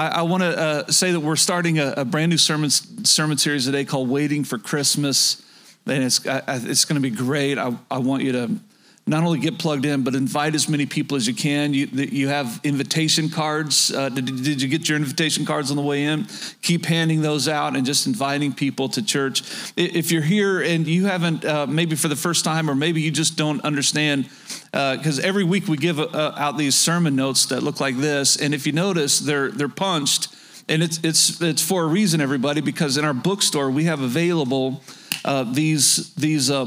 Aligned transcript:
I, 0.00 0.08
I 0.08 0.22
want 0.22 0.42
to 0.42 0.58
uh, 0.58 0.86
say 0.90 1.12
that 1.12 1.20
we're 1.20 1.36
starting 1.36 1.78
a, 1.78 1.92
a, 1.98 2.04
brand 2.06 2.30
new 2.30 2.38
sermon 2.38 2.70
sermon 2.70 3.36
series 3.36 3.66
today 3.66 3.84
called 3.84 4.08
"Waiting 4.08 4.44
for 4.44 4.56
Christmas," 4.56 5.44
and 5.84 6.02
it's 6.02 6.26
I, 6.26 6.40
it's 6.46 6.86
going 6.86 6.94
to 6.94 7.02
be 7.02 7.14
great. 7.14 7.58
I, 7.58 7.76
I 7.90 7.98
want 7.98 8.22
you 8.22 8.32
to 8.32 8.50
not 9.06 9.24
only 9.24 9.40
get 9.40 9.58
plugged 9.58 9.84
in, 9.84 10.02
but 10.02 10.14
invite 10.14 10.54
as 10.54 10.70
many 10.70 10.86
people 10.86 11.18
as 11.18 11.26
you 11.26 11.34
can. 11.34 11.74
You, 11.74 11.86
you 11.86 12.28
have 12.28 12.60
invitation 12.64 13.28
cards. 13.28 13.92
Uh, 13.92 14.08
did, 14.08 14.24
did, 14.24 14.62
you 14.62 14.68
get 14.68 14.88
your 14.88 14.96
invitation 14.96 15.44
cards 15.44 15.70
on 15.70 15.76
the 15.76 15.82
way 15.82 16.04
in? 16.04 16.26
Keep 16.62 16.86
handing 16.86 17.20
those 17.20 17.48
out 17.48 17.76
and 17.76 17.84
just 17.84 18.06
inviting 18.06 18.52
people 18.52 18.88
to 18.90 19.02
church. 19.02 19.42
If 19.76 20.12
you're 20.12 20.22
here 20.22 20.62
and 20.62 20.86
you 20.86 21.06
haven't, 21.06 21.44
uh, 21.44 21.66
maybe 21.66 21.96
for 21.96 22.08
the 22.08 22.16
first 22.16 22.44
time, 22.44 22.70
or 22.70 22.74
maybe 22.74 23.02
you 23.02 23.10
just 23.10 23.36
don't 23.36 23.60
understand, 23.64 24.28
because 24.70 25.18
uh, 25.18 25.22
every 25.24 25.44
week 25.44 25.66
we 25.68 25.76
give 25.76 25.98
uh, 25.98 26.32
out 26.36 26.56
these 26.56 26.76
sermon 26.76 27.16
notes 27.16 27.46
that 27.46 27.62
look 27.62 27.80
like 27.80 27.96
this, 27.96 28.36
and 28.36 28.54
if 28.54 28.66
you 28.66 28.72
notice, 28.72 29.18
they're 29.18 29.50
they're 29.50 29.68
punched, 29.68 30.28
and 30.68 30.82
it's 30.82 31.00
it's 31.02 31.40
it's 31.42 31.62
for 31.62 31.84
a 31.84 31.86
reason, 31.86 32.20
everybody, 32.20 32.60
because 32.60 32.96
in 32.96 33.04
our 33.04 33.14
bookstore 33.14 33.70
we 33.70 33.84
have 33.84 34.00
available 34.00 34.80
uh, 35.24 35.42
these 35.42 36.14
these 36.14 36.50
uh, 36.50 36.66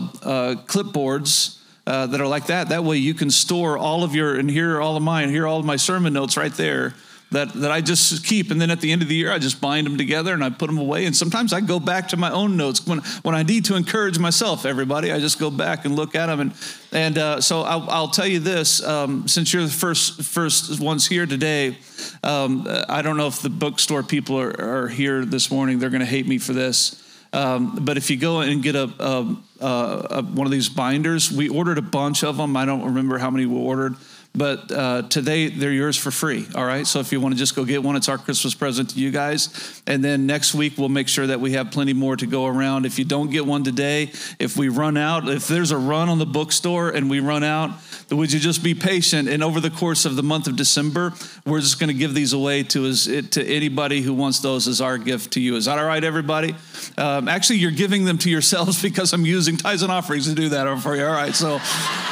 clipboards 0.68 1.60
uh, 1.88 2.08
that 2.08 2.20
are 2.20 2.28
like 2.28 2.48
that. 2.48 2.70
That 2.70 2.84
way 2.84 2.98
you 2.98 3.14
can 3.14 3.30
store 3.30 3.78
all 3.78 4.04
of 4.04 4.14
your, 4.14 4.36
and 4.36 4.50
here 4.50 4.76
are 4.78 4.82
all 4.82 4.98
of 4.98 5.04
mine, 5.04 5.30
here 5.30 5.44
are 5.44 5.48
all 5.48 5.60
of 5.60 5.66
my 5.66 5.78
sermon 5.78 6.14
notes 6.14 6.36
right 6.36 6.54
there 6.54 6.94
that, 7.34 7.54
that 7.54 7.72
I 7.72 7.82
just 7.82 8.26
keep. 8.26 8.50
And 8.50 8.60
then 8.60 8.72
at 8.72 8.82
the 8.82 8.92
end 8.92 9.02
of 9.02 9.08
the 9.08 9.16
year, 9.16 9.32
I 9.32 9.40
just 9.40 9.60
bind 9.62 9.86
them 9.86 9.98
together 9.98 10.34
and 10.34 10.44
I 10.44 10.50
put 10.50 10.68
them 10.68 10.78
away. 10.78 11.06
And 11.06 11.16
sometimes 11.16 11.54
I 11.54 11.62
go 11.62 11.80
back 11.80 12.08
to 12.10 12.18
my 12.18 12.32
own 12.32 12.58
notes 12.58 12.86
when, 12.88 13.00
when 13.22 13.36
I 13.36 13.44
need 13.44 13.66
to 13.66 13.76
encourage 13.76 14.18
myself, 14.18 14.66
everybody. 14.66 15.12
I 15.12 15.20
just 15.20 15.40
go 15.40 15.52
back 15.52 15.86
and 15.86 15.96
look 15.96 16.16
at 16.16 16.28
them. 16.28 16.40
And, 16.40 16.54
and 16.92 17.18
uh, 17.18 17.42
so 17.42 17.62
I'll, 17.62 17.90
I'll, 17.90 18.14
tell 18.14 18.28
you 18.28 18.40
this 18.40 18.84
um, 18.84 19.28
since 19.28 19.54
you're 19.54 19.64
the 19.64 19.70
first, 19.70 20.22
first 20.22 20.80
ones 20.80 21.08
here 21.08 21.26
today, 21.26 21.78
um, 22.24 22.68
I 22.88 23.02
don't 23.02 23.18
know 23.18 23.28
if 23.28 23.42
the 23.42 23.50
bookstore 23.50 24.04
people 24.04 24.40
are, 24.40 24.84
are 24.84 24.88
here 24.88 25.26
this 25.26 25.50
morning. 25.52 25.80
They're 25.80 25.90
going 25.90 26.02
to 26.02 26.06
hate 26.06 26.28
me 26.28 26.38
for 26.38 26.54
this. 26.54 27.04
Um, 27.34 27.80
but 27.82 27.98
if 27.98 28.12
you 28.12 28.18
go 28.18 28.42
and 28.42 28.62
get 28.62 28.76
a, 28.76 28.84
a, 29.00 29.38
a, 29.66 30.22
one 30.22 30.46
of 30.46 30.52
these 30.52 30.70
binders, 30.70 31.32
we 31.32 31.50
ordered 31.50 31.80
a 31.80 31.82
bunch 31.82 32.24
of 32.24 32.38
them. 32.38 32.56
I 32.56 32.66
don't 32.66 32.86
remember 32.86 33.18
how 33.18 33.32
many 33.32 33.48
we 33.48 33.58
ordered, 33.58 33.96
but 34.36 34.72
uh, 34.72 35.04
today 35.04 35.50
they're 35.50 35.72
yours 35.72 35.96
for 35.96 36.10
free. 36.10 36.48
All 36.56 36.66
right. 36.66 36.88
So 36.88 37.00
if 37.00 37.12
you 37.12 37.22
want 37.22 37.36
to 37.36 37.40
just 37.40 37.56
go 37.56 37.66
get 37.66 37.84
one, 37.84 37.96
it's 37.96 38.10
our 38.10 38.18
Christmas 38.18 38.56
present 38.56 38.90
to 38.92 39.00
you 39.00 39.12
guys. 39.12 39.82
And 39.86 40.04
then 40.04 40.26
next 40.26 40.56
week 40.56 40.78
we'll 40.78 40.90
make 40.90 41.08
sure 41.08 41.28
that 41.28 41.40
we 41.40 41.52
have 41.52 41.70
plenty 41.70 41.94
more 41.94 42.16
to 42.16 42.26
go 42.26 42.46
around. 42.48 42.86
If 42.86 42.98
you 42.98 43.06
don't 43.06 43.30
get 43.30 43.46
one 43.46 43.64
today, 43.64 44.12
if 44.40 44.58
we 44.58 44.70
run 44.70 44.98
out, 44.98 45.30
if 45.30 45.48
there's 45.48 45.72
a 45.72 45.78
run 45.78 46.10
on 46.10 46.18
the 46.18 46.26
bookstore 46.26 46.90
and 46.90 47.10
we 47.10 47.20
run 47.20 47.44
out, 47.44 47.72
would 48.10 48.32
you 48.32 48.40
just 48.40 48.64
be 48.64 48.74
patient? 48.74 49.30
And 49.30 49.44
over 49.44 49.60
the 49.60 49.70
course 49.70 50.06
of 50.06 50.16
the 50.16 50.24
month 50.24 50.48
of 50.48 50.56
December, 50.56 51.14
we're 51.46 51.62
just 51.62 51.80
going 51.80 51.90
to 51.90 51.94
give 51.94 52.14
these 52.14 52.34
away 52.34 52.64
to 52.64 52.94
to 52.94 53.46
anybody 53.46 54.02
who 54.02 54.14
wants 54.14 54.40
those 54.40 54.68
as 54.68 54.82
our 54.82 54.98
gift 54.98 55.34
to 55.34 55.42
you. 55.42 55.56
Is 55.56 55.66
that 55.66 55.80
all 55.80 55.86
right, 55.86 56.04
everybody? 56.04 56.56
Um, 56.98 57.28
actually, 57.28 57.58
you're 57.58 57.72
giving 57.72 58.06
them 58.06 58.18
to 58.20 58.30
yourselves 58.30 58.82
because 58.82 59.14
I'm 59.14 59.26
using 59.26 59.58
tithes 59.58 59.84
and 59.84 59.92
offerings 59.92 60.28
to 60.28 60.36
do 60.36 60.50
that 60.50 60.80
for 60.80 60.96
you. 60.96 61.06
All 61.06 61.14
right. 61.14 61.34
So 61.34 61.60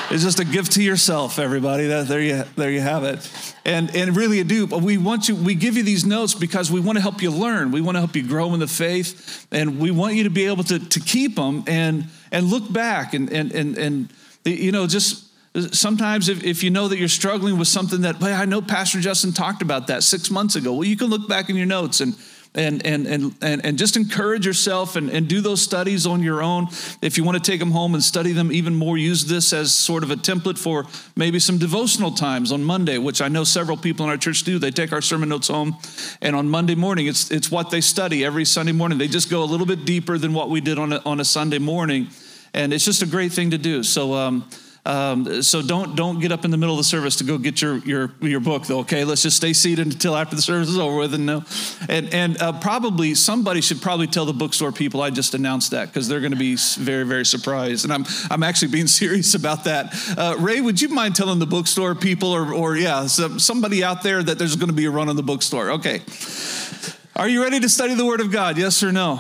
it's 0.09 0.23
just 0.23 0.39
a 0.39 0.45
gift 0.45 0.73
to 0.73 0.83
yourself, 0.83 1.39
everybody. 1.39 1.87
That, 1.87 2.07
there 2.11 2.21
you 2.21 2.43
there 2.57 2.69
you 2.69 2.81
have 2.81 3.03
it. 3.03 3.55
And 3.65 3.95
and 3.95 4.15
really 4.15 4.39
I 4.41 4.43
do. 4.43 4.67
But 4.67 4.81
we 4.81 4.97
want 4.97 5.29
you. 5.29 5.35
We 5.35 5.55
give 5.55 5.77
you 5.77 5.83
these 5.83 6.05
notes 6.05 6.33
because 6.33 6.69
we 6.69 6.81
want 6.81 6.97
to 6.97 7.01
help 7.01 7.21
you 7.21 7.31
learn. 7.31 7.71
We 7.71 7.81
want 7.81 7.95
to 7.95 7.99
help 7.99 8.15
you 8.15 8.27
grow 8.27 8.53
in 8.53 8.59
the 8.59 8.67
faith, 8.67 9.47
and 9.51 9.79
we 9.79 9.91
want 9.91 10.15
you 10.15 10.25
to 10.25 10.29
be 10.29 10.45
able 10.45 10.65
to 10.65 10.77
to 10.79 10.99
keep 10.99 11.35
them 11.35 11.63
and 11.67 12.05
and 12.31 12.47
look 12.47 12.71
back 12.71 13.13
and 13.13 13.31
and 13.31 13.51
and 13.53 13.77
and 13.77 14.13
you 14.43 14.71
know 14.71 14.87
just 14.87 15.27
sometimes 15.73 16.29
if, 16.29 16.43
if 16.43 16.63
you 16.63 16.69
know 16.69 16.87
that 16.87 16.97
you're 16.97 17.09
struggling 17.09 17.57
with 17.57 17.67
something 17.67 18.01
that 18.01 18.19
well, 18.21 18.39
i 18.41 18.45
know 18.45 18.61
pastor 18.61 19.01
justin 19.01 19.33
talked 19.33 19.61
about 19.61 19.87
that 19.87 20.01
six 20.01 20.31
months 20.31 20.55
ago 20.55 20.71
well 20.71 20.85
you 20.85 20.95
can 20.95 21.07
look 21.07 21.27
back 21.27 21.49
in 21.49 21.57
your 21.57 21.65
notes 21.65 21.99
and 21.99 22.15
and, 22.53 22.85
and, 22.85 23.07
and, 23.07 23.33
and, 23.41 23.65
and 23.65 23.77
just 23.77 23.95
encourage 23.95 24.45
yourself 24.45 24.97
and, 24.97 25.09
and 25.09 25.27
do 25.27 25.39
those 25.39 25.61
studies 25.61 26.05
on 26.05 26.21
your 26.21 26.43
own. 26.43 26.67
If 27.01 27.17
you 27.17 27.23
want 27.23 27.41
to 27.41 27.51
take 27.51 27.59
them 27.59 27.71
home 27.71 27.93
and 27.93 28.03
study 28.03 28.33
them 28.33 28.51
even 28.51 28.75
more, 28.75 28.97
use 28.97 29.25
this 29.25 29.53
as 29.53 29.73
sort 29.73 30.03
of 30.03 30.11
a 30.11 30.15
template 30.15 30.57
for 30.57 30.85
maybe 31.15 31.39
some 31.39 31.57
devotional 31.57 32.11
times 32.11 32.51
on 32.51 32.63
Monday, 32.63 32.97
which 32.97 33.21
I 33.21 33.29
know 33.29 33.45
several 33.45 33.77
people 33.77 34.05
in 34.05 34.09
our 34.09 34.17
church 34.17 34.43
do. 34.43 34.59
They 34.59 34.71
take 34.71 34.91
our 34.91 35.01
sermon 35.01 35.29
notes 35.29 35.47
home, 35.47 35.77
and 36.21 36.35
on 36.35 36.49
Monday 36.49 36.75
morning, 36.75 37.07
it's, 37.07 37.31
it's 37.31 37.49
what 37.49 37.69
they 37.69 37.81
study 37.81 38.25
every 38.25 38.43
Sunday 38.43 38.73
morning. 38.73 38.97
They 38.97 39.07
just 39.07 39.29
go 39.29 39.43
a 39.43 39.45
little 39.45 39.65
bit 39.65 39.85
deeper 39.85 40.17
than 40.17 40.33
what 40.33 40.49
we 40.49 40.59
did 40.59 40.77
on 40.77 40.91
a, 40.93 41.01
on 41.05 41.21
a 41.21 41.25
Sunday 41.25 41.59
morning, 41.59 42.07
and 42.53 42.73
it's 42.73 42.83
just 42.83 43.01
a 43.01 43.05
great 43.07 43.31
thing 43.31 43.51
to 43.51 43.57
do. 43.57 43.81
So, 43.81 44.13
um, 44.13 44.49
um, 44.83 45.43
so 45.43 45.61
don't 45.61 45.95
don't 45.95 46.19
get 46.19 46.31
up 46.31 46.43
in 46.43 46.49
the 46.49 46.57
middle 46.57 46.73
of 46.73 46.79
the 46.79 46.83
service 46.83 47.17
to 47.17 47.23
go 47.23 47.37
get 47.37 47.61
your 47.61 47.77
your 47.79 48.11
your 48.19 48.39
book 48.39 48.65
though. 48.65 48.79
Okay, 48.79 49.03
let's 49.03 49.21
just 49.21 49.37
stay 49.37 49.53
seated 49.53 49.85
until 49.85 50.15
after 50.15 50.35
the 50.35 50.41
service 50.41 50.69
is 50.69 50.77
over 50.77 50.97
with 50.97 51.13
and 51.13 51.27
no, 51.27 51.43
and 51.87 52.11
and 52.11 52.41
uh, 52.41 52.59
probably 52.59 53.13
somebody 53.13 53.61
should 53.61 53.79
probably 53.79 54.07
tell 54.07 54.25
the 54.25 54.33
bookstore 54.33 54.71
people 54.71 55.01
I 55.01 55.11
just 55.11 55.35
announced 55.35 55.69
that 55.71 55.89
because 55.89 56.07
they're 56.07 56.19
going 56.19 56.31
to 56.31 56.37
be 56.37 56.55
very 56.79 57.03
very 57.03 57.25
surprised 57.25 57.85
and 57.85 57.93
I'm 57.93 58.05
I'm 58.31 58.41
actually 58.41 58.69
being 58.69 58.87
serious 59.01 59.35
about 59.35 59.65
that. 59.65 59.93
Uh, 60.17 60.35
Ray, 60.39 60.61
would 60.61 60.81
you 60.81 60.89
mind 60.89 61.15
telling 61.15 61.37
the 61.37 61.45
bookstore 61.45 61.93
people 61.93 62.31
or 62.31 62.51
or 62.51 62.75
yeah 62.75 63.05
somebody 63.05 63.83
out 63.83 64.01
there 64.01 64.23
that 64.23 64.39
there's 64.39 64.55
going 64.55 64.69
to 64.69 64.75
be 64.75 64.85
a 64.85 64.91
run 64.91 65.09
on 65.09 65.15
the 65.15 65.23
bookstore? 65.23 65.71
Okay, 65.71 66.01
are 67.15 67.29
you 67.29 67.43
ready 67.43 67.59
to 67.59 67.69
study 67.69 67.93
the 67.93 68.05
Word 68.05 68.19
of 68.19 68.31
God? 68.31 68.57
Yes 68.57 68.81
or 68.81 68.91
no? 68.91 69.19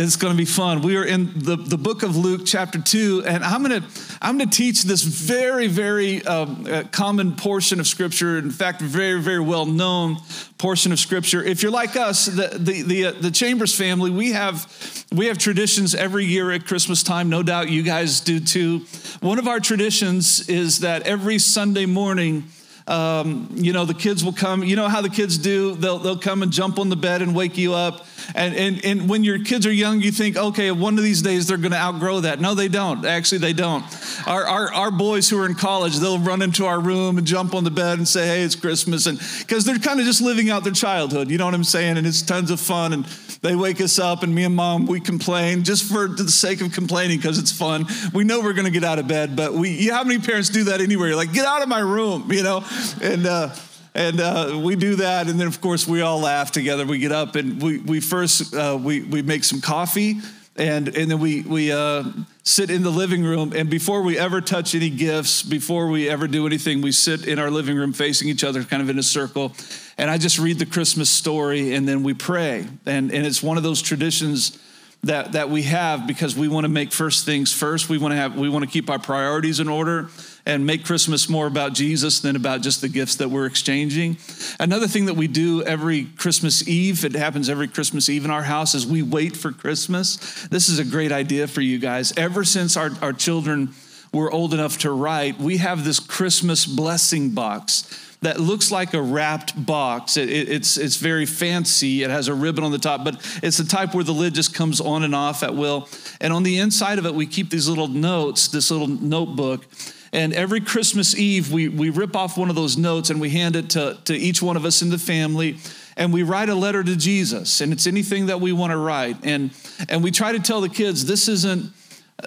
It's 0.00 0.14
going 0.14 0.32
to 0.32 0.38
be 0.38 0.44
fun. 0.44 0.82
We 0.82 0.96
are 0.96 1.04
in 1.04 1.32
the, 1.34 1.56
the 1.56 1.76
book 1.76 2.04
of 2.04 2.14
Luke, 2.16 2.42
chapter 2.44 2.80
2, 2.80 3.24
and 3.26 3.42
I'm 3.42 3.64
going 3.64 3.82
to 3.82 3.88
I'm 4.22 4.38
going 4.38 4.48
to 4.48 4.56
teach 4.56 4.84
this 4.84 5.02
very, 5.02 5.66
very 5.66 6.24
um, 6.24 6.64
uh, 6.70 6.84
common 6.92 7.34
portion 7.34 7.80
of 7.80 7.86
Scripture. 7.88 8.38
In 8.38 8.52
fact, 8.52 8.80
very, 8.80 9.20
very 9.20 9.40
well 9.40 9.66
known 9.66 10.18
portion 10.56 10.92
of 10.92 11.00
Scripture. 11.00 11.42
If 11.42 11.64
you're 11.64 11.72
like 11.72 11.96
us, 11.96 12.26
the 12.26 12.48
the 12.56 12.82
the, 12.82 13.06
uh, 13.06 13.12
the 13.20 13.32
Chambers 13.32 13.74
family, 13.74 14.12
we 14.12 14.30
have 14.30 14.72
we 15.10 15.26
have 15.26 15.36
traditions 15.36 15.96
every 15.96 16.24
year 16.24 16.52
at 16.52 16.64
Christmas 16.64 17.02
time. 17.02 17.28
No 17.28 17.42
doubt 17.42 17.68
you 17.68 17.82
guys 17.82 18.20
do 18.20 18.38
too. 18.38 18.86
One 19.18 19.40
of 19.40 19.48
our 19.48 19.58
traditions 19.58 20.48
is 20.48 20.78
that 20.78 21.08
every 21.08 21.40
Sunday 21.40 21.86
morning 21.86 22.44
um, 22.88 23.50
you 23.54 23.72
know, 23.72 23.84
the 23.84 23.94
kids 23.94 24.24
will 24.24 24.32
come. 24.32 24.64
You 24.64 24.74
know 24.74 24.88
how 24.88 25.02
the 25.02 25.10
kids 25.10 25.36
do? 25.36 25.74
They'll, 25.74 25.98
they'll 25.98 26.18
come 26.18 26.42
and 26.42 26.50
jump 26.50 26.78
on 26.78 26.88
the 26.88 26.96
bed 26.96 27.20
and 27.20 27.34
wake 27.34 27.58
you 27.58 27.74
up. 27.74 28.06
And, 28.34 28.54
and, 28.54 28.84
and 28.84 29.08
when 29.08 29.24
your 29.24 29.44
kids 29.44 29.66
are 29.66 29.72
young, 29.72 30.00
you 30.00 30.10
think, 30.10 30.36
okay, 30.36 30.70
one 30.70 30.96
of 30.96 31.04
these 31.04 31.20
days 31.20 31.46
they're 31.46 31.58
going 31.58 31.72
to 31.72 31.78
outgrow 31.78 32.20
that. 32.20 32.40
No, 32.40 32.54
they 32.54 32.68
don't. 32.68 33.04
Actually, 33.04 33.38
they 33.38 33.52
don't. 33.52 33.84
Our, 34.26 34.44
our, 34.44 34.72
our 34.72 34.90
boys 34.90 35.28
who 35.28 35.38
are 35.38 35.46
in 35.46 35.54
college, 35.54 35.98
they'll 35.98 36.18
run 36.18 36.40
into 36.40 36.64
our 36.64 36.80
room 36.80 37.18
and 37.18 37.26
jump 37.26 37.54
on 37.54 37.64
the 37.64 37.70
bed 37.70 37.98
and 37.98 38.08
say, 38.08 38.26
hey, 38.26 38.42
it's 38.42 38.56
Christmas. 38.56 39.06
And 39.06 39.18
because 39.40 39.64
they're 39.64 39.78
kind 39.78 40.00
of 40.00 40.06
just 40.06 40.22
living 40.22 40.48
out 40.48 40.64
their 40.64 40.72
childhood. 40.72 41.30
You 41.30 41.36
know 41.36 41.44
what 41.44 41.54
I'm 41.54 41.64
saying? 41.64 41.98
And 41.98 42.06
it's 42.06 42.22
tons 42.22 42.50
of 42.50 42.58
fun. 42.58 42.92
And 42.92 43.06
they 43.40 43.54
wake 43.54 43.80
us 43.80 43.98
up, 43.98 44.22
and 44.22 44.34
me 44.34 44.44
and 44.44 44.54
mom, 44.54 44.86
we 44.86 45.00
complain 45.00 45.62
just 45.62 45.84
for 45.90 46.08
the 46.08 46.28
sake 46.28 46.60
of 46.60 46.72
complaining 46.72 47.18
because 47.18 47.38
it's 47.38 47.52
fun. 47.52 47.86
We 48.12 48.24
know 48.24 48.40
we're 48.40 48.52
going 48.52 48.64
to 48.64 48.72
get 48.72 48.84
out 48.84 48.98
of 48.98 49.06
bed, 49.06 49.36
but 49.36 49.54
we, 49.54 49.70
you, 49.70 49.92
how 49.92 50.02
many 50.02 50.20
parents 50.20 50.48
do 50.48 50.64
that 50.64 50.80
anywhere? 50.80 51.08
You're 51.08 51.16
like, 51.16 51.32
get 51.32 51.46
out 51.46 51.62
of 51.62 51.68
my 51.68 51.80
room, 51.80 52.30
you 52.32 52.42
know? 52.42 52.64
and 53.00 53.26
uh, 53.26 53.54
and 53.94 54.20
uh, 54.20 54.60
we 54.62 54.76
do 54.76 54.96
that, 54.96 55.28
and 55.28 55.40
then 55.40 55.46
of 55.46 55.60
course 55.60 55.86
we 55.86 56.02
all 56.02 56.20
laugh 56.20 56.52
together. 56.52 56.86
We 56.86 56.98
get 56.98 57.12
up 57.12 57.36
and 57.36 57.60
we 57.60 57.78
we 57.78 58.00
first 58.00 58.54
uh, 58.54 58.78
we 58.80 59.02
we 59.02 59.22
make 59.22 59.44
some 59.44 59.60
coffee, 59.60 60.20
and 60.56 60.88
and 60.88 61.10
then 61.10 61.18
we 61.18 61.42
we 61.42 61.72
uh, 61.72 62.04
sit 62.48 62.70
in 62.70 62.82
the 62.82 62.90
living 62.90 63.22
room. 63.22 63.52
And 63.54 63.68
before 63.68 64.02
we 64.02 64.18
ever 64.18 64.40
touch 64.40 64.74
any 64.74 64.88
gifts, 64.88 65.42
before 65.42 65.88
we 65.88 66.08
ever 66.08 66.26
do 66.26 66.46
anything, 66.46 66.80
we 66.80 66.92
sit 66.92 67.28
in 67.28 67.38
our 67.38 67.50
living 67.50 67.76
room 67.76 67.92
facing 67.92 68.28
each 68.28 68.42
other, 68.42 68.64
kind 68.64 68.80
of 68.80 68.88
in 68.88 68.98
a 68.98 69.02
circle. 69.02 69.52
And 69.98 70.10
I 70.10 70.16
just 70.16 70.38
read 70.38 70.58
the 70.58 70.66
Christmas 70.66 71.10
story, 71.10 71.74
and 71.74 71.86
then 71.86 72.02
we 72.02 72.14
pray. 72.14 72.66
And 72.86 73.12
and 73.12 73.26
it's 73.26 73.42
one 73.42 73.58
of 73.58 73.62
those 73.62 73.82
traditions 73.82 74.58
that 75.04 75.32
that 75.32 75.50
we 75.50 75.62
have 75.64 76.06
because 76.06 76.36
we 76.36 76.48
want 76.48 76.64
to 76.64 76.68
make 76.68 76.92
first 76.92 77.26
things 77.26 77.52
first. 77.52 77.90
We 77.90 77.98
want 77.98 78.12
to 78.12 78.16
have 78.16 78.34
we 78.36 78.48
want 78.48 78.64
to 78.64 78.70
keep 78.70 78.88
our 78.88 78.98
priorities 78.98 79.60
in 79.60 79.68
order 79.68 80.08
and 80.48 80.64
make 80.64 80.82
Christmas 80.82 81.28
more 81.28 81.46
about 81.46 81.74
Jesus 81.74 82.20
than 82.20 82.34
about 82.34 82.62
just 82.62 82.80
the 82.80 82.88
gifts 82.88 83.16
that 83.16 83.28
we're 83.28 83.44
exchanging. 83.44 84.16
Another 84.58 84.88
thing 84.88 85.04
that 85.04 85.14
we 85.14 85.28
do 85.28 85.62
every 85.62 86.06
Christmas 86.16 86.66
Eve, 86.66 87.04
it 87.04 87.12
happens 87.12 87.50
every 87.50 87.68
Christmas 87.68 88.08
Eve 88.08 88.24
in 88.24 88.30
our 88.30 88.42
house, 88.42 88.74
is 88.74 88.86
we 88.86 89.02
wait 89.02 89.36
for 89.36 89.52
Christmas. 89.52 90.16
This 90.48 90.70
is 90.70 90.78
a 90.78 90.84
great 90.84 91.12
idea 91.12 91.46
for 91.46 91.60
you 91.60 91.78
guys. 91.78 92.16
Ever 92.16 92.44
since 92.44 92.78
our, 92.78 92.90
our 93.02 93.12
children 93.12 93.74
were 94.10 94.32
old 94.32 94.54
enough 94.54 94.78
to 94.78 94.90
write, 94.90 95.38
we 95.38 95.58
have 95.58 95.84
this 95.84 96.00
Christmas 96.00 96.64
blessing 96.64 97.30
box 97.30 98.06
that 98.22 98.40
looks 98.40 98.72
like 98.72 98.94
a 98.94 99.02
wrapped 99.02 99.66
box. 99.66 100.16
It, 100.16 100.30
it, 100.30 100.48
it's, 100.48 100.78
it's 100.78 100.96
very 100.96 101.26
fancy. 101.26 102.02
It 102.02 102.10
has 102.10 102.26
a 102.28 102.34
ribbon 102.34 102.64
on 102.64 102.72
the 102.72 102.78
top, 102.78 103.04
but 103.04 103.16
it's 103.42 103.58
the 103.58 103.64
type 103.64 103.94
where 103.94 104.02
the 104.02 104.12
lid 104.12 104.34
just 104.34 104.54
comes 104.54 104.80
on 104.80 105.02
and 105.02 105.14
off 105.14 105.42
at 105.42 105.54
will. 105.54 105.88
And 106.22 106.32
on 106.32 106.42
the 106.42 106.58
inside 106.58 106.98
of 106.98 107.04
it, 107.04 107.14
we 107.14 107.26
keep 107.26 107.50
these 107.50 107.68
little 107.68 107.86
notes, 107.86 108.48
this 108.48 108.70
little 108.70 108.88
notebook. 108.88 109.66
And 110.12 110.32
every 110.32 110.60
Christmas 110.60 111.16
Eve, 111.16 111.52
we, 111.52 111.68
we 111.68 111.90
rip 111.90 112.16
off 112.16 112.38
one 112.38 112.48
of 112.50 112.56
those 112.56 112.76
notes 112.76 113.10
and 113.10 113.20
we 113.20 113.30
hand 113.30 113.56
it 113.56 113.70
to, 113.70 113.98
to 114.04 114.14
each 114.14 114.40
one 114.40 114.56
of 114.56 114.64
us 114.64 114.82
in 114.82 114.90
the 114.90 114.98
family. 114.98 115.58
And 115.96 116.12
we 116.12 116.22
write 116.22 116.48
a 116.48 116.54
letter 116.54 116.82
to 116.82 116.96
Jesus. 116.96 117.60
And 117.60 117.72
it's 117.72 117.86
anything 117.86 118.26
that 118.26 118.40
we 118.40 118.52
want 118.52 118.70
to 118.70 118.76
write. 118.76 119.16
And, 119.24 119.50
and 119.88 120.02
we 120.02 120.10
try 120.10 120.32
to 120.32 120.40
tell 120.40 120.60
the 120.60 120.68
kids 120.68 121.04
this 121.04 121.28
isn't 121.28 121.72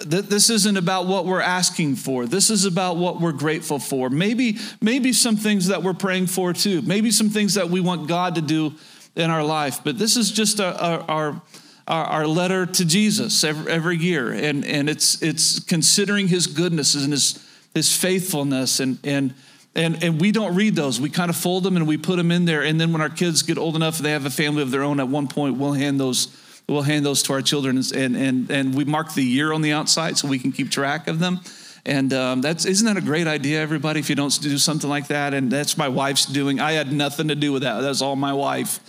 this 0.06 0.48
isn't 0.48 0.78
about 0.78 1.06
what 1.06 1.26
we're 1.26 1.42
asking 1.42 1.96
for. 1.96 2.24
This 2.24 2.48
is 2.48 2.64
about 2.64 2.96
what 2.96 3.20
we're 3.20 3.32
grateful 3.32 3.78
for. 3.78 4.08
Maybe, 4.08 4.56
maybe 4.80 5.12
some 5.12 5.36
things 5.36 5.66
that 5.66 5.82
we're 5.82 5.92
praying 5.92 6.28
for 6.28 6.54
too. 6.54 6.80
Maybe 6.80 7.10
some 7.10 7.28
things 7.28 7.54
that 7.54 7.68
we 7.68 7.80
want 7.80 8.08
God 8.08 8.36
to 8.36 8.40
do 8.40 8.72
in 9.16 9.30
our 9.30 9.44
life. 9.44 9.84
But 9.84 9.98
this 9.98 10.16
is 10.16 10.32
just 10.32 10.60
a, 10.60 10.80
our, 10.80 11.42
our, 11.86 12.04
our 12.04 12.26
letter 12.26 12.64
to 12.66 12.84
Jesus 12.84 13.44
every, 13.44 13.70
every 13.70 13.96
year, 13.98 14.32
and 14.32 14.64
and 14.64 14.88
it's 14.88 15.20
it's 15.20 15.58
considering 15.58 16.28
His 16.28 16.46
goodness 16.46 16.94
and 16.94 17.12
His 17.12 17.44
His 17.74 17.96
faithfulness, 17.96 18.80
and 18.80 18.98
and 19.04 19.34
and 19.74 20.02
and 20.02 20.20
we 20.20 20.32
don't 20.32 20.54
read 20.54 20.76
those. 20.76 21.00
We 21.00 21.10
kind 21.10 21.30
of 21.30 21.36
fold 21.36 21.64
them 21.64 21.76
and 21.76 21.88
we 21.88 21.96
put 21.96 22.16
them 22.16 22.30
in 22.30 22.44
there, 22.44 22.62
and 22.62 22.80
then 22.80 22.92
when 22.92 23.00
our 23.00 23.08
kids 23.08 23.42
get 23.42 23.58
old 23.58 23.76
enough, 23.76 23.98
they 23.98 24.10
have 24.10 24.26
a 24.26 24.30
family 24.30 24.62
of 24.62 24.70
their 24.70 24.82
own. 24.82 25.00
At 25.00 25.08
one 25.08 25.28
point, 25.28 25.56
we'll 25.56 25.72
hand 25.72 25.98
those 25.98 26.36
we'll 26.68 26.82
hand 26.82 27.04
those 27.04 27.22
to 27.24 27.32
our 27.32 27.42
children, 27.42 27.78
and 27.94 28.16
and 28.16 28.50
and 28.50 28.74
we 28.74 28.84
mark 28.84 29.14
the 29.14 29.24
year 29.24 29.52
on 29.52 29.62
the 29.62 29.72
outside 29.72 30.18
so 30.18 30.28
we 30.28 30.38
can 30.38 30.52
keep 30.52 30.70
track 30.70 31.08
of 31.08 31.18
them. 31.18 31.40
And 31.84 32.12
um, 32.12 32.40
that's 32.42 32.64
isn't 32.64 32.86
that 32.86 32.96
a 32.96 33.04
great 33.04 33.26
idea, 33.26 33.60
everybody? 33.60 34.00
If 34.00 34.08
you 34.08 34.14
don't 34.14 34.38
do 34.40 34.58
something 34.58 34.88
like 34.88 35.08
that, 35.08 35.34
and 35.34 35.50
that's 35.50 35.76
my 35.76 35.88
wife's 35.88 36.26
doing. 36.26 36.60
I 36.60 36.72
had 36.72 36.92
nothing 36.92 37.28
to 37.28 37.34
do 37.34 37.52
with 37.52 37.62
that. 37.62 37.80
That's 37.80 38.02
all 38.02 38.16
my 38.16 38.32
wife. 38.32 38.80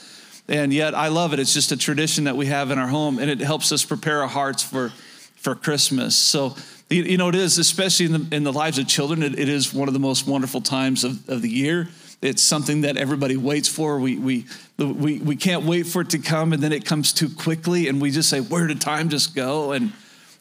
And 0.48 0.74
yet 0.74 0.94
I 0.94 1.08
love 1.08 1.34
it. 1.34 1.40
It's 1.40 1.54
just 1.54 1.72
a 1.72 1.78
tradition 1.78 2.26
that 2.26 2.36
we 2.36 2.48
have 2.48 2.70
in 2.70 2.78
our 2.78 2.88
home, 2.88 3.18
and 3.18 3.32
it 3.32 3.40
helps 3.40 3.72
us 3.72 3.86
prepare 3.86 4.22
our 4.22 4.28
hearts 4.28 4.62
for 4.62 4.92
for 5.38 5.56
Christmas. 5.56 6.16
So 6.16 6.56
you, 6.90 7.04
you 7.04 7.18
know 7.18 7.30
it 7.30 7.36
is, 7.36 7.58
especially 7.58 8.08
in 8.08 8.12
the 8.12 8.36
in 8.36 8.44
the 8.44 8.54
lives 8.54 8.78
of 8.78 8.88
children. 8.88 9.24
It, 9.24 9.38
it 9.38 9.50
is 9.50 9.74
one 9.74 9.88
of 9.88 9.94
the 9.94 10.00
most 10.00 10.28
wonderful 10.28 10.62
times 10.62 11.04
of, 11.04 11.28
of 11.30 11.42
the 11.42 11.50
year. 11.50 11.90
It's 12.24 12.42
something 12.42 12.82
that 12.82 12.96
everybody 12.96 13.36
waits 13.36 13.68
for. 13.68 14.00
We, 14.00 14.18
we, 14.18 14.46
we, 14.78 15.20
we 15.20 15.36
can't 15.36 15.66
wait 15.66 15.84
for 15.84 16.02
it 16.02 16.12
to 16.12 16.20
come, 16.20 16.54
and 16.54 16.64
then 16.64 16.72
it 16.72 16.86
comes 16.86 17.12
too 17.12 17.28
quickly, 17.28 17.90
and 17.90 18.02
we 18.02 18.12
just 18.12 18.30
say, 18.30 18.40
Where 18.40 18.66
did 18.66 18.80
time 18.80 19.10
just 19.10 19.36
go? 19.36 19.74
And, 19.74 19.92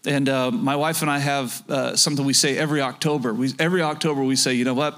and 0.06 0.28
uh, 0.28 0.52
my 0.52 0.76
wife 0.76 1.02
and 1.02 1.10
I 1.10 1.18
have 1.18 1.62
uh, 1.68 1.96
something 1.96 2.24
we 2.24 2.34
say 2.34 2.56
every 2.56 2.80
October. 2.80 3.34
We, 3.34 3.52
every 3.58 3.82
October, 3.82 4.22
we 4.22 4.36
say, 4.36 4.54
You 4.54 4.64
know 4.64 4.74
what? 4.74 4.96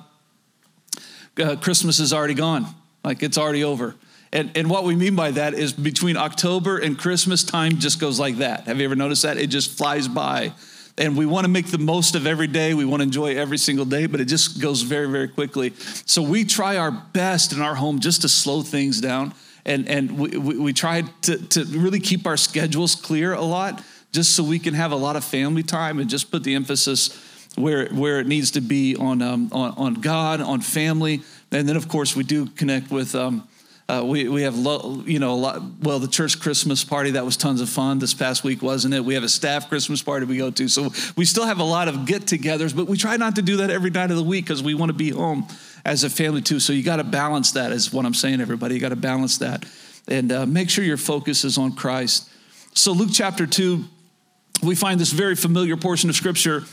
Uh, 1.38 1.56
Christmas 1.56 2.00
is 2.00 2.12
already 2.12 2.34
gone, 2.34 2.66
like 3.02 3.22
it's 3.22 3.38
already 3.38 3.64
over. 3.64 3.94
And, 4.30 4.54
and 4.54 4.68
what 4.68 4.84
we 4.84 4.94
mean 4.94 5.16
by 5.16 5.30
that 5.30 5.54
is 5.54 5.72
between 5.72 6.18
October 6.18 6.76
and 6.76 6.98
Christmas, 6.98 7.44
time 7.44 7.78
just 7.78 7.98
goes 7.98 8.20
like 8.20 8.38
that. 8.38 8.64
Have 8.64 8.78
you 8.78 8.84
ever 8.84 8.96
noticed 8.96 9.22
that? 9.22 9.38
It 9.38 9.46
just 9.46 9.70
flies 9.78 10.06
by 10.06 10.52
and 10.96 11.16
we 11.16 11.26
want 11.26 11.44
to 11.44 11.48
make 11.48 11.66
the 11.66 11.78
most 11.78 12.14
of 12.14 12.26
every 12.26 12.46
day. 12.46 12.72
We 12.72 12.84
want 12.84 13.00
to 13.00 13.04
enjoy 13.04 13.36
every 13.36 13.58
single 13.58 13.84
day, 13.84 14.06
but 14.06 14.20
it 14.20 14.26
just 14.26 14.60
goes 14.60 14.82
very, 14.82 15.08
very 15.08 15.28
quickly. 15.28 15.72
So 16.06 16.22
we 16.22 16.44
try 16.44 16.76
our 16.76 16.92
best 16.92 17.52
in 17.52 17.60
our 17.60 17.74
home 17.74 17.98
just 17.98 18.22
to 18.22 18.28
slow 18.28 18.62
things 18.62 19.00
down. 19.00 19.34
And, 19.64 19.88
and 19.88 20.18
we, 20.18 20.36
we, 20.36 20.58
we 20.58 20.72
try 20.72 21.02
to, 21.22 21.38
to 21.48 21.64
really 21.64 22.00
keep 22.00 22.26
our 22.26 22.36
schedules 22.36 22.94
clear 22.94 23.32
a 23.32 23.42
lot 23.42 23.82
just 24.12 24.36
so 24.36 24.44
we 24.44 24.58
can 24.58 24.74
have 24.74 24.92
a 24.92 24.96
lot 24.96 25.16
of 25.16 25.24
family 25.24 25.64
time 25.64 25.98
and 25.98 26.08
just 26.08 26.30
put 26.30 26.44
the 26.44 26.54
emphasis 26.54 27.20
where, 27.56 27.88
where 27.88 28.20
it 28.20 28.28
needs 28.28 28.52
to 28.52 28.60
be 28.60 28.94
on, 28.94 29.20
um, 29.22 29.48
on, 29.52 29.74
on 29.76 29.94
God, 29.94 30.40
on 30.40 30.60
family. 30.60 31.22
And 31.50 31.68
then, 31.68 31.76
of 31.76 31.88
course, 31.88 32.14
we 32.14 32.22
do 32.22 32.46
connect 32.46 32.90
with. 32.90 33.14
Um, 33.14 33.48
uh, 33.88 34.02
we, 34.04 34.28
we 34.28 34.42
have, 34.42 34.56
lo, 34.56 35.02
you 35.04 35.18
know, 35.18 35.32
a 35.32 35.36
lot, 35.36 35.62
well, 35.82 35.98
the 35.98 36.08
church 36.08 36.40
Christmas 36.40 36.82
party, 36.84 37.12
that 37.12 37.24
was 37.24 37.36
tons 37.36 37.60
of 37.60 37.68
fun 37.68 37.98
this 37.98 38.14
past 38.14 38.42
week, 38.42 38.62
wasn't 38.62 38.94
it? 38.94 39.04
We 39.04 39.14
have 39.14 39.24
a 39.24 39.28
staff 39.28 39.68
Christmas 39.68 40.02
party 40.02 40.24
we 40.24 40.38
go 40.38 40.50
to. 40.50 40.68
So 40.68 40.90
we 41.16 41.24
still 41.24 41.44
have 41.44 41.58
a 41.58 41.64
lot 41.64 41.88
of 41.88 42.06
get 42.06 42.22
togethers, 42.22 42.74
but 42.74 42.86
we 42.86 42.96
try 42.96 43.16
not 43.18 43.36
to 43.36 43.42
do 43.42 43.58
that 43.58 43.70
every 43.70 43.90
night 43.90 44.10
of 44.10 44.16
the 44.16 44.22
week 44.22 44.46
because 44.46 44.62
we 44.62 44.74
want 44.74 44.88
to 44.88 44.94
be 44.94 45.10
home 45.10 45.46
as 45.84 46.02
a 46.02 46.08
family 46.08 46.40
too. 46.40 46.60
So 46.60 46.72
you 46.72 46.82
got 46.82 46.96
to 46.96 47.04
balance 47.04 47.52
that, 47.52 47.72
is 47.72 47.92
what 47.92 48.06
I'm 48.06 48.14
saying, 48.14 48.40
everybody. 48.40 48.74
You 48.74 48.80
got 48.80 48.88
to 48.88 48.96
balance 48.96 49.38
that 49.38 49.66
and 50.08 50.32
uh, 50.32 50.46
make 50.46 50.70
sure 50.70 50.84
your 50.84 50.96
focus 50.96 51.44
is 51.44 51.58
on 51.58 51.72
Christ. 51.72 52.28
So, 52.74 52.92
Luke 52.92 53.10
chapter 53.12 53.46
2, 53.46 53.84
we 54.62 54.74
find 54.74 54.98
this 54.98 55.12
very 55.12 55.34
familiar 55.34 55.76
portion 55.76 56.10
of 56.10 56.16
scripture. 56.16 56.64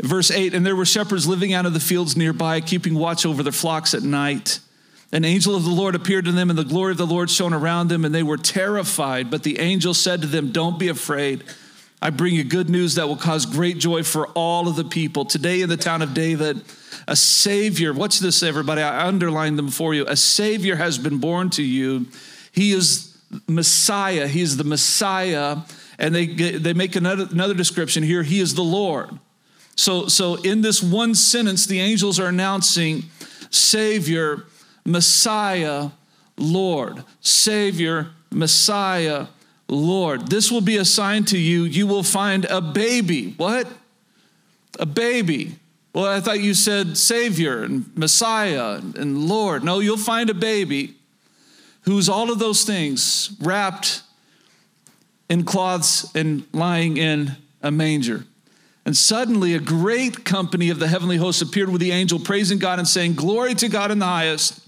Verse 0.00 0.30
8, 0.30 0.54
and 0.54 0.64
there 0.64 0.76
were 0.76 0.84
shepherds 0.84 1.26
living 1.26 1.52
out 1.52 1.66
of 1.66 1.74
the 1.74 1.80
fields 1.80 2.16
nearby, 2.16 2.60
keeping 2.60 2.94
watch 2.94 3.26
over 3.26 3.42
their 3.42 3.52
flocks 3.52 3.94
at 3.94 4.02
night. 4.02 4.60
An 5.10 5.24
angel 5.24 5.56
of 5.56 5.64
the 5.64 5.70
Lord 5.70 5.94
appeared 5.94 6.26
to 6.26 6.32
them, 6.32 6.50
and 6.50 6.58
the 6.58 6.64
glory 6.64 6.92
of 6.92 6.98
the 6.98 7.06
Lord 7.06 7.30
shone 7.30 7.54
around 7.54 7.88
them, 7.88 8.04
and 8.04 8.14
they 8.14 8.22
were 8.22 8.36
terrified. 8.36 9.30
But 9.30 9.42
the 9.42 9.58
angel 9.58 9.94
said 9.94 10.20
to 10.20 10.26
them, 10.26 10.52
Don't 10.52 10.78
be 10.78 10.88
afraid. 10.88 11.44
I 12.00 12.10
bring 12.10 12.34
you 12.34 12.44
good 12.44 12.68
news 12.68 12.94
that 12.94 13.08
will 13.08 13.16
cause 13.16 13.46
great 13.46 13.78
joy 13.78 14.02
for 14.02 14.28
all 14.28 14.68
of 14.68 14.76
the 14.76 14.84
people. 14.84 15.24
Today 15.24 15.62
in 15.62 15.68
the 15.68 15.76
town 15.76 16.02
of 16.02 16.14
David, 16.14 16.62
a 17.08 17.16
Savior, 17.16 17.92
what's 17.92 18.20
this, 18.20 18.42
everybody? 18.42 18.82
I 18.82 19.06
underlined 19.06 19.58
them 19.58 19.68
for 19.68 19.94
you. 19.94 20.04
A 20.06 20.16
Savior 20.16 20.76
has 20.76 20.98
been 20.98 21.18
born 21.18 21.50
to 21.50 21.62
you. 21.62 22.06
He 22.52 22.72
is 22.72 23.16
Messiah. 23.48 24.28
He 24.28 24.42
is 24.42 24.58
the 24.58 24.64
Messiah. 24.64 25.58
And 25.98 26.14
they, 26.14 26.26
they 26.26 26.72
make 26.74 26.94
another, 26.94 27.26
another 27.30 27.54
description 27.54 28.04
here. 28.04 28.22
He 28.22 28.38
is 28.40 28.54
the 28.54 28.62
Lord. 28.62 29.18
So, 29.74 30.06
so 30.06 30.36
in 30.36 30.60
this 30.60 30.82
one 30.82 31.14
sentence, 31.14 31.66
the 31.66 31.80
angels 31.80 32.20
are 32.20 32.28
announcing 32.28 33.04
Savior 33.50 34.44
Messiah, 34.88 35.90
Lord. 36.38 37.04
Savior, 37.20 38.08
Messiah, 38.30 39.26
Lord. 39.68 40.28
This 40.28 40.50
will 40.50 40.62
be 40.62 40.78
a 40.78 40.84
sign 40.84 41.24
to 41.26 41.38
you. 41.38 41.64
You 41.64 41.86
will 41.86 42.02
find 42.02 42.46
a 42.46 42.60
baby. 42.60 43.34
What? 43.36 43.68
A 44.78 44.86
baby. 44.86 45.56
Well, 45.92 46.06
I 46.06 46.20
thought 46.20 46.40
you 46.40 46.54
said 46.54 46.96
Savior 46.96 47.64
and 47.64 47.94
Messiah 47.96 48.80
and 48.96 49.28
Lord. 49.28 49.62
No, 49.62 49.80
you'll 49.80 49.96
find 49.96 50.30
a 50.30 50.34
baby 50.34 50.94
who's 51.82 52.08
all 52.08 52.30
of 52.30 52.38
those 52.38 52.64
things 52.64 53.36
wrapped 53.40 54.02
in 55.28 55.44
cloths 55.44 56.14
and 56.14 56.44
lying 56.52 56.96
in 56.96 57.32
a 57.62 57.70
manger. 57.70 58.24
And 58.86 58.96
suddenly, 58.96 59.54
a 59.54 59.58
great 59.58 60.24
company 60.24 60.70
of 60.70 60.78
the 60.78 60.88
heavenly 60.88 61.18
hosts 61.18 61.42
appeared 61.42 61.68
with 61.68 61.80
the 61.82 61.90
angel, 61.90 62.18
praising 62.18 62.58
God 62.58 62.78
and 62.78 62.88
saying, 62.88 63.14
Glory 63.14 63.54
to 63.56 63.68
God 63.68 63.90
in 63.90 63.98
the 63.98 64.06
highest 64.06 64.67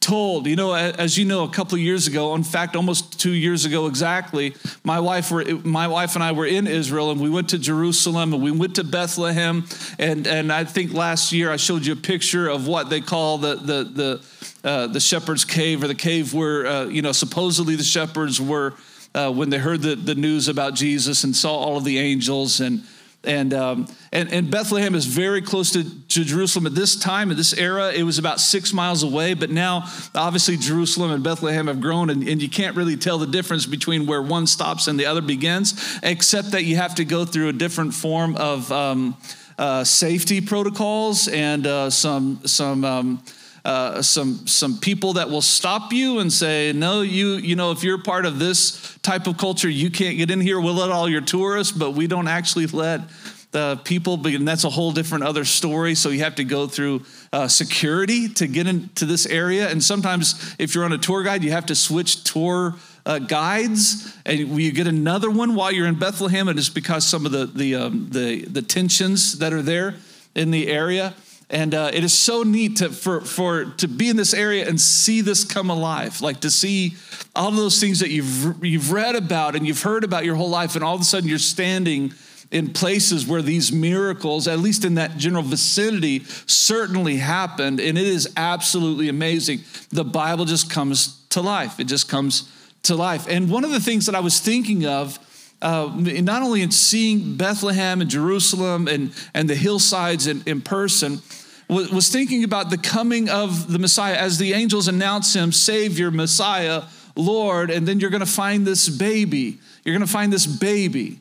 told. 0.00 0.46
You 0.46 0.56
know, 0.56 0.74
as 0.74 1.18
you 1.18 1.24
know, 1.24 1.44
a 1.44 1.48
couple 1.48 1.74
of 1.74 1.80
years 1.80 2.06
ago, 2.06 2.34
in 2.34 2.44
fact, 2.44 2.76
almost 2.76 3.20
two 3.20 3.32
years 3.32 3.64
ago 3.64 3.86
exactly, 3.86 4.54
my 4.84 5.00
wife 5.00 5.30
were 5.30 5.44
my 5.64 5.88
wife 5.88 6.14
and 6.14 6.24
I 6.24 6.32
were 6.32 6.46
in 6.46 6.66
Israel, 6.66 7.10
and 7.10 7.20
we 7.20 7.30
went 7.30 7.50
to 7.50 7.58
Jerusalem, 7.58 8.32
and 8.34 8.42
we 8.42 8.50
went 8.50 8.76
to 8.76 8.84
Bethlehem, 8.84 9.66
and 9.98 10.26
and 10.26 10.52
I 10.52 10.64
think 10.64 10.92
last 10.92 11.32
year 11.32 11.50
I 11.50 11.56
showed 11.56 11.84
you 11.86 11.92
a 11.92 11.96
picture 11.96 12.48
of 12.48 12.66
what 12.66 12.90
they 12.90 13.00
call 13.00 13.38
the 13.38 13.56
the 13.56 13.84
the 13.84 14.68
uh, 14.68 14.86
the 14.88 15.00
shepherd's 15.00 15.44
cave, 15.44 15.82
or 15.82 15.88
the 15.88 15.94
cave 15.94 16.34
where 16.34 16.66
uh, 16.66 16.84
you 16.86 17.02
know 17.02 17.12
supposedly 17.12 17.76
the 17.76 17.84
shepherds 17.84 18.40
were 18.40 18.74
uh, 19.14 19.30
when 19.32 19.50
they 19.50 19.58
heard 19.58 19.82
the 19.82 19.94
the 19.94 20.14
news 20.14 20.48
about 20.48 20.74
Jesus 20.74 21.24
and 21.24 21.34
saw 21.34 21.54
all 21.54 21.76
of 21.76 21.84
the 21.84 21.98
angels 21.98 22.60
and 22.60 22.82
and, 23.24 23.52
um, 23.52 23.88
and, 24.12 24.32
and 24.32 24.50
Bethlehem 24.50 24.94
is 24.94 25.04
very 25.04 25.42
close 25.42 25.72
to, 25.72 25.84
to 26.08 26.24
Jerusalem 26.24 26.66
at 26.66 26.74
this 26.74 26.94
time, 26.96 27.30
at 27.30 27.36
this 27.36 27.52
era. 27.52 27.92
It 27.92 28.04
was 28.04 28.18
about 28.18 28.38
six 28.38 28.72
miles 28.72 29.02
away, 29.02 29.34
but 29.34 29.50
now 29.50 29.84
obviously 30.14 30.56
Jerusalem 30.56 31.10
and 31.10 31.22
Bethlehem 31.22 31.66
have 31.66 31.80
grown, 31.80 32.10
and, 32.10 32.26
and 32.28 32.40
you 32.40 32.48
can't 32.48 32.76
really 32.76 32.96
tell 32.96 33.18
the 33.18 33.26
difference 33.26 33.66
between 33.66 34.06
where 34.06 34.22
one 34.22 34.46
stops 34.46 34.86
and 34.86 34.98
the 35.00 35.06
other 35.06 35.20
begins, 35.20 35.98
except 36.02 36.52
that 36.52 36.64
you 36.64 36.76
have 36.76 36.94
to 36.94 37.04
go 37.04 37.24
through 37.24 37.48
a 37.48 37.52
different 37.52 37.92
form 37.92 38.36
of 38.36 38.70
um, 38.70 39.16
uh, 39.58 39.82
safety 39.82 40.40
protocols 40.40 41.26
and 41.26 41.66
uh, 41.66 41.90
some, 41.90 42.40
some 42.46 42.84
um, 42.84 43.22
uh, 43.68 44.00
some 44.00 44.46
some 44.46 44.78
people 44.78 45.12
that 45.12 45.28
will 45.28 45.42
stop 45.42 45.92
you 45.92 46.20
and 46.20 46.32
say, 46.32 46.72
no, 46.72 47.02
you 47.02 47.34
you 47.34 47.54
know, 47.54 47.70
if 47.70 47.84
you're 47.84 48.02
part 48.02 48.24
of 48.24 48.38
this 48.38 48.96
type 49.02 49.26
of 49.26 49.36
culture, 49.36 49.68
you 49.68 49.90
can't 49.90 50.16
get 50.16 50.30
in 50.30 50.40
here. 50.40 50.58
We'll 50.58 50.72
let 50.72 50.90
all 50.90 51.06
your 51.06 51.20
tourists, 51.20 51.76
but 51.76 51.90
we 51.90 52.06
don't 52.06 52.28
actually 52.28 52.66
let 52.68 53.02
the 53.50 53.78
people, 53.84 54.26
and 54.26 54.48
that's 54.48 54.64
a 54.64 54.70
whole 54.70 54.92
different 54.92 55.24
other 55.24 55.44
story. 55.44 55.94
So 55.94 56.08
you 56.08 56.20
have 56.20 56.36
to 56.36 56.44
go 56.44 56.66
through 56.66 57.02
uh, 57.30 57.46
security 57.48 58.30
to 58.30 58.46
get 58.46 58.66
into 58.66 59.04
this 59.04 59.26
area. 59.26 59.68
And 59.68 59.84
sometimes, 59.84 60.56
if 60.58 60.74
you're 60.74 60.84
on 60.84 60.94
a 60.94 60.98
tour 60.98 61.22
guide, 61.22 61.44
you 61.44 61.50
have 61.50 61.66
to 61.66 61.74
switch 61.74 62.24
tour 62.24 62.74
uh, 63.04 63.18
guides, 63.18 64.16
and 64.24 64.38
you 64.38 64.72
get 64.72 64.86
another 64.86 65.30
one 65.30 65.54
while 65.54 65.70
you're 65.70 65.88
in 65.88 65.98
Bethlehem, 65.98 66.48
and 66.48 66.58
it's 66.58 66.70
because 66.70 67.06
some 67.06 67.26
of 67.26 67.32
the 67.32 67.44
the 67.44 67.74
um, 67.74 68.08
the, 68.08 68.46
the 68.46 68.62
tensions 68.62 69.40
that 69.40 69.52
are 69.52 69.62
there 69.62 69.96
in 70.34 70.52
the 70.52 70.68
area. 70.68 71.12
And 71.50 71.74
uh, 71.74 71.90
it 71.94 72.04
is 72.04 72.12
so 72.12 72.42
neat 72.42 72.76
to, 72.76 72.90
for, 72.90 73.22
for, 73.22 73.64
to 73.78 73.88
be 73.88 74.10
in 74.10 74.16
this 74.16 74.34
area 74.34 74.68
and 74.68 74.78
see 74.78 75.22
this 75.22 75.44
come 75.44 75.70
alive, 75.70 76.20
like 76.20 76.40
to 76.40 76.50
see 76.50 76.94
all 77.34 77.48
of 77.48 77.56
those 77.56 77.80
things 77.80 78.00
that 78.00 78.10
you've, 78.10 78.62
you've 78.62 78.92
read 78.92 79.16
about 79.16 79.56
and 79.56 79.66
you've 79.66 79.82
heard 79.82 80.04
about 80.04 80.26
your 80.26 80.34
whole 80.34 80.50
life, 80.50 80.74
and 80.74 80.84
all 80.84 80.94
of 80.94 81.00
a 81.00 81.04
sudden 81.04 81.28
you're 81.28 81.38
standing 81.38 82.12
in 82.50 82.72
places 82.72 83.26
where 83.26 83.42
these 83.42 83.72
miracles, 83.72 84.48
at 84.48 84.58
least 84.58 84.84
in 84.84 84.94
that 84.94 85.16
general 85.16 85.42
vicinity, 85.42 86.24
certainly 86.46 87.16
happened. 87.16 87.80
And 87.80 87.96
it 87.98 88.06
is 88.06 88.32
absolutely 88.36 89.08
amazing. 89.08 89.60
The 89.90 90.04
Bible 90.04 90.44
just 90.44 90.70
comes 90.70 91.26
to 91.30 91.40
life. 91.40 91.78
It 91.80 91.84
just 91.84 92.08
comes 92.08 92.50
to 92.84 92.94
life. 92.94 93.26
And 93.28 93.50
one 93.50 93.64
of 93.64 93.70
the 93.70 93.80
things 93.80 94.06
that 94.06 94.14
I 94.14 94.20
was 94.20 94.40
thinking 94.40 94.86
of, 94.86 95.18
uh, 95.60 95.92
not 95.94 96.42
only 96.42 96.62
in 96.62 96.70
seeing 96.70 97.36
Bethlehem 97.36 98.00
and 98.00 98.08
Jerusalem 98.08 98.86
and, 98.86 99.12
and 99.34 99.50
the 99.50 99.56
hillsides 99.56 100.26
in, 100.26 100.42
in 100.46 100.60
person, 100.60 101.20
was, 101.68 101.90
was 101.90 102.08
thinking 102.08 102.44
about 102.44 102.70
the 102.70 102.78
coming 102.78 103.28
of 103.28 103.70
the 103.70 103.78
Messiah 103.78 104.16
as 104.16 104.38
the 104.38 104.54
angels 104.54 104.88
announce 104.88 105.34
him, 105.34 105.52
Savior, 105.52 106.10
Messiah, 106.10 106.84
Lord, 107.14 107.70
and 107.70 107.86
then 107.86 108.00
you're 108.00 108.10
going 108.10 108.20
to 108.20 108.26
find 108.26 108.66
this 108.66 108.88
baby. 108.88 109.58
You're 109.84 109.94
going 109.94 110.06
to 110.06 110.12
find 110.12 110.32
this 110.32 110.46
baby. 110.46 111.20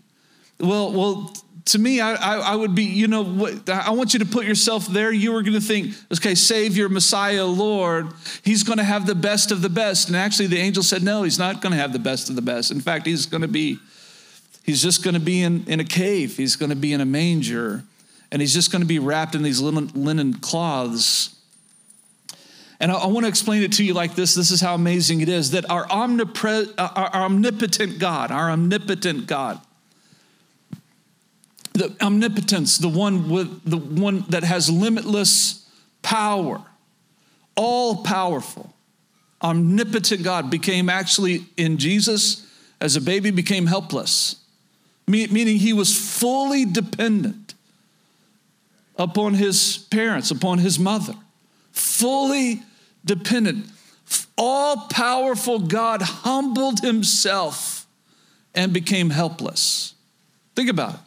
Well, 0.60 0.92
well, 0.92 1.34
to 1.66 1.80
me, 1.80 2.00
I, 2.00 2.13
I, 2.13 2.38
I, 2.51 2.56
would 2.56 2.75
be, 2.75 2.84
you 2.84 3.08
know, 3.08 3.24
what, 3.24 3.70
I 3.70 3.92
want 3.92 4.13
you 4.13 4.20
to 4.20 4.25
put 4.25 4.46
yourself 4.46 4.88
there. 4.88 5.12
You 5.12 5.34
were 5.34 5.42
going 5.42 5.54
to 5.54 5.62
think, 5.62 5.96
okay, 6.13 6.34
Savior, 6.34 6.88
Messiah, 6.88 7.46
Lord, 7.46 8.08
he's 8.44 8.63
going 8.63 8.77
to 8.77 8.84
have 8.84 9.06
the 9.06 9.16
best 9.16 9.51
of 9.51 9.62
the 9.62 9.70
best. 9.70 10.08
And 10.08 10.16
actually, 10.16 10.48
the 10.48 10.60
angel 10.60 10.82
said, 10.82 11.04
no, 11.04 11.24
he's 11.24 11.38
not 11.38 11.62
going 11.62 11.74
to 11.74 11.77
have 11.77 11.92
the 11.92 12.00
best 12.00 12.30
of 12.30 12.36
the 12.36 12.42
best. 12.42 12.72
In 12.72 12.80
fact, 12.80 13.06
he's 13.06 13.25
going 13.25 13.42
to 13.42 13.50
be, 13.50 13.80
he's 14.63 14.82
just 14.82 15.04
going 15.04 15.16
to 15.16 15.20
be 15.20 15.42
in, 15.42 15.66
in 15.68 15.82
a 15.82 15.86
cave. 15.86 16.38
He's 16.38 16.56
going 16.56 16.70
to 16.70 16.75
be 16.75 16.94
in 16.94 17.01
a 17.01 17.06
manger. 17.06 17.84
And 18.32 18.42
he's 18.42 18.54
just 18.54 18.72
going 18.72 18.82
to 18.82 18.88
be 18.88 19.00
wrapped 19.00 19.36
in 19.36 19.44
these 19.44 19.62
linen, 19.62 20.34
cloths. 20.34 21.36
And 22.80 22.92
I, 22.92 23.08
want 23.08 23.24
to 23.24 23.30
explain 23.30 23.64
it 23.64 23.74
to 23.74 23.84
you 23.84 23.94
like 23.94 24.16
this. 24.16 24.36
This 24.36 24.52
is 24.52 24.62
how 24.62 24.76
amazing 24.76 25.22
it 25.22 25.30
is 25.30 25.52
that 25.52 25.70
our, 25.70 25.86
omnipre- 25.88 26.74
uh, 26.78 26.90
our 26.96 27.26
omnipotent 27.26 28.00
God, 28.00 28.32
our 28.32 28.52
omnipotent 28.52 29.28
God, 29.28 29.62
the 31.74 31.96
omnipotence, 32.02 32.78
the 32.78 32.90
one 32.90 33.30
with 33.30 33.64
the 33.64 33.78
one 33.78 34.26
that 34.30 34.44
has 34.44 34.70
limitless 34.70 35.66
power, 36.02 36.62
all 37.56 38.04
powerful, 38.04 38.74
omnipotent 39.42 40.24
God 40.24 40.50
became 40.50 40.90
actually 40.90 41.46
in 41.56 41.78
Jesus 41.78 42.48
as 42.82 42.96
a 42.96 43.02
baby 43.02 43.32
became 43.32 43.68
helpless, 43.68 44.38
meaning 45.08 45.58
he 45.58 45.74
was 45.74 45.96
fully 45.96 46.66
dependent 46.66 47.47
upon 48.98 49.36
his 49.36 49.77
parents, 49.89 50.32
upon 50.32 50.60
his 50.60 50.80
mother, 50.80 51.16
fully 51.72 52.62
dependent. 53.06 53.68
All 54.38 54.88
powerful 54.89 55.60
God 55.60 56.01
humbled 56.01 56.82
himself 56.82 57.88
and 58.54 58.74
became 58.74 59.10
helpless. 59.10 59.94
Think 60.56 60.70
about 60.70 60.96
it. 60.96 61.00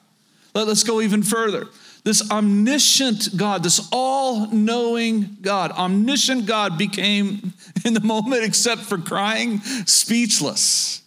Let, 0.55 0.69
us 0.69 0.85
go 0.85 1.01
even 1.01 1.23
further. 1.23 1.67
This 2.05 2.31
omniscient 2.31 3.37
God, 3.37 3.63
this 3.63 3.89
all 3.93 4.47
knowing 4.49 5.37
God, 5.43 5.71
omniscient 5.73 6.47
God 6.47 6.79
became, 6.79 7.53
in 7.85 7.95
the 7.95 8.01
moment, 8.01 8.45
except 8.45 8.83
for 8.83 8.99
crying, 8.99 9.61
speechless. 9.61 11.03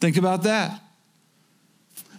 Think 0.00 0.16
about 0.16 0.44
that. 0.44 0.80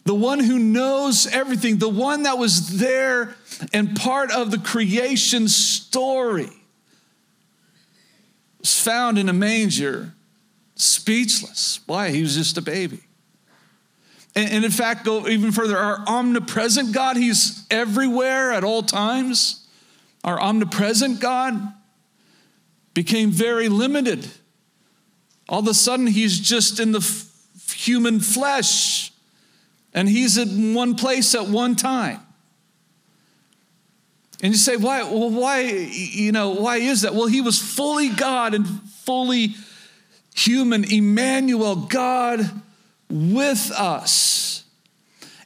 The 0.03 0.15
one 0.15 0.39
who 0.39 0.57
knows 0.57 1.27
everything, 1.27 1.77
the 1.77 1.89
one 1.89 2.23
that 2.23 2.37
was 2.37 2.79
there 2.79 3.35
and 3.71 3.95
part 3.95 4.31
of 4.31 4.49
the 4.49 4.57
creation 4.57 5.47
story, 5.47 6.49
was 8.59 8.79
found 8.79 9.19
in 9.19 9.29
a 9.29 9.33
manger, 9.33 10.13
speechless. 10.75 11.81
Why? 11.85 12.09
He 12.09 12.21
was 12.21 12.35
just 12.35 12.57
a 12.57 12.61
baby. 12.61 13.01
And, 14.35 14.49
and 14.51 14.65
in 14.65 14.71
fact, 14.71 15.05
go 15.05 15.27
even 15.27 15.51
further, 15.51 15.77
our 15.77 16.03
omnipresent 16.07 16.93
God, 16.93 17.17
He's 17.17 17.65
everywhere 17.69 18.51
at 18.51 18.63
all 18.63 18.81
times. 18.81 19.67
Our 20.23 20.39
omnipresent 20.39 21.19
God 21.19 21.73
became 22.93 23.31
very 23.31 23.69
limited. 23.69 24.27
All 25.49 25.59
of 25.59 25.67
a 25.67 25.73
sudden, 25.73 26.07
He's 26.07 26.39
just 26.39 26.79
in 26.79 26.91
the 26.91 26.99
f- 26.99 27.27
human 27.73 28.19
flesh, 28.19 29.10
and 29.93 30.07
He's 30.07 30.37
in 30.37 30.73
one 30.73 30.95
place 30.95 31.35
at 31.35 31.47
one 31.47 31.75
time. 31.75 32.19
And 34.43 34.53
you 34.53 34.57
say, 34.57 34.75
why? 34.75 35.03
Well, 35.03 35.29
why, 35.29 35.61
you 35.61 36.31
know, 36.31 36.49
why 36.49 36.77
is 36.77 37.01
that? 37.01 37.13
Well, 37.13 37.27
he 37.27 37.41
was 37.41 37.59
fully 37.59 38.09
God 38.09 38.55
and 38.55 38.67
fully 38.67 39.55
human. 40.33 40.83
Emmanuel, 40.83 41.75
God 41.75 42.49
with 43.09 43.71
us. 43.71 44.60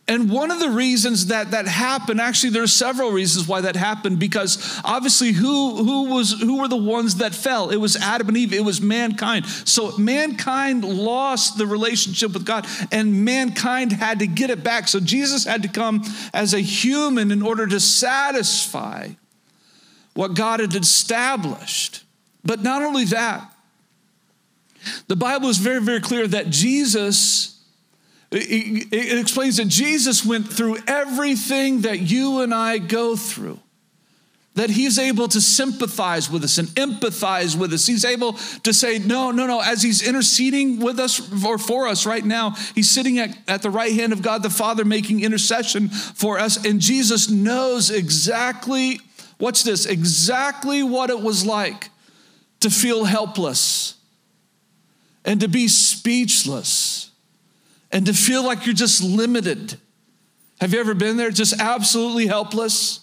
And 0.08 0.30
one 0.30 0.52
of 0.52 0.60
the 0.60 0.70
reasons 0.70 1.28
that 1.28 1.52
that 1.52 1.68
happened, 1.68 2.22
actually, 2.22 2.52
there 2.52 2.62
are 2.62 2.68
several 2.68 3.12
reasons 3.12 3.48
why 3.48 3.62
that 3.62 3.76
happened, 3.76 4.20
because 4.20 4.80
obviously, 4.84 5.32
who, 5.32 5.84
who, 5.84 6.14
was, 6.14 6.40
who 6.40 6.60
were 6.60 6.68
the 6.68 6.78
ones 6.78 7.16
that 7.16 7.34
fell? 7.34 7.72
It 7.72 7.78
was 7.78 7.96
Adam 7.96 8.28
and 8.28 8.38
Eve, 8.38 8.54
it 8.54 8.64
was 8.64 8.82
mankind. 8.82 9.48
So 9.48 9.98
mankind 9.98 10.84
lost 10.84 11.58
the 11.58 11.66
relationship 11.66 12.34
with 12.34 12.46
God, 12.46 12.68
and 12.92 13.26
mankind 13.26 13.94
had 13.94 14.20
to 14.20 14.28
get 14.28 14.52
it 14.52 14.64
back. 14.64 14.88
So 14.88 15.00
Jesus 15.00 15.44
had 15.44 15.64
to 15.64 15.70
come 15.70 16.04
as 16.36 16.54
a 16.54 16.60
human 16.60 17.32
in 17.32 17.42
order 17.42 17.66
to 17.66 17.80
satisfy 17.80 19.10
what 20.14 20.36
God 20.36 20.60
had 20.60 20.76
established. 20.76 22.04
But 22.44 22.62
not 22.62 22.84
only 22.84 23.06
that, 23.06 23.52
the 25.08 25.16
Bible 25.16 25.50
is 25.50 25.58
very, 25.58 25.82
very 25.82 26.00
clear 26.00 26.28
that 26.28 26.52
Jesus 26.52 27.55
it 28.38 29.20
explains 29.20 29.58
that 29.58 29.70
Jesus 29.70 30.26
went 30.26 30.52
through 30.52 30.78
everything 30.88 31.82
that 31.82 32.00
you 32.00 32.42
and 32.42 32.54
I 32.54 32.80
go 32.80 33.16
through. 33.16 33.60
That 34.56 34.70
he's 34.70 34.98
able 35.00 35.28
to 35.30 35.42
sympathize 35.42 36.30
with 36.30 36.44
us 36.44 36.58
and 36.58 36.68
empathize 36.70 37.58
with 37.58 37.74
us. 37.74 37.88
He's 37.88 38.06
able 38.06 38.34
to 38.64 38.74
say, 38.74 39.00
No, 39.00 39.32
no, 39.32 39.48
no. 39.48 39.60
As 39.60 39.82
he's 39.82 40.06
interceding 40.06 40.80
with 40.80 41.00
us 41.00 41.46
or 41.46 41.58
for 41.58 41.88
us 41.88 42.06
right 42.06 42.24
now, 42.24 42.52
he's 42.74 42.90
sitting 42.90 43.20
at, 43.20 43.38
at 43.50 43.62
the 43.62 43.70
right 43.70 43.92
hand 43.92 44.14
of 44.14 44.22
God 44.22 44.44
the 44.44 44.50
Father 44.50 44.86
making 44.86 45.22
intercession 45.24 45.90
for 45.90 46.40
us. 46.40 46.66
And 46.66 46.80
Jesus 46.80 47.30
knows 47.30 47.90
exactly, 47.90 49.00
watch 49.40 49.64
this, 49.64 49.86
exactly 49.86 50.84
what 50.84 51.10
it 51.10 51.20
was 51.20 51.46
like 51.46 51.90
to 52.62 52.70
feel 52.70 53.04
helpless 53.04 53.96
and 55.26 55.42
to 55.42 55.50
be 55.50 55.68
speechless 55.68 57.12
and 57.96 58.06
to 58.08 58.14
feel 58.14 58.44
like 58.44 58.66
you're 58.66 58.76
just 58.76 59.02
limited. 59.02 59.78
Have 60.60 60.74
you 60.74 60.82
ever 60.82 60.94
been 60.94 61.16
there? 61.16 61.32
Just 61.32 61.62
absolutely 61.62 62.28
helpless. 62.28 63.00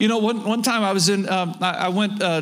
You 0.00 0.08
know, 0.08 0.18
one, 0.18 0.42
one 0.44 0.62
time 0.62 0.82
I 0.82 0.92
was 0.92 1.10
in, 1.10 1.28
um, 1.28 1.54
I, 1.60 1.72
I, 1.72 1.88
went 1.90 2.22
uh, 2.22 2.40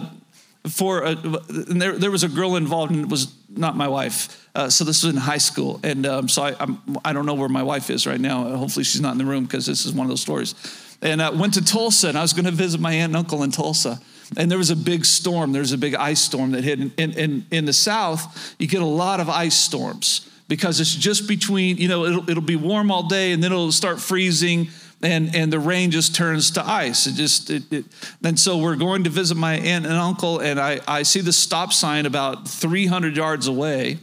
for, 0.68 1.02
a, 1.02 1.08
and 1.08 1.82
there, 1.82 1.98
there 1.98 2.12
was 2.12 2.22
a 2.22 2.28
girl 2.28 2.54
involved, 2.54 2.92
and 2.92 3.00
it 3.02 3.08
was 3.08 3.34
not 3.48 3.76
my 3.76 3.88
wife. 3.88 4.48
Uh, 4.54 4.70
so 4.70 4.84
this 4.84 5.02
was 5.02 5.12
in 5.12 5.20
high 5.20 5.38
school. 5.38 5.80
And 5.82 6.06
um, 6.06 6.28
so 6.28 6.44
I, 6.44 6.54
I'm, 6.60 6.80
I 7.04 7.12
do 7.12 7.18
not 7.18 7.26
know 7.26 7.34
where 7.34 7.48
my 7.48 7.64
wife 7.64 7.90
is 7.90 8.06
right 8.06 8.20
now. 8.20 8.44
Hopefully 8.56 8.84
she's 8.84 9.00
not 9.00 9.10
in 9.10 9.18
the 9.18 9.24
room 9.24 9.42
because 9.42 9.66
this 9.66 9.84
is 9.84 9.92
one 9.92 10.06
of 10.06 10.10
those 10.10 10.22
stories. 10.22 10.54
And 11.02 11.20
I 11.20 11.30
went 11.30 11.54
to 11.54 11.64
Tulsa, 11.64 12.08
and 12.08 12.16
I 12.16 12.22
was 12.22 12.32
going 12.32 12.44
to 12.44 12.52
visit 12.52 12.80
my 12.80 12.92
aunt 12.92 13.10
and 13.10 13.16
uncle 13.16 13.42
in 13.42 13.50
Tulsa 13.50 14.00
and 14.36 14.48
there 14.48 14.58
was 14.58 14.70
a 14.70 14.76
big 14.76 15.04
storm. 15.04 15.50
There 15.50 15.60
was 15.60 15.72
a 15.72 15.78
big 15.78 15.96
ice 15.96 16.20
storm 16.20 16.52
that 16.52 16.62
hit. 16.62 16.78
In, 16.78 16.92
in, 16.96 17.46
in, 17.50 17.64
the 17.64 17.72
South, 17.72 18.54
you 18.60 18.68
get 18.68 18.80
a 18.80 18.86
lot 18.86 19.18
of 19.18 19.28
ice 19.28 19.56
storms 19.56 20.29
because 20.50 20.80
it's 20.80 20.96
just 20.96 21.28
between, 21.28 21.76
you 21.76 21.86
know, 21.86 22.04
it'll, 22.04 22.28
it'll 22.28 22.42
be 22.42 22.56
warm 22.56 22.90
all 22.90 23.04
day 23.04 23.30
and 23.30 23.40
then 23.40 23.52
it'll 23.52 23.70
start 23.70 24.00
freezing 24.00 24.68
and, 25.00 25.32
and 25.32 25.52
the 25.52 25.60
rain 25.60 25.92
just 25.92 26.12
turns 26.12 26.50
to 26.50 26.68
ice. 26.68 27.06
It 27.06 27.14
just, 27.14 27.50
it, 27.50 27.72
it, 27.72 27.84
and 28.24 28.38
so 28.38 28.58
we're 28.58 28.74
going 28.74 29.04
to 29.04 29.10
visit 29.10 29.36
my 29.36 29.54
aunt 29.54 29.86
and 29.86 29.94
uncle, 29.94 30.40
and 30.40 30.60
I, 30.60 30.80
I 30.86 31.04
see 31.04 31.20
the 31.20 31.32
stop 31.32 31.72
sign 31.72 32.04
about 32.04 32.46
300 32.46 33.16
yards 33.16 33.46
away, 33.46 33.98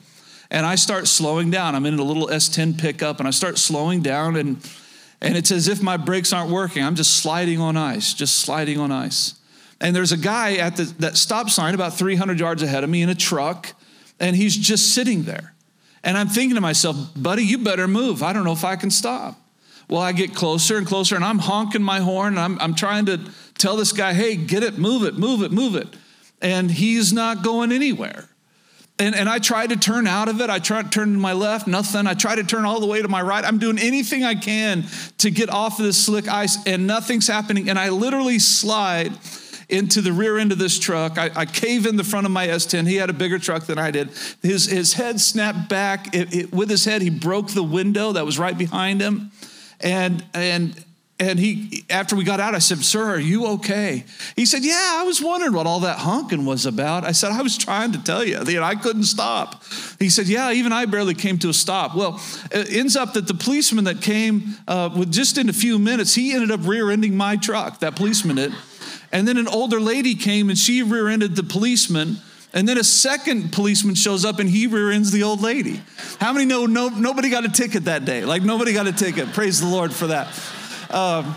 and 0.49 0.65
I 0.65 0.73
start 0.73 1.07
slowing 1.07 1.51
down. 1.51 1.75
I'm 1.75 1.85
in 1.85 1.99
a 1.99 2.03
little 2.03 2.27
S10 2.27 2.79
pickup, 2.79 3.19
and 3.19 3.27
I 3.27 3.31
start 3.31 3.59
slowing 3.59 4.01
down, 4.01 4.37
and, 4.37 4.57
and 5.21 5.37
it's 5.37 5.51
as 5.51 5.67
if 5.67 5.83
my 5.83 5.97
brakes 5.97 6.33
aren't 6.33 6.49
working. 6.49 6.83
I'm 6.83 6.95
just 6.95 7.17
sliding 7.17 7.59
on 7.59 7.77
ice, 7.77 8.15
just 8.15 8.39
sliding 8.39 8.79
on 8.79 8.91
ice. 8.91 9.35
And 9.79 9.95
there's 9.95 10.13
a 10.13 10.17
guy 10.17 10.55
at 10.55 10.77
the, 10.77 10.85
that 10.97 11.15
stop 11.15 11.51
sign 11.51 11.75
about 11.75 11.93
300 11.93 12.39
yards 12.39 12.63
ahead 12.63 12.83
of 12.83 12.89
me 12.89 13.03
in 13.03 13.09
a 13.09 13.15
truck, 13.15 13.73
and 14.19 14.35
he's 14.35 14.57
just 14.57 14.95
sitting 14.95 15.23
there. 15.23 15.53
And 16.07 16.17
I'm 16.17 16.29
thinking 16.29 16.55
to 16.55 16.61
myself, 16.61 16.95
buddy, 17.17 17.43
you 17.43 17.57
better 17.57 17.85
move. 17.85 18.23
I 18.23 18.31
don't 18.31 18.45
know 18.45 18.53
if 18.53 18.63
I 18.63 18.77
can 18.77 18.89
stop. 18.89 19.35
Well, 19.89 20.01
I 20.01 20.13
get 20.13 20.33
closer 20.33 20.77
and 20.77 20.87
closer, 20.87 21.17
and 21.17 21.25
I'm 21.25 21.37
honking 21.37 21.83
my 21.83 21.99
horn. 21.99 22.37
I'm, 22.37 22.57
I'm 22.61 22.75
trying 22.75 23.07
to 23.07 23.19
tell 23.57 23.75
this 23.75 23.91
guy, 23.91 24.13
hey, 24.13 24.37
get 24.37 24.63
it, 24.63 24.77
move 24.77 25.03
it, 25.03 25.15
move 25.15 25.43
it, 25.43 25.51
move 25.51 25.75
it. 25.75 25.89
And 26.41 26.71
he's 26.71 27.11
not 27.11 27.43
going 27.43 27.73
anywhere. 27.73 28.29
And, 28.97 29.15
and 29.15 29.27
I 29.27 29.39
try 29.39 29.67
to 29.67 29.75
turn 29.75 30.07
out 30.07 30.29
of 30.29 30.39
it. 30.39 30.49
I 30.49 30.59
try 30.59 30.81
to 30.81 30.89
turn 30.89 31.11
to 31.11 31.19
my 31.19 31.33
left, 31.33 31.67
nothing. 31.67 32.07
I 32.07 32.13
try 32.13 32.37
to 32.37 32.43
turn 32.45 32.63
all 32.63 32.79
the 32.79 32.87
way 32.87 33.01
to 33.01 33.07
my 33.09 33.21
right. 33.21 33.43
I'm 33.43 33.59
doing 33.59 33.77
anything 33.77 34.23
I 34.23 34.35
can 34.35 34.85
to 35.17 35.29
get 35.29 35.49
off 35.49 35.77
of 35.77 35.83
this 35.83 36.05
slick 36.05 36.29
ice, 36.29 36.57
and 36.65 36.87
nothing's 36.87 37.27
happening. 37.27 37.69
And 37.69 37.77
I 37.77 37.89
literally 37.89 38.39
slide 38.39 39.11
into 39.69 40.01
the 40.01 40.13
rear 40.13 40.37
end 40.37 40.51
of 40.51 40.57
this 40.57 40.79
truck. 40.79 41.17
I, 41.17 41.29
I 41.35 41.45
cave 41.45 41.85
in 41.85 41.97
the 41.97 42.03
front 42.03 42.25
of 42.25 42.31
my 42.31 42.47
S10. 42.47 42.87
He 42.87 42.95
had 42.95 43.09
a 43.09 43.13
bigger 43.13 43.37
truck 43.39 43.65
than 43.65 43.77
I 43.77 43.91
did. 43.91 44.09
His, 44.41 44.65
his 44.65 44.93
head 44.93 45.19
snapped 45.19 45.69
back. 45.69 46.15
It, 46.15 46.33
it, 46.33 46.53
with 46.53 46.69
his 46.69 46.85
head, 46.85 47.01
he 47.01 47.09
broke 47.09 47.49
the 47.49 47.63
window 47.63 48.13
that 48.13 48.25
was 48.25 48.39
right 48.39 48.57
behind 48.57 49.01
him. 49.01 49.31
And, 49.81 50.25
and 50.33 50.83
and 51.19 51.39
he, 51.39 51.83
after 51.89 52.15
we 52.15 52.23
got 52.23 52.39
out, 52.39 52.53
I 52.53 52.59
said, 52.59 52.77
Sir, 52.83 53.03
are 53.03 53.19
you 53.19 53.47
okay? 53.53 54.03
He 54.35 54.45
said, 54.45 54.63
Yeah, 54.63 54.97
I 54.97 55.03
was 55.03 55.19
wondering 55.19 55.53
what 55.53 55.65
all 55.65 55.79
that 55.79 55.97
honking 55.97 56.45
was 56.45 56.67
about. 56.67 57.03
I 57.03 57.11
said, 57.11 57.31
I 57.31 57.41
was 57.41 57.57
trying 57.57 57.91
to 57.93 58.03
tell 58.03 58.23
you, 58.23 58.37
I 58.61 58.75
couldn't 58.75 59.05
stop. 59.05 59.63
He 59.97 60.09
said, 60.09 60.27
Yeah, 60.27 60.51
even 60.51 60.71
I 60.71 60.85
barely 60.85 61.15
came 61.15 61.39
to 61.39 61.49
a 61.49 61.53
stop. 61.53 61.95
Well, 61.95 62.21
it 62.51 62.71
ends 62.71 62.95
up 62.95 63.13
that 63.13 63.25
the 63.25 63.33
policeman 63.33 63.85
that 63.85 64.01
came 64.01 64.57
uh, 64.67 64.91
with 64.95 65.11
just 65.11 65.39
in 65.39 65.49
a 65.49 65.53
few 65.53 65.79
minutes, 65.79 66.13
he 66.13 66.33
ended 66.33 66.51
up 66.51 66.67
rear 66.67 66.91
ending 66.91 67.17
my 67.17 67.35
truck, 67.35 67.79
that 67.79 67.95
policeman. 67.95 68.53
And 69.17 69.27
then 69.27 69.37
an 69.37 69.47
older 69.47 69.79
lady 69.79 70.13
came 70.13 70.47
and 70.47 70.55
she 70.55 70.83
rear 70.83 71.07
ended 71.07 71.35
the 71.35 71.41
policeman. 71.41 72.17
And 72.53 72.69
then 72.69 72.77
a 72.77 72.83
second 72.83 73.51
policeman 73.51 73.95
shows 73.95 74.23
up 74.23 74.37
and 74.37 74.47
he 74.47 74.67
rear 74.67 74.91
ends 74.91 75.09
the 75.09 75.23
old 75.23 75.41
lady. 75.41 75.81
How 76.19 76.33
many 76.33 76.45
know 76.45 76.67
no, 76.67 76.89
nobody 76.89 77.31
got 77.31 77.43
a 77.43 77.49
ticket 77.49 77.85
that 77.85 78.05
day? 78.05 78.25
Like 78.25 78.43
nobody 78.43 78.73
got 78.73 78.85
a 78.85 78.91
ticket. 78.91 79.33
Praise 79.33 79.59
the 79.59 79.65
Lord 79.65 79.91
for 79.91 80.05
that. 80.05 80.27
Um, 80.91 81.33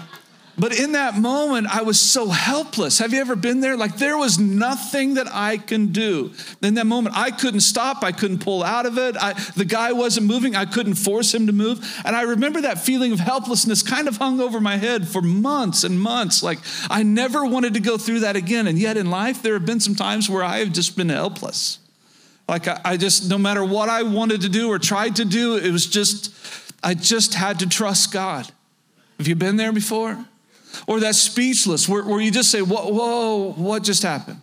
but 0.60 0.78
in 0.78 0.92
that 0.92 1.16
moment, 1.16 1.74
I 1.74 1.80
was 1.80 1.98
so 1.98 2.28
helpless. 2.28 2.98
Have 2.98 3.14
you 3.14 3.20
ever 3.20 3.34
been 3.34 3.60
there? 3.60 3.78
Like 3.78 3.96
there 3.96 4.18
was 4.18 4.38
nothing 4.38 5.14
that 5.14 5.26
I 5.32 5.56
can 5.56 5.86
do. 5.86 6.32
In 6.62 6.74
that 6.74 6.86
moment, 6.86 7.16
I 7.16 7.30
couldn't 7.30 7.60
stop. 7.60 8.04
I 8.04 8.12
couldn't 8.12 8.40
pull 8.40 8.62
out 8.62 8.84
of 8.84 8.98
it. 8.98 9.16
I, 9.16 9.32
the 9.56 9.64
guy 9.64 9.92
wasn't 9.92 10.26
moving. 10.26 10.54
I 10.54 10.66
couldn't 10.66 10.96
force 10.96 11.32
him 11.32 11.46
to 11.46 11.52
move. 11.52 11.80
And 12.04 12.14
I 12.14 12.22
remember 12.22 12.60
that 12.60 12.78
feeling 12.78 13.10
of 13.12 13.20
helplessness 13.20 13.82
kind 13.82 14.06
of 14.06 14.18
hung 14.18 14.38
over 14.38 14.60
my 14.60 14.76
head 14.76 15.08
for 15.08 15.22
months 15.22 15.82
and 15.82 15.98
months. 15.98 16.42
Like 16.42 16.58
I 16.90 17.04
never 17.04 17.46
wanted 17.46 17.72
to 17.74 17.80
go 17.80 17.96
through 17.96 18.20
that 18.20 18.36
again. 18.36 18.66
And 18.66 18.78
yet 18.78 18.98
in 18.98 19.08
life, 19.08 19.42
there 19.42 19.54
have 19.54 19.64
been 19.64 19.80
some 19.80 19.94
times 19.94 20.28
where 20.28 20.44
I 20.44 20.58
have 20.58 20.72
just 20.72 20.94
been 20.94 21.08
helpless. 21.08 21.78
Like 22.46 22.68
I, 22.68 22.78
I 22.84 22.96
just, 22.98 23.30
no 23.30 23.38
matter 23.38 23.64
what 23.64 23.88
I 23.88 24.02
wanted 24.02 24.42
to 24.42 24.50
do 24.50 24.68
or 24.68 24.78
tried 24.78 25.16
to 25.16 25.24
do, 25.24 25.56
it 25.56 25.70
was 25.70 25.86
just, 25.86 26.34
I 26.82 26.92
just 26.92 27.32
had 27.32 27.60
to 27.60 27.66
trust 27.66 28.12
God. 28.12 28.50
Have 29.16 29.26
you 29.26 29.36
been 29.36 29.56
there 29.56 29.72
before? 29.72 30.26
Or 30.86 31.00
that 31.00 31.14
speechless 31.14 31.88
where, 31.88 32.04
where 32.04 32.20
you 32.20 32.30
just 32.30 32.50
say, 32.50 32.62
whoa, 32.62 32.88
whoa, 32.88 33.52
what 33.52 33.82
just 33.82 34.02
happened? 34.02 34.40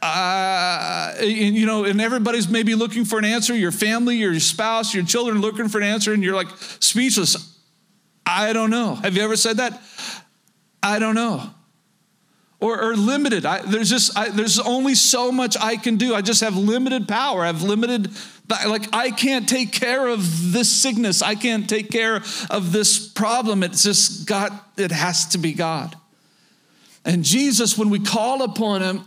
Uh, 0.00 1.14
and, 1.18 1.56
you 1.56 1.66
know, 1.66 1.84
and 1.84 2.00
everybody's 2.00 2.48
maybe 2.48 2.74
looking 2.74 3.04
for 3.04 3.18
an 3.18 3.24
answer. 3.24 3.54
Your 3.54 3.72
family, 3.72 4.16
your 4.16 4.38
spouse, 4.38 4.94
your 4.94 5.04
children 5.04 5.40
looking 5.40 5.68
for 5.68 5.78
an 5.78 5.84
answer, 5.84 6.12
and 6.12 6.22
you're 6.22 6.36
like 6.36 6.48
speechless. 6.80 7.58
I 8.24 8.52
don't 8.52 8.70
know. 8.70 8.94
Have 8.94 9.16
you 9.16 9.22
ever 9.22 9.36
said 9.36 9.56
that? 9.56 9.80
I 10.82 10.98
don't 10.98 11.14
know 11.14 11.50
or, 12.60 12.80
or 12.82 12.96
limited. 12.96 13.46
I, 13.46 13.62
there's 13.62 13.90
just 13.90 14.16
I, 14.16 14.30
there's 14.30 14.58
only 14.58 14.94
so 14.94 15.30
much 15.30 15.56
I 15.60 15.76
can 15.76 15.96
do. 15.96 16.14
I 16.14 16.22
just 16.22 16.40
have 16.40 16.56
limited 16.56 17.06
power. 17.06 17.42
I 17.42 17.46
have 17.46 17.62
limited 17.62 18.10
like 18.66 18.92
I 18.92 19.10
can't 19.10 19.48
take 19.48 19.72
care 19.72 20.08
of 20.08 20.52
this 20.52 20.70
sickness. 20.70 21.22
I 21.22 21.34
can't 21.34 21.68
take 21.68 21.90
care 21.90 22.22
of 22.50 22.72
this 22.72 23.06
problem. 23.06 23.62
It's 23.62 23.82
just 23.82 24.26
God. 24.26 24.52
It 24.76 24.90
has 24.90 25.26
to 25.28 25.38
be 25.38 25.52
God. 25.52 25.96
And 27.04 27.24
Jesus, 27.24 27.78
when 27.78 27.90
we 27.90 28.00
call 28.00 28.42
upon 28.42 28.82
Him, 28.82 29.04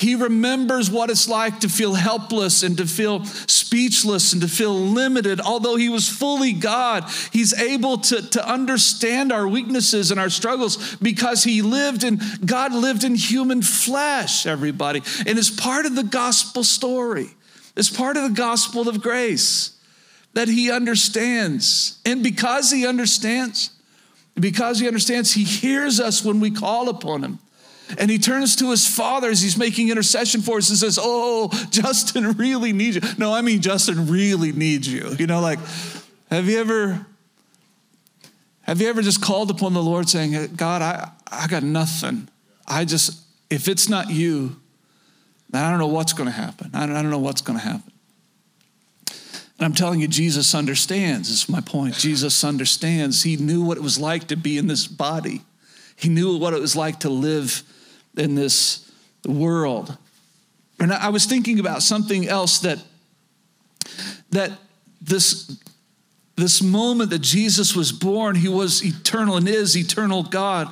he 0.00 0.14
remembers 0.14 0.90
what 0.90 1.10
it's 1.10 1.28
like 1.28 1.60
to 1.60 1.68
feel 1.68 1.92
helpless 1.92 2.62
and 2.62 2.76
to 2.78 2.86
feel 2.86 3.24
speechless 3.24 4.32
and 4.32 4.40
to 4.40 4.48
feel 4.48 4.74
limited. 4.74 5.40
Although 5.40 5.76
he 5.76 5.90
was 5.90 6.08
fully 6.08 6.54
God, 6.54 7.04
he's 7.32 7.52
able 7.52 7.98
to, 7.98 8.26
to 8.30 8.50
understand 8.50 9.30
our 9.30 9.46
weaknesses 9.46 10.10
and 10.10 10.18
our 10.18 10.30
struggles 10.30 10.96
because 10.96 11.44
he 11.44 11.60
lived 11.60 12.02
in, 12.02 12.18
God 12.44 12.72
lived 12.72 13.04
in 13.04 13.14
human 13.14 13.60
flesh, 13.60 14.46
everybody. 14.46 15.02
And 15.26 15.38
it's 15.38 15.50
part 15.50 15.84
of 15.84 15.94
the 15.94 16.04
gospel 16.04 16.64
story, 16.64 17.28
it's 17.76 17.90
part 17.90 18.16
of 18.16 18.22
the 18.22 18.34
gospel 18.34 18.88
of 18.88 19.02
grace 19.02 19.76
that 20.32 20.48
he 20.48 20.70
understands. 20.70 21.98
And 22.06 22.22
because 22.22 22.70
he 22.70 22.86
understands, 22.86 23.70
because 24.34 24.80
he 24.80 24.86
understands, 24.86 25.34
he 25.34 25.44
hears 25.44 26.00
us 26.00 26.24
when 26.24 26.40
we 26.40 26.50
call 26.50 26.88
upon 26.88 27.22
him. 27.22 27.38
And 27.98 28.10
he 28.10 28.18
turns 28.18 28.56
to 28.56 28.70
his 28.70 28.86
father 28.86 29.30
as 29.30 29.40
he's 29.40 29.56
making 29.56 29.88
intercession 29.88 30.42
for 30.42 30.58
us 30.58 30.68
and 30.68 30.78
says, 30.78 30.98
Oh, 31.00 31.48
Justin 31.70 32.32
really 32.32 32.72
needs 32.72 32.96
you. 32.96 33.02
No, 33.18 33.32
I 33.32 33.40
mean, 33.40 33.60
Justin 33.60 34.08
really 34.08 34.52
needs 34.52 34.90
you. 34.90 35.14
You 35.18 35.26
know, 35.26 35.40
like, 35.40 35.58
have 36.30 36.48
you 36.48 36.58
ever. 36.58 37.06
Have 38.62 38.80
you 38.80 38.88
ever 38.88 39.02
just 39.02 39.20
called 39.20 39.50
upon 39.50 39.72
the 39.72 39.82
Lord 39.82 40.08
saying, 40.08 40.54
God, 40.54 40.80
I, 40.80 41.10
I 41.26 41.48
got 41.48 41.64
nothing. 41.64 42.28
I 42.68 42.84
just, 42.84 43.20
if 43.48 43.66
it's 43.66 43.88
not 43.88 44.10
you, 44.10 44.54
then 45.48 45.64
I 45.64 45.70
don't 45.70 45.80
know 45.80 45.88
what's 45.88 46.12
going 46.12 46.28
to 46.28 46.34
happen. 46.34 46.70
I 46.72 46.86
don't, 46.86 46.94
I 46.94 47.02
don't 47.02 47.10
know 47.10 47.18
what's 47.18 47.40
going 47.40 47.58
to 47.58 47.64
happen. 47.64 47.92
And 49.08 49.66
I'm 49.66 49.74
telling 49.74 50.00
you, 50.00 50.08
Jesus 50.08 50.54
understands. 50.54 51.28
This 51.28 51.42
is 51.42 51.48
my 51.48 51.60
point. 51.60 51.94
Jesus 51.94 52.44
understands. 52.44 53.24
He 53.24 53.36
knew 53.36 53.62
what 53.62 53.76
it 53.76 53.82
was 53.82 53.98
like 53.98 54.28
to 54.28 54.36
be 54.36 54.56
in 54.56 54.68
this 54.68 54.86
body, 54.86 55.42
he 55.96 56.08
knew 56.08 56.38
what 56.38 56.54
it 56.54 56.60
was 56.60 56.74
like 56.74 57.00
to 57.00 57.10
live 57.10 57.62
in 58.20 58.34
this 58.34 58.90
world. 59.26 59.96
And 60.78 60.92
I 60.92 61.08
was 61.08 61.24
thinking 61.24 61.58
about 61.58 61.82
something 61.82 62.28
else 62.28 62.60
that 62.60 62.78
that 64.30 64.52
this 65.00 65.58
this 66.36 66.62
moment 66.62 67.10
that 67.10 67.20
Jesus 67.20 67.74
was 67.74 67.92
born, 67.92 68.36
he 68.36 68.48
was 68.48 68.84
eternal 68.84 69.36
and 69.36 69.48
is 69.48 69.76
eternal 69.76 70.22
God, 70.22 70.68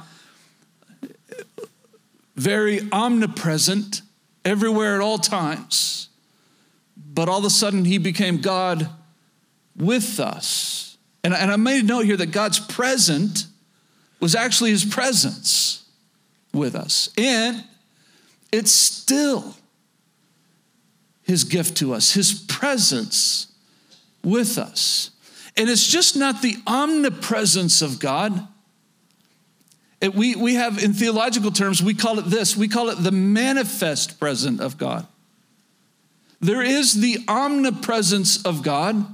very 2.36 2.88
omnipresent, 2.90 4.00
everywhere 4.44 4.94
at 4.94 5.00
all 5.02 5.18
times. 5.18 6.08
But 6.96 7.28
all 7.28 7.40
of 7.40 7.44
a 7.44 7.50
sudden, 7.50 7.84
he 7.84 7.98
became 7.98 8.40
God 8.40 8.88
with 9.76 10.20
us. 10.20 10.96
And, 11.22 11.34
and 11.34 11.50
I 11.50 11.56
made 11.56 11.84
a 11.84 11.86
note 11.86 12.06
here 12.06 12.16
that 12.16 12.32
God's 12.32 12.60
present 12.60 13.44
was 14.20 14.34
actually 14.34 14.70
his 14.70 14.84
presence 14.84 15.84
with 16.52 16.74
us. 16.74 17.10
And 17.16 17.64
it's 18.52 18.72
still 18.72 19.54
his 21.22 21.44
gift 21.44 21.76
to 21.78 21.92
us, 21.92 22.12
his 22.12 22.32
presence 22.32 23.48
with 24.24 24.58
us. 24.58 25.10
And 25.56 25.68
it's 25.68 25.86
just 25.86 26.16
not 26.16 26.40
the 26.40 26.56
omnipresence 26.66 27.82
of 27.82 27.98
God. 27.98 28.46
It, 30.00 30.14
we, 30.14 30.36
we 30.36 30.54
have, 30.54 30.82
in 30.82 30.92
theological 30.94 31.50
terms, 31.50 31.82
we 31.82 31.94
call 31.94 32.18
it 32.18 32.26
this 32.26 32.56
we 32.56 32.68
call 32.68 32.88
it 32.88 33.02
the 33.02 33.10
manifest 33.10 34.20
presence 34.20 34.60
of 34.60 34.78
God. 34.78 35.06
There 36.40 36.62
is 36.62 37.00
the 37.00 37.24
omnipresence 37.26 38.44
of 38.44 38.62
God, 38.62 39.04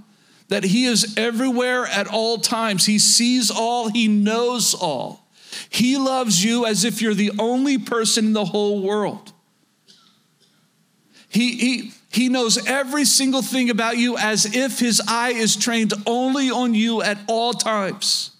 that 0.48 0.62
He 0.62 0.84
is 0.84 1.14
everywhere 1.16 1.86
at 1.86 2.06
all 2.06 2.38
times. 2.38 2.84
He 2.84 2.98
sees 2.98 3.50
all, 3.50 3.88
He 3.88 4.08
knows 4.08 4.74
all. 4.74 5.23
He 5.70 5.96
loves 5.96 6.44
you 6.44 6.66
as 6.66 6.84
if 6.84 7.00
you're 7.02 7.14
the 7.14 7.32
only 7.38 7.78
person 7.78 8.26
in 8.26 8.32
the 8.32 8.44
whole 8.44 8.82
world. 8.82 9.32
He, 11.28 11.56
he, 11.56 11.92
he 12.10 12.28
knows 12.28 12.64
every 12.68 13.04
single 13.04 13.42
thing 13.42 13.70
about 13.70 13.98
you 13.98 14.16
as 14.16 14.54
if 14.54 14.78
his 14.78 15.02
eye 15.08 15.32
is 15.32 15.56
trained 15.56 15.92
only 16.06 16.50
on 16.50 16.74
you 16.74 17.02
at 17.02 17.18
all 17.26 17.52
times. 17.52 18.30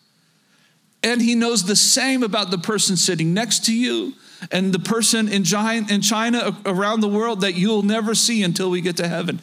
And 1.03 1.21
he 1.21 1.35
knows 1.35 1.65
the 1.65 1.77
same 1.77 2.23
about 2.23 2.51
the 2.51 2.59
person 2.59 2.97
sitting 2.97 3.35
next 3.35 3.65
to 3.67 3.75
you 3.75 4.15
and 4.51 4.73
the 4.73 4.79
person 4.79 5.29
in 5.29 5.43
China 5.43 6.57
around 6.65 7.01
the 7.01 7.09
world 7.09 7.41
that 7.41 7.55
you'll 7.55 7.83
never 7.83 8.15
see 8.15 8.43
until 8.43 8.71
we 8.71 8.81
get 8.81 8.97
to 8.99 9.09
heaven. 9.09 9.41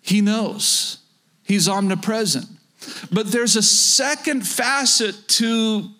He 0.00 0.20
knows, 0.20 0.98
he's 1.42 1.68
omnipresent. 1.68 2.46
But 3.10 3.30
there's 3.30 3.56
a 3.56 3.62
second 3.62 4.46
facet 4.46 5.28
to 5.28 5.90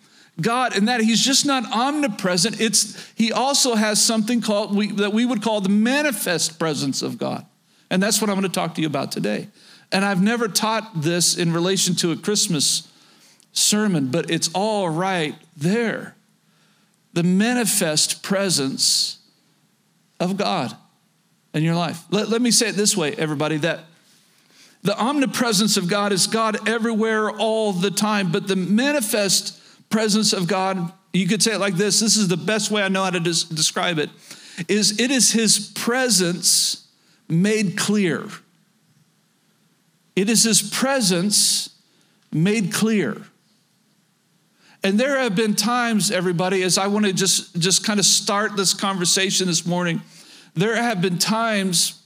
God 0.40 0.76
and 0.76 0.88
that 0.88 1.00
he's 1.00 1.24
just 1.24 1.46
not 1.46 1.64
omnipresent. 1.72 2.60
It's 2.60 3.12
he 3.14 3.32
also 3.32 3.74
has 3.76 4.04
something 4.04 4.40
called 4.40 4.74
we, 4.74 4.90
that 4.92 5.12
we 5.12 5.24
would 5.24 5.42
call 5.42 5.60
the 5.60 5.68
manifest 5.68 6.58
presence 6.58 7.02
of 7.02 7.18
God. 7.18 7.46
And 7.90 8.02
that's 8.02 8.20
what 8.20 8.30
I'm 8.30 8.36
going 8.36 8.50
to 8.50 8.60
talk 8.60 8.74
to 8.74 8.80
you 8.80 8.88
about 8.88 9.12
today. 9.12 9.48
And 9.92 10.04
I've 10.04 10.22
never 10.22 10.48
taught 10.48 11.02
this 11.02 11.36
in 11.36 11.52
relation 11.52 11.94
to 11.96 12.10
a 12.10 12.16
Christmas 12.16 12.88
sermon, 13.52 14.08
but 14.08 14.30
it's 14.30 14.50
all 14.54 14.88
right 14.88 15.36
there. 15.56 16.16
the 17.14 17.22
manifest 17.22 18.22
presence 18.22 19.18
of 20.20 20.36
God 20.36 20.76
in 21.54 21.62
your 21.62 21.76
life. 21.76 22.02
Let, 22.10 22.28
let 22.28 22.42
me 22.42 22.50
say 22.50 22.68
it 22.68 22.74
this 22.74 22.96
way, 22.96 23.14
everybody, 23.14 23.56
that 23.58 23.84
the 24.82 24.98
omnipresence 24.98 25.76
of 25.76 25.88
God 25.88 26.12
is 26.12 26.26
God 26.26 26.68
everywhere 26.68 27.30
all 27.30 27.72
the 27.72 27.90
time, 27.90 28.30
but 28.32 28.48
the 28.48 28.56
manifest 28.56 29.58
presence 29.94 30.32
of 30.32 30.48
God, 30.48 30.92
you 31.12 31.28
could 31.28 31.40
say 31.40 31.54
it 31.54 31.60
like 31.60 31.76
this 31.76 32.00
this 32.00 32.16
is 32.16 32.26
the 32.26 32.36
best 32.36 32.72
way 32.72 32.82
I 32.82 32.88
know 32.88 33.04
how 33.04 33.10
to 33.10 33.20
des- 33.20 33.54
describe 33.54 34.00
it, 34.00 34.10
is 34.66 34.98
it 34.98 35.12
is 35.12 35.30
his 35.30 35.70
presence 35.72 36.88
made 37.28 37.78
clear. 37.78 38.26
It 40.16 40.28
is 40.28 40.42
his 40.42 40.62
presence 40.62 41.70
made 42.32 42.72
clear. 42.72 43.22
And 44.82 44.98
there 44.98 45.16
have 45.20 45.36
been 45.36 45.54
times, 45.54 46.10
everybody, 46.10 46.64
as 46.64 46.76
I 46.76 46.88
want 46.88 47.06
to 47.06 47.12
just, 47.12 47.56
just 47.60 47.86
kind 47.86 48.00
of 48.00 48.04
start 48.04 48.56
this 48.56 48.74
conversation 48.74 49.46
this 49.46 49.64
morning, 49.64 50.02
there 50.54 50.74
have 50.74 51.00
been 51.00 51.18
times 51.18 52.02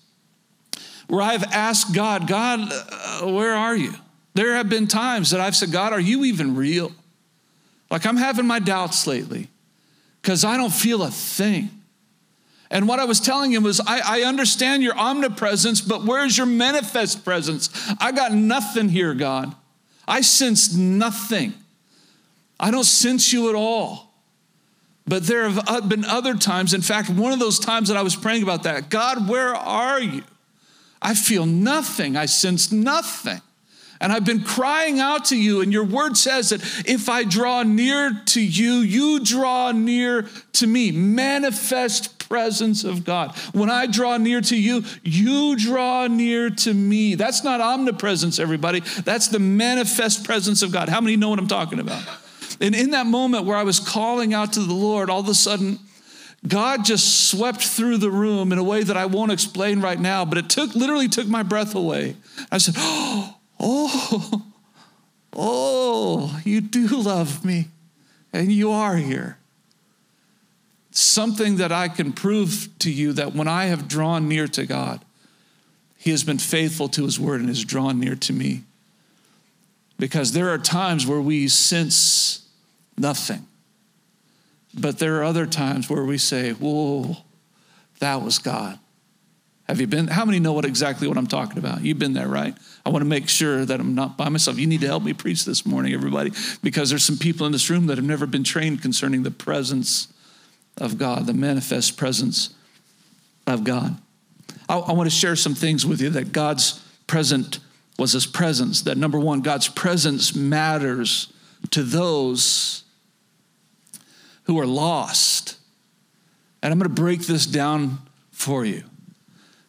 where 1.06 1.22
I've 1.22 1.44
asked 1.44 1.94
God, 1.94 2.28
God, 2.28 2.60
uh, 2.70 3.32
where 3.32 3.54
are 3.54 3.74
you? 3.74 3.94
There 4.34 4.54
have 4.56 4.68
been 4.68 4.86
times 4.86 5.30
that 5.30 5.40
I've 5.40 5.56
said, 5.56 5.72
God, 5.72 5.94
are 5.94 6.00
you 6.00 6.26
even 6.26 6.54
real? 6.54 6.92
Like 7.90 8.06
I'm 8.06 8.16
having 8.16 8.46
my 8.46 8.58
doubts 8.58 9.06
lately 9.06 9.48
because 10.20 10.44
I 10.44 10.56
don't 10.56 10.72
feel 10.72 11.02
a 11.02 11.10
thing. 11.10 11.70
And 12.70 12.86
what 12.86 12.98
I 12.98 13.06
was 13.06 13.18
telling 13.18 13.52
him 13.52 13.62
was, 13.62 13.80
I, 13.80 14.00
I, 14.04 14.22
understand 14.24 14.82
your 14.82 14.94
omnipresence, 14.94 15.80
but 15.80 16.04
where's 16.04 16.36
your 16.36 16.46
manifest 16.46 17.24
presence? 17.24 17.70
I 17.98 18.12
got 18.12 18.32
nothing 18.32 18.90
here, 18.90 19.14
God. 19.14 19.54
I 20.06 20.20
sense 20.20 20.74
nothing. 20.74 21.54
I 22.60 22.70
don't 22.70 22.84
sense 22.84 23.32
you 23.32 23.48
at 23.48 23.54
all. 23.54 24.12
But 25.06 25.26
there 25.26 25.48
have 25.48 25.66
uh, 25.66 25.80
been 25.80 26.04
other 26.04 26.34
times, 26.34 26.74
in 26.74 26.82
fact, 26.82 27.08
one 27.08 27.32
of 27.32 27.38
those 27.38 27.58
times 27.58 27.88
that 27.88 27.96
I 27.96 28.02
was 28.02 28.14
praying 28.14 28.42
about 28.42 28.64
that 28.64 28.90
God, 28.90 29.28
where 29.28 29.54
are 29.54 30.00
you? 30.00 30.22
I 31.00 31.14
feel 31.14 31.46
nothing, 31.46 32.16
I 32.16 32.26
sense 32.26 32.70
nothing. 32.70 33.40
And 34.00 34.12
I've 34.12 34.24
been 34.24 34.44
crying 34.44 35.00
out 35.00 35.26
to 35.26 35.36
you, 35.36 35.60
and 35.60 35.72
your 35.72 35.84
word 35.84 36.16
says 36.16 36.50
that 36.50 36.62
if 36.86 37.08
I 37.08 37.24
draw 37.24 37.62
near 37.62 38.22
to 38.26 38.40
you, 38.40 38.74
you 38.74 39.20
draw 39.20 39.72
near 39.72 40.28
to 40.54 40.66
me. 40.66 40.92
Manifest 40.92 42.18
presence 42.28 42.84
of 42.84 43.04
God. 43.04 43.36
When 43.52 43.70
I 43.70 43.86
draw 43.86 44.16
near 44.18 44.40
to 44.42 44.56
you, 44.56 44.84
you 45.02 45.56
draw 45.56 46.06
near 46.06 46.50
to 46.50 46.74
me. 46.74 47.14
That's 47.14 47.42
not 47.42 47.60
omnipresence, 47.60 48.38
everybody. 48.38 48.80
That's 48.80 49.28
the 49.28 49.38
manifest 49.38 50.24
presence 50.24 50.62
of 50.62 50.70
God. 50.70 50.88
How 50.88 51.00
many 51.00 51.16
know 51.16 51.30
what 51.30 51.38
I'm 51.38 51.48
talking 51.48 51.80
about? 51.80 52.02
And 52.60 52.74
in 52.74 52.90
that 52.90 53.06
moment 53.06 53.44
where 53.44 53.56
I 53.56 53.62
was 53.62 53.80
calling 53.80 54.34
out 54.34 54.52
to 54.54 54.60
the 54.60 54.74
Lord, 54.74 55.10
all 55.10 55.20
of 55.20 55.28
a 55.28 55.34
sudden, 55.34 55.78
God 56.46 56.84
just 56.84 57.30
swept 57.30 57.62
through 57.64 57.98
the 57.98 58.10
room 58.10 58.52
in 58.52 58.58
a 58.58 58.64
way 58.64 58.82
that 58.82 58.96
I 58.96 59.06
won't 59.06 59.32
explain 59.32 59.80
right 59.80 59.98
now, 59.98 60.24
but 60.24 60.38
it 60.38 60.48
took 60.48 60.74
literally 60.74 61.08
took 61.08 61.26
my 61.26 61.42
breath 61.42 61.74
away. 61.74 62.16
I 62.50 62.58
said, 62.58 62.74
Oh, 62.78 63.37
oh, 63.60 64.42
oh, 65.34 66.40
you 66.44 66.60
do 66.60 66.86
love 66.86 67.44
me, 67.44 67.68
and 68.32 68.52
you 68.52 68.70
are 68.70 68.96
here. 68.96 69.38
Something 70.90 71.56
that 71.56 71.70
I 71.70 71.88
can 71.88 72.12
prove 72.12 72.68
to 72.80 72.90
you 72.90 73.12
that 73.12 73.34
when 73.34 73.48
I 73.48 73.66
have 73.66 73.88
drawn 73.88 74.28
near 74.28 74.48
to 74.48 74.66
God, 74.66 75.04
He 75.96 76.10
has 76.10 76.24
been 76.24 76.38
faithful 76.38 76.88
to 76.90 77.04
His 77.04 77.20
word 77.20 77.40
and 77.40 77.48
has 77.48 77.64
drawn 77.64 78.00
near 78.00 78.16
to 78.16 78.32
me. 78.32 78.64
Because 79.98 80.32
there 80.32 80.50
are 80.50 80.58
times 80.58 81.06
where 81.06 81.20
we 81.20 81.48
sense 81.48 82.46
nothing. 82.96 83.46
But 84.74 84.98
there 84.98 85.16
are 85.16 85.24
other 85.24 85.46
times 85.46 85.90
where 85.90 86.04
we 86.04 86.18
say, 86.18 86.52
Whoa, 86.52 87.16
that 87.98 88.22
was 88.22 88.38
God. 88.38 88.78
Have 89.68 89.80
you 89.80 89.86
been? 89.86 90.06
How 90.06 90.24
many 90.24 90.38
know 90.38 90.54
what 90.54 90.64
exactly 90.64 91.06
what 91.06 91.18
I'm 91.18 91.26
talking 91.26 91.58
about? 91.58 91.82
You've 91.82 91.98
been 91.98 92.14
there, 92.14 92.28
right? 92.28 92.56
I 92.86 92.88
want 92.88 93.02
to 93.02 93.08
make 93.08 93.28
sure 93.28 93.66
that 93.66 93.78
I'm 93.78 93.94
not 93.94 94.16
by 94.16 94.30
myself. 94.30 94.58
You 94.58 94.66
need 94.66 94.80
to 94.80 94.86
help 94.86 95.02
me 95.02 95.12
preach 95.12 95.44
this 95.44 95.66
morning, 95.66 95.92
everybody, 95.92 96.32
because 96.62 96.88
there's 96.88 97.04
some 97.04 97.18
people 97.18 97.44
in 97.44 97.52
this 97.52 97.68
room 97.68 97.86
that 97.86 97.98
have 97.98 98.04
never 98.04 98.26
been 98.26 98.44
trained 98.44 98.80
concerning 98.80 99.24
the 99.24 99.30
presence 99.30 100.08
of 100.78 100.96
God, 100.96 101.26
the 101.26 101.34
manifest 101.34 101.98
presence 101.98 102.54
of 103.46 103.62
God. 103.64 103.98
I, 104.70 104.78
I 104.78 104.92
want 104.92 105.10
to 105.10 105.14
share 105.14 105.36
some 105.36 105.54
things 105.54 105.84
with 105.84 106.00
you 106.00 106.08
that 106.10 106.32
God's 106.32 106.82
present 107.06 107.58
was 107.98 108.12
his 108.12 108.26
presence. 108.26 108.82
That 108.82 108.96
number 108.96 109.18
one, 109.18 109.42
God's 109.42 109.68
presence 109.68 110.34
matters 110.34 111.30
to 111.70 111.82
those 111.82 112.84
who 114.44 114.58
are 114.58 114.66
lost. 114.66 115.58
And 116.62 116.72
I'm 116.72 116.78
going 116.78 116.88
to 116.88 117.02
break 117.02 117.26
this 117.26 117.44
down 117.44 117.98
for 118.30 118.64
you. 118.64 118.84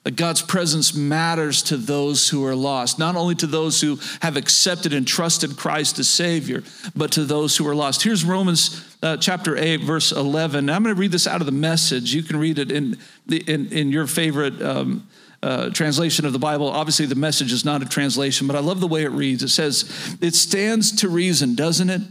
That 0.10 0.16
God's 0.16 0.42
presence 0.42 0.96
matters 0.96 1.62
to 1.62 1.78
those 1.78 2.30
who 2.30 2.44
are 2.44 2.56
lost, 2.56 2.98
not 2.98 3.16
only 3.16 3.36
to 3.36 3.46
those 3.46 3.80
who 3.80 4.00
have 4.24 4.38
accepted 4.38 4.92
and 4.92 5.08
trusted 5.08 5.56
Christ 5.56 6.00
as 6.00 6.10
Savior, 6.10 6.64
but 6.96 7.12
to 7.12 7.26
those 7.26 7.56
who 7.56 7.68
are 7.68 7.76
lost. 7.76 8.02
Here's 8.02 8.26
Romans 8.26 8.84
uh, 9.04 9.18
chapter 9.18 9.56
8, 9.56 9.82
verse 9.82 10.12
11. 10.12 10.68
I'm 10.68 10.82
going 10.82 10.96
to 10.96 11.00
read 11.00 11.12
this 11.12 11.28
out 11.28 11.42
of 11.42 11.46
the 11.46 11.52
message. 11.52 12.12
You 12.12 12.24
can 12.24 12.38
read 12.38 12.58
it 12.58 12.72
in, 12.72 12.98
the, 13.28 13.38
in, 13.42 13.72
in 13.72 13.92
your 13.92 14.08
favorite 14.08 14.60
um, 14.64 15.08
uh, 15.44 15.70
translation 15.70 16.26
of 16.26 16.34
the 16.34 16.40
Bible. 16.40 16.70
Obviously, 16.70 17.06
the 17.06 17.14
message 17.14 17.54
is 17.54 17.64
not 17.64 17.84
a 17.84 17.86
translation, 17.86 18.48
but 18.48 18.56
I 18.56 18.62
love 18.62 18.80
the 18.80 18.88
way 18.88 19.04
it 19.04 19.12
reads. 19.12 19.44
It 19.44 19.50
says, 19.50 20.18
It 20.22 20.34
stands 20.34 20.92
to 21.02 21.08
reason, 21.08 21.54
doesn't 21.54 21.92
it? 21.92 22.02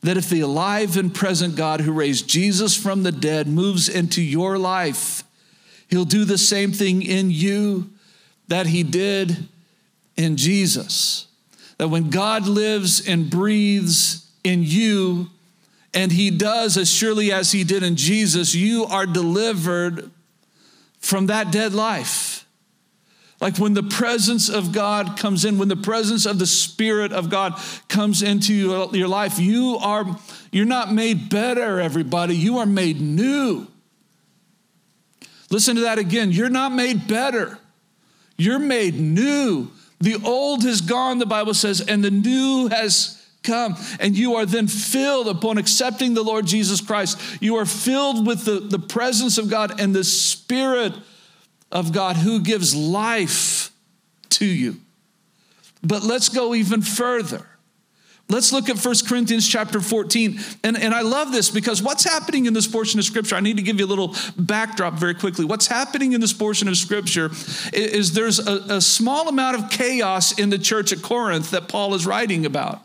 that 0.00 0.18
if 0.18 0.28
the 0.28 0.40
alive 0.40 0.98
and 0.98 1.14
present 1.14 1.56
God 1.56 1.80
who 1.80 1.90
raised 1.90 2.28
Jesus 2.28 2.76
from 2.76 3.02
the 3.02 3.12
dead 3.12 3.48
moves 3.48 3.88
into 3.88 4.20
your 4.20 4.58
life, 4.58 5.23
he'll 5.88 6.04
do 6.04 6.24
the 6.24 6.38
same 6.38 6.72
thing 6.72 7.02
in 7.02 7.30
you 7.30 7.90
that 8.48 8.66
he 8.66 8.82
did 8.82 9.48
in 10.16 10.36
Jesus. 10.36 11.26
That 11.78 11.88
when 11.88 12.10
God 12.10 12.46
lives 12.46 13.06
and 13.06 13.30
breathes 13.30 14.30
in 14.42 14.62
you, 14.62 15.30
and 15.92 16.10
he 16.10 16.30
does 16.30 16.76
as 16.76 16.90
surely 16.90 17.30
as 17.32 17.52
he 17.52 17.62
did 17.64 17.82
in 17.82 17.96
Jesus, 17.96 18.54
you 18.54 18.84
are 18.84 19.06
delivered 19.06 20.10
from 20.98 21.26
that 21.26 21.52
dead 21.52 21.72
life. 21.72 22.46
Like 23.40 23.58
when 23.58 23.74
the 23.74 23.82
presence 23.82 24.48
of 24.48 24.72
God 24.72 25.18
comes 25.18 25.44
in, 25.44 25.58
when 25.58 25.68
the 25.68 25.76
presence 25.76 26.24
of 26.26 26.38
the 26.38 26.46
Spirit 26.46 27.12
of 27.12 27.30
God 27.30 27.60
comes 27.88 28.22
into 28.22 28.54
your 28.54 29.08
life, 29.08 29.38
you 29.38 29.76
are 29.80 30.18
you're 30.50 30.64
not 30.64 30.92
made 30.92 31.28
better, 31.28 31.80
everybody. 31.80 32.36
You 32.36 32.58
are 32.58 32.66
made 32.66 33.00
new. 33.00 33.66
Listen 35.54 35.76
to 35.76 35.82
that 35.82 35.98
again. 36.00 36.32
You're 36.32 36.50
not 36.50 36.72
made 36.72 37.06
better. 37.06 37.60
You're 38.36 38.58
made 38.58 38.98
new. 38.98 39.70
The 40.00 40.16
old 40.24 40.64
has 40.64 40.80
gone, 40.80 41.18
the 41.18 41.26
Bible 41.26 41.54
says, 41.54 41.80
and 41.80 42.02
the 42.02 42.10
new 42.10 42.66
has 42.66 43.24
come. 43.44 43.76
And 44.00 44.18
you 44.18 44.34
are 44.34 44.46
then 44.46 44.66
filled 44.66 45.28
upon 45.28 45.58
accepting 45.58 46.14
the 46.14 46.24
Lord 46.24 46.44
Jesus 46.44 46.80
Christ. 46.80 47.20
You 47.40 47.54
are 47.54 47.66
filled 47.66 48.26
with 48.26 48.44
the, 48.44 48.58
the 48.58 48.80
presence 48.80 49.38
of 49.38 49.48
God 49.48 49.80
and 49.80 49.94
the 49.94 50.02
Spirit 50.02 50.92
of 51.70 51.92
God 51.92 52.16
who 52.16 52.40
gives 52.40 52.74
life 52.74 53.70
to 54.30 54.44
you. 54.44 54.78
But 55.84 56.02
let's 56.02 56.30
go 56.30 56.56
even 56.56 56.82
further. 56.82 57.46
Let's 58.30 58.52
look 58.52 58.70
at 58.70 58.78
1 58.78 58.94
Corinthians 59.06 59.46
chapter 59.46 59.80
14. 59.80 60.40
And, 60.62 60.78
and 60.78 60.94
I 60.94 61.02
love 61.02 61.30
this 61.30 61.50
because 61.50 61.82
what's 61.82 62.04
happening 62.04 62.46
in 62.46 62.54
this 62.54 62.66
portion 62.66 62.98
of 62.98 63.04
scripture, 63.04 63.36
I 63.36 63.40
need 63.40 63.58
to 63.58 63.62
give 63.62 63.78
you 63.78 63.84
a 63.84 63.86
little 63.86 64.16
backdrop 64.38 64.94
very 64.94 65.14
quickly. 65.14 65.44
What's 65.44 65.66
happening 65.66 66.14
in 66.14 66.20
this 66.22 66.32
portion 66.32 66.66
of 66.66 66.76
scripture 66.76 67.26
is, 67.26 67.72
is 67.72 68.12
there's 68.14 68.38
a, 68.38 68.76
a 68.76 68.80
small 68.80 69.28
amount 69.28 69.58
of 69.58 69.70
chaos 69.70 70.38
in 70.38 70.48
the 70.48 70.58
church 70.58 70.90
at 70.90 71.02
Corinth 71.02 71.50
that 71.50 71.68
Paul 71.68 71.94
is 71.94 72.06
writing 72.06 72.46
about. 72.46 72.80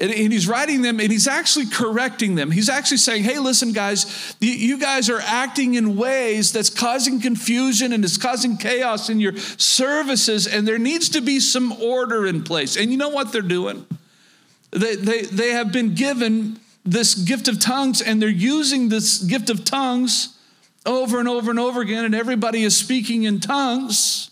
And, 0.00 0.12
he's 0.12 0.46
writing 0.46 0.82
them 0.82 1.00
and 1.00 1.10
he's 1.10 1.26
actually 1.26 1.66
correcting 1.66 2.36
them. 2.36 2.50
He's 2.52 2.68
actually 2.68 2.98
saying, 2.98 3.24
hey, 3.24 3.38
listen, 3.38 3.72
guys, 3.72 4.36
you 4.40 4.78
guys 4.78 5.10
are 5.10 5.20
acting 5.20 5.74
in 5.74 5.96
ways 5.96 6.52
that's 6.52 6.70
causing 6.70 7.20
confusion 7.20 7.92
and 7.92 8.04
it's 8.04 8.16
causing 8.16 8.56
chaos 8.58 9.10
in 9.10 9.18
your 9.18 9.36
services, 9.36 10.46
and 10.46 10.68
there 10.68 10.78
needs 10.78 11.08
to 11.10 11.20
be 11.20 11.40
some 11.40 11.72
order 11.72 12.26
in 12.26 12.44
place. 12.44 12.76
And 12.76 12.92
you 12.92 12.96
know 12.96 13.08
what 13.08 13.32
they're 13.32 13.42
doing? 13.42 13.86
They, 14.70 14.96
they, 14.96 15.22
they 15.22 15.50
have 15.50 15.72
been 15.72 15.94
given 15.94 16.60
this 16.84 17.14
gift 17.14 17.48
of 17.48 17.60
tongues, 17.60 18.00
and 18.00 18.20
they're 18.20 18.28
using 18.28 18.88
this 18.88 19.18
gift 19.18 19.50
of 19.50 19.64
tongues 19.64 20.38
over 20.86 21.18
and 21.18 21.28
over 21.28 21.50
and 21.50 21.60
over 21.60 21.80
again, 21.80 22.04
and 22.04 22.14
everybody 22.14 22.64
is 22.64 22.76
speaking 22.76 23.24
in 23.24 23.40
tongues. 23.40 24.30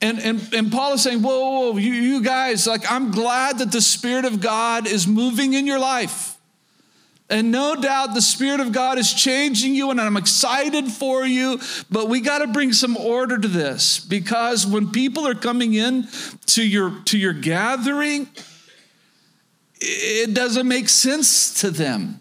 And, 0.00 0.18
and, 0.18 0.52
and 0.52 0.72
Paul 0.72 0.94
is 0.94 1.02
saying, 1.02 1.22
whoa, 1.22 1.70
whoa, 1.70 1.76
you, 1.78 1.92
you 1.92 2.22
guys, 2.22 2.66
like, 2.66 2.90
I'm 2.90 3.10
glad 3.10 3.58
that 3.58 3.70
the 3.70 3.80
Spirit 3.80 4.24
of 4.24 4.40
God 4.40 4.86
is 4.86 5.06
moving 5.06 5.54
in 5.54 5.66
your 5.66 5.78
life. 5.78 6.36
And 7.30 7.50
no 7.50 7.76
doubt 7.76 8.12
the 8.12 8.20
Spirit 8.20 8.60
of 8.60 8.72
God 8.72 8.98
is 8.98 9.14
changing 9.14 9.74
you, 9.74 9.90
and 9.90 10.00
I'm 10.00 10.18
excited 10.18 10.88
for 10.88 11.24
you. 11.24 11.58
But 11.90 12.08
we 12.08 12.20
got 12.20 12.38
to 12.38 12.48
bring 12.48 12.72
some 12.72 12.96
order 12.96 13.38
to 13.38 13.48
this 13.48 14.00
because 14.00 14.66
when 14.66 14.90
people 14.90 15.26
are 15.26 15.34
coming 15.34 15.72
in 15.72 16.08
to 16.46 16.66
your, 16.66 17.00
to 17.06 17.16
your 17.16 17.32
gathering, 17.32 18.28
it 19.82 20.34
doesn't 20.34 20.68
make 20.68 20.88
sense 20.88 21.60
to 21.60 21.70
them. 21.70 22.20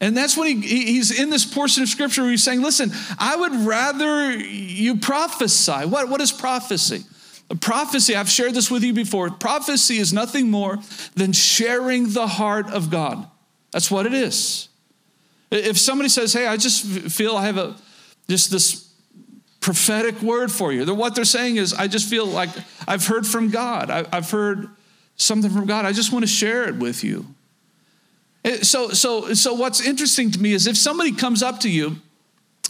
And 0.00 0.16
that's 0.16 0.36
when 0.36 0.62
he, 0.62 0.84
he's 0.84 1.10
in 1.10 1.28
this 1.28 1.44
portion 1.44 1.82
of 1.82 1.88
scripture 1.88 2.22
where 2.22 2.30
he's 2.30 2.42
saying, 2.42 2.62
Listen, 2.62 2.90
I 3.18 3.36
would 3.36 3.54
rather 3.54 4.32
you 4.32 4.96
prophesy. 4.96 5.84
What, 5.86 6.08
what 6.08 6.20
is 6.20 6.32
prophecy? 6.32 7.04
A 7.50 7.54
prophecy, 7.54 8.14
I've 8.14 8.30
shared 8.30 8.54
this 8.54 8.70
with 8.70 8.82
you 8.82 8.92
before. 8.92 9.28
Prophecy 9.30 9.98
is 9.98 10.12
nothing 10.12 10.50
more 10.50 10.78
than 11.16 11.32
sharing 11.32 12.12
the 12.12 12.26
heart 12.26 12.70
of 12.70 12.90
God. 12.90 13.28
That's 13.72 13.90
what 13.90 14.06
it 14.06 14.14
is. 14.14 14.68
If 15.50 15.76
somebody 15.76 16.08
says, 16.08 16.32
Hey, 16.32 16.46
I 16.46 16.56
just 16.56 16.86
feel 16.86 17.36
I 17.36 17.44
have 17.44 17.58
a 17.58 17.76
just 18.28 18.50
this 18.50 18.88
prophetic 19.58 20.22
word 20.22 20.50
for 20.50 20.72
you, 20.72 20.94
what 20.94 21.14
they're 21.14 21.24
saying 21.26 21.56
is, 21.56 21.74
I 21.74 21.88
just 21.88 22.08
feel 22.08 22.24
like 22.24 22.48
I've 22.88 23.06
heard 23.06 23.26
from 23.26 23.50
God. 23.50 23.90
I, 23.90 24.06
I've 24.10 24.30
heard 24.30 24.70
something 25.20 25.50
from 25.50 25.66
God. 25.66 25.84
I 25.84 25.92
just 25.92 26.12
want 26.12 26.22
to 26.22 26.30
share 26.30 26.68
it 26.68 26.76
with 26.76 27.04
you. 27.04 27.26
So, 28.62 28.88
so, 28.90 29.34
so 29.34 29.52
what's 29.52 29.80
interesting 29.80 30.30
to 30.30 30.40
me 30.40 30.52
is 30.52 30.66
if 30.66 30.76
somebody 30.76 31.12
comes 31.12 31.42
up 31.42 31.60
to 31.60 31.70
you, 31.70 31.96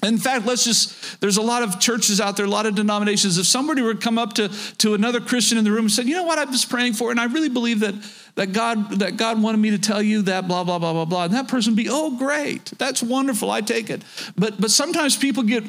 in 0.03 0.19
fact, 0.19 0.47
let's 0.47 0.65
just, 0.65 1.21
there's 1.21 1.37
a 1.37 1.43
lot 1.43 1.63
of 1.63 1.79
churches 1.79 2.21
out 2.21 2.37
there, 2.37 2.47
a 2.47 2.49
lot 2.49 2.65
of 2.67 2.75
denominations. 2.75 3.37
If 3.37 3.47
somebody 3.47 3.83
were 3.83 3.95
to 3.95 4.01
come 4.01 4.19
up 4.19 4.33
to, 4.35 4.49
to 4.79 4.95
another 4.95 5.21
Christian 5.21 5.59
in 5.59 5.65
the 5.65 5.71
room 5.71 5.85
and 5.85 5.93
said, 5.93 6.07
you 6.07 6.15
know 6.15 6.25
what, 6.25 6.39
I 6.39 6.45
was 6.45 6.65
praying 6.65 6.95
for, 6.95 7.11
and 7.11 7.21
I 7.21 7.25
really 7.25 7.51
believe 7.51 7.81
that, 7.81 7.95
that, 8.37 8.53
God, 8.53 9.01
that 9.01 9.19
God 9.19 9.43
wanted 9.43 9.59
me 9.59 9.71
to 9.71 9.79
tell 9.79 10.01
you 10.01 10.23
that, 10.23 10.49
blah, 10.49 10.65
blah, 10.65 10.79
blah, 10.79 10.93
blah, 10.93 11.05
blah. 11.05 11.25
And 11.25 11.35
that 11.35 11.49
person 11.49 11.75
be, 11.75 11.89
oh, 11.91 12.17
great, 12.17 12.67
that's 12.79 13.03
wonderful, 13.03 13.51
I 13.51 13.61
take 13.61 13.91
it. 13.91 14.03
But, 14.37 14.59
but 14.59 14.71
sometimes 14.71 15.17
people 15.19 15.43
get, 15.43 15.65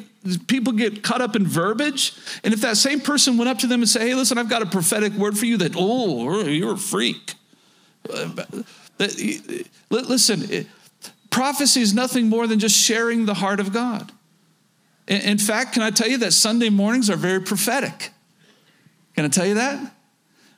people 0.46 0.72
get 0.72 1.02
caught 1.02 1.20
up 1.20 1.36
in 1.36 1.46
verbiage. 1.46 2.14
And 2.42 2.54
if 2.54 2.62
that 2.62 2.78
same 2.78 3.00
person 3.00 3.36
went 3.36 3.50
up 3.50 3.58
to 3.58 3.66
them 3.66 3.80
and 3.80 3.88
said, 3.88 4.02
hey, 4.02 4.14
listen, 4.14 4.38
I've 4.38 4.48
got 4.48 4.62
a 4.62 4.66
prophetic 4.66 5.12
word 5.12 5.36
for 5.36 5.44
you 5.44 5.58
that, 5.58 5.74
oh, 5.76 6.46
you're 6.46 6.74
a 6.74 6.78
freak. 6.78 7.34
Listen, 9.90 10.66
prophecy 11.30 11.80
is 11.80 11.92
nothing 11.92 12.28
more 12.28 12.46
than 12.46 12.58
just 12.58 12.76
sharing 12.76 13.26
the 13.26 13.34
heart 13.34 13.60
of 13.60 13.72
God. 13.72 14.12
In 15.08 15.38
fact, 15.38 15.74
can 15.74 15.82
I 15.82 15.90
tell 15.90 16.08
you 16.08 16.18
that 16.18 16.32
Sunday 16.32 16.70
mornings 16.70 17.10
are 17.10 17.16
very 17.16 17.40
prophetic? 17.40 18.10
Can 19.14 19.24
I 19.24 19.28
tell 19.28 19.46
you 19.46 19.54
that? 19.54 19.94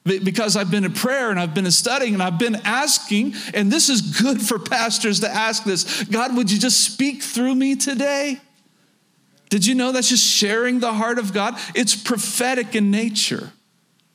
Because 0.05 0.55
I've 0.55 0.71
been 0.71 0.85
in 0.85 0.93
prayer 0.93 1.31
and 1.31 1.41
I've 1.41 1.55
been 1.55 1.65
in 1.65 1.73
studying 1.73 2.13
and 2.13 2.23
I've 2.23 2.39
been 2.39 2.57
asking, 2.57 3.35
and 3.55 3.73
this 3.73 3.89
is 3.89 4.21
good 4.21 4.41
for 4.43 4.59
pastors 4.59 5.21
to 5.21 5.31
ask 5.31 5.65
this 5.65 6.05
God, 6.05 6.37
would 6.37 6.53
you 6.53 6.59
just 6.59 6.85
speak 6.85 7.23
through 7.23 7.55
me 7.55 7.75
today? 7.75 8.39
Did 9.49 9.65
you 9.65 9.75
know 9.75 9.93
that's 9.93 10.11
just 10.11 10.27
sharing 10.27 10.81
the 10.81 10.93
heart 10.93 11.19
of 11.19 11.33
God? 11.33 11.59
It's 11.75 11.95
prophetic 11.95 12.75
in 12.75 12.91
nature. 12.91 13.53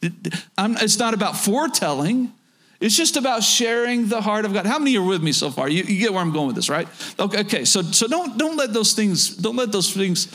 It's 0.02 1.00
not 1.00 1.14
about 1.14 1.38
foretelling, 1.38 2.32
it's 2.80 2.96
just 2.96 3.18
about 3.18 3.44
sharing 3.44 4.08
the 4.08 4.22
heart 4.22 4.46
of 4.46 4.54
God. 4.54 4.66
How 4.66 4.80
many 4.80 4.96
are 4.96 5.04
with 5.04 5.22
me 5.22 5.34
so 5.34 5.52
far? 5.52 5.68
You, 5.68 5.84
you 5.84 6.00
get 6.00 6.14
where 6.14 6.22
I'm 6.22 6.32
going 6.32 6.48
with 6.48 6.56
this, 6.56 6.70
right? 6.70 6.88
Okay, 7.20 7.40
okay. 7.42 7.66
So, 7.66 7.82
so 7.82 8.08
don't 8.08 8.38
don't 8.38 8.56
let 8.56 8.72
those 8.72 8.94
things 8.94 9.36
don't 9.36 9.58
let 9.58 9.72
those 9.72 9.94
things 9.94 10.28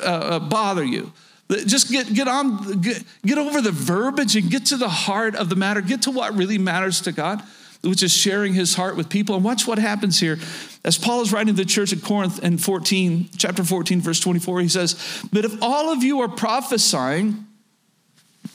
uh, 0.00 0.06
uh, 0.06 0.38
bother 0.40 0.84
you. 0.84 1.12
Just 1.50 1.90
get 1.90 2.12
get 2.12 2.26
on 2.26 2.80
get, 2.80 3.04
get 3.24 3.38
over 3.38 3.60
the 3.60 3.70
verbiage 3.70 4.34
and 4.34 4.50
get 4.50 4.66
to 4.66 4.76
the 4.76 4.88
heart 4.88 5.36
of 5.36 5.48
the 5.48 5.56
matter. 5.56 5.80
Get 5.80 6.02
to 6.02 6.10
what 6.10 6.34
really 6.34 6.58
matters 6.58 7.00
to 7.02 7.12
God, 7.12 7.42
which 7.82 8.02
is 8.02 8.12
sharing 8.12 8.54
His 8.54 8.74
heart 8.74 8.96
with 8.96 9.08
people. 9.08 9.36
And 9.36 9.44
watch 9.44 9.66
what 9.66 9.78
happens 9.78 10.18
here. 10.18 10.38
As 10.84 10.98
Paul 10.98 11.22
is 11.22 11.32
writing 11.32 11.54
to 11.54 11.62
the 11.62 11.68
church 11.68 11.92
at 11.92 12.02
Corinth 12.02 12.42
in 12.42 12.58
14, 12.58 13.30
chapter 13.36 13.62
14, 13.62 14.00
verse 14.00 14.18
24, 14.18 14.60
he 14.60 14.68
says, 14.68 15.22
"But 15.32 15.44
if 15.44 15.62
all 15.62 15.92
of 15.92 16.02
you 16.02 16.20
are 16.22 16.28
prophesying." 16.28 17.44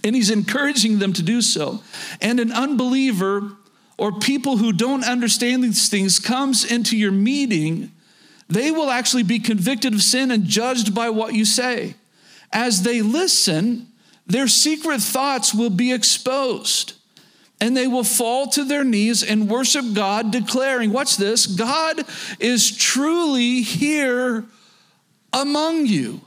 And 0.04 0.16
he's 0.16 0.30
encouraging 0.30 1.00
them 1.00 1.14
to 1.14 1.24
do 1.24 1.42
so. 1.42 1.82
And 2.22 2.40
an 2.40 2.52
unbeliever 2.52 3.54
or 3.98 4.12
people 4.20 4.58
who 4.58 4.74
don't 4.74 5.04
understand 5.04 5.64
these 5.64 5.90
things 5.90 6.20
comes 6.20 6.64
into 6.70 6.98
your 6.98 7.12
meeting, 7.12 7.92
they 8.50 8.72
will 8.72 8.90
actually 8.90 9.24
be 9.24 9.40
convicted 9.40 9.94
of 9.94 10.02
sin 10.02 10.32
and 10.32 10.46
judged 10.46 10.94
by 10.94 11.10
what 11.10 11.34
you 11.34 11.46
say. 11.46 11.96
As 12.52 12.84
they 12.84 13.02
listen, 13.02 13.88
their 14.28 14.48
secret 14.48 15.02
thoughts 15.02 15.54
will 15.54 15.70
be 15.70 15.94
exposed 15.94 16.94
and 17.64 17.78
they 17.78 17.88
will 17.88 18.04
fall 18.04 18.48
to 18.48 18.66
their 18.66 18.84
knees 18.84 19.24
and 19.24 19.50
worship 19.50 19.86
God, 19.94 20.32
declaring, 20.32 20.92
What's 20.92 21.16
this, 21.16 21.46
God 21.46 22.04
is 22.40 22.76
truly 22.76 23.62
here 23.62 24.44
among 25.32 25.86
you. 25.86 26.22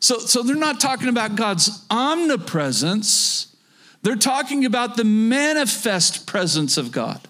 So, 0.00 0.18
so 0.18 0.42
they're 0.42 0.56
not 0.56 0.80
talking 0.80 1.08
about 1.08 1.36
God's 1.36 1.84
omnipresence, 1.90 3.54
they're 4.02 4.16
talking 4.16 4.64
about 4.64 4.96
the 4.96 5.04
manifest 5.04 6.26
presence 6.26 6.76
of 6.76 6.90
God. 6.90 7.20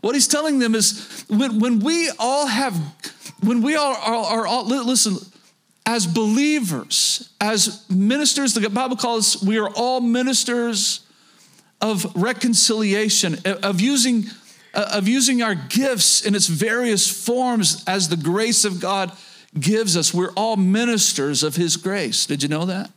What 0.00 0.14
he's 0.14 0.28
telling 0.28 0.58
them 0.58 0.74
is 0.74 1.24
when, 1.28 1.58
when 1.58 1.80
we 1.80 2.10
all 2.18 2.46
have, 2.46 2.74
when 3.42 3.62
we 3.62 3.74
all 3.76 3.94
are, 3.94 4.40
are 4.40 4.46
all, 4.46 4.64
listen, 4.66 5.16
as 5.84 6.06
believers, 6.06 7.30
as 7.40 7.84
ministers, 7.90 8.54
the 8.54 8.68
Bible 8.70 8.96
calls 8.96 9.42
we 9.42 9.58
are 9.58 9.70
all 9.70 10.00
ministers 10.00 11.00
of 11.80 12.10
reconciliation, 12.14 13.38
of 13.44 13.80
using, 13.80 14.24
of 14.74 15.08
using 15.08 15.42
our 15.42 15.54
gifts 15.54 16.24
in 16.24 16.34
its 16.34 16.46
various 16.46 17.08
forms 17.08 17.84
as 17.86 18.08
the 18.08 18.16
grace 18.16 18.64
of 18.64 18.80
God 18.80 19.12
gives 19.58 19.96
us. 19.96 20.12
We're 20.12 20.32
all 20.32 20.56
ministers 20.56 21.42
of 21.42 21.56
His 21.56 21.76
grace. 21.76 22.26
Did 22.26 22.42
you 22.42 22.48
know 22.48 22.66
that? 22.66 22.90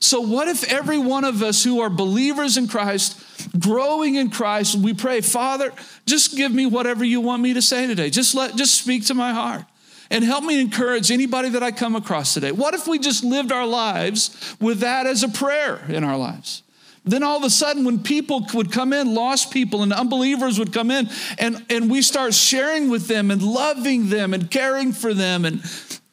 So, 0.00 0.20
what 0.20 0.48
if 0.48 0.64
every 0.64 0.98
one 0.98 1.24
of 1.24 1.42
us 1.42 1.62
who 1.62 1.80
are 1.80 1.88
believers 1.88 2.56
in 2.56 2.66
Christ, 2.66 3.22
growing 3.58 4.16
in 4.16 4.30
Christ, 4.30 4.74
we 4.74 4.94
pray, 4.94 5.20
Father, 5.20 5.72
just 6.06 6.36
give 6.36 6.52
me 6.52 6.66
whatever 6.66 7.04
you 7.04 7.20
want 7.20 7.40
me 7.40 7.54
to 7.54 7.62
say 7.62 7.86
today. 7.86 8.10
Just 8.10 8.34
let, 8.34 8.56
just 8.56 8.74
speak 8.74 9.06
to 9.06 9.14
my 9.14 9.32
heart 9.32 9.64
and 10.10 10.24
help 10.24 10.44
me 10.44 10.60
encourage 10.60 11.10
anybody 11.10 11.50
that 11.50 11.62
I 11.62 11.70
come 11.70 11.94
across 11.94 12.34
today. 12.34 12.52
What 12.52 12.74
if 12.74 12.88
we 12.88 12.98
just 12.98 13.22
lived 13.22 13.52
our 13.52 13.66
lives 13.66 14.56
with 14.60 14.80
that 14.80 15.06
as 15.06 15.22
a 15.22 15.28
prayer 15.28 15.84
in 15.88 16.02
our 16.04 16.18
lives? 16.18 16.62
Then 17.04 17.24
all 17.24 17.36
of 17.36 17.42
a 17.42 17.50
sudden, 17.50 17.84
when 17.84 18.02
people 18.02 18.46
would 18.54 18.70
come 18.70 18.92
in, 18.92 19.14
lost 19.14 19.52
people 19.52 19.82
and 19.82 19.92
unbelievers 19.92 20.58
would 20.58 20.72
come 20.72 20.90
in, 20.90 21.10
and, 21.38 21.64
and 21.68 21.90
we 21.90 22.00
start 22.00 22.32
sharing 22.32 22.90
with 22.90 23.08
them 23.08 23.30
and 23.30 23.42
loving 23.42 24.08
them 24.08 24.32
and 24.32 24.48
caring 24.50 24.92
for 24.92 25.12
them 25.12 25.44
and, 25.44 25.62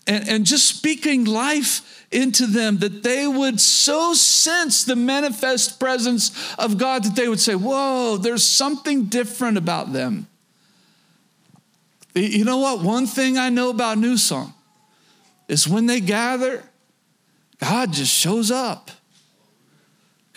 and, 0.08 0.28
and 0.28 0.46
just 0.46 0.68
speaking 0.68 1.26
life 1.26 2.08
into 2.12 2.48
them, 2.48 2.80
that 2.80 3.04
they 3.04 3.28
would 3.28 3.62
so 3.62 4.14
sense 4.14 4.84
the 4.84 4.96
manifest 4.96 5.80
presence 5.80 6.56
of 6.58 6.80
God 6.80 7.04
that 7.04 7.16
they 7.16 7.28
would 7.28 7.40
say, 7.40 7.54
Whoa, 7.54 8.18
there's 8.18 8.44
something 8.44 9.06
different 9.06 9.58
about 9.58 9.94
them. 9.94 10.28
You 12.16 12.44
know 12.44 12.58
what? 12.58 12.82
One 12.82 13.06
thing 13.06 13.38
I 13.38 13.50
know 13.50 13.70
about 13.70 14.00
New 14.00 14.18
Song 14.18 14.56
is 15.48 15.68
when 15.68 15.86
they 15.86 16.00
gather, 16.00 16.64
God 17.60 17.94
just 17.94 18.12
shows 18.12 18.50
up. 18.50 18.90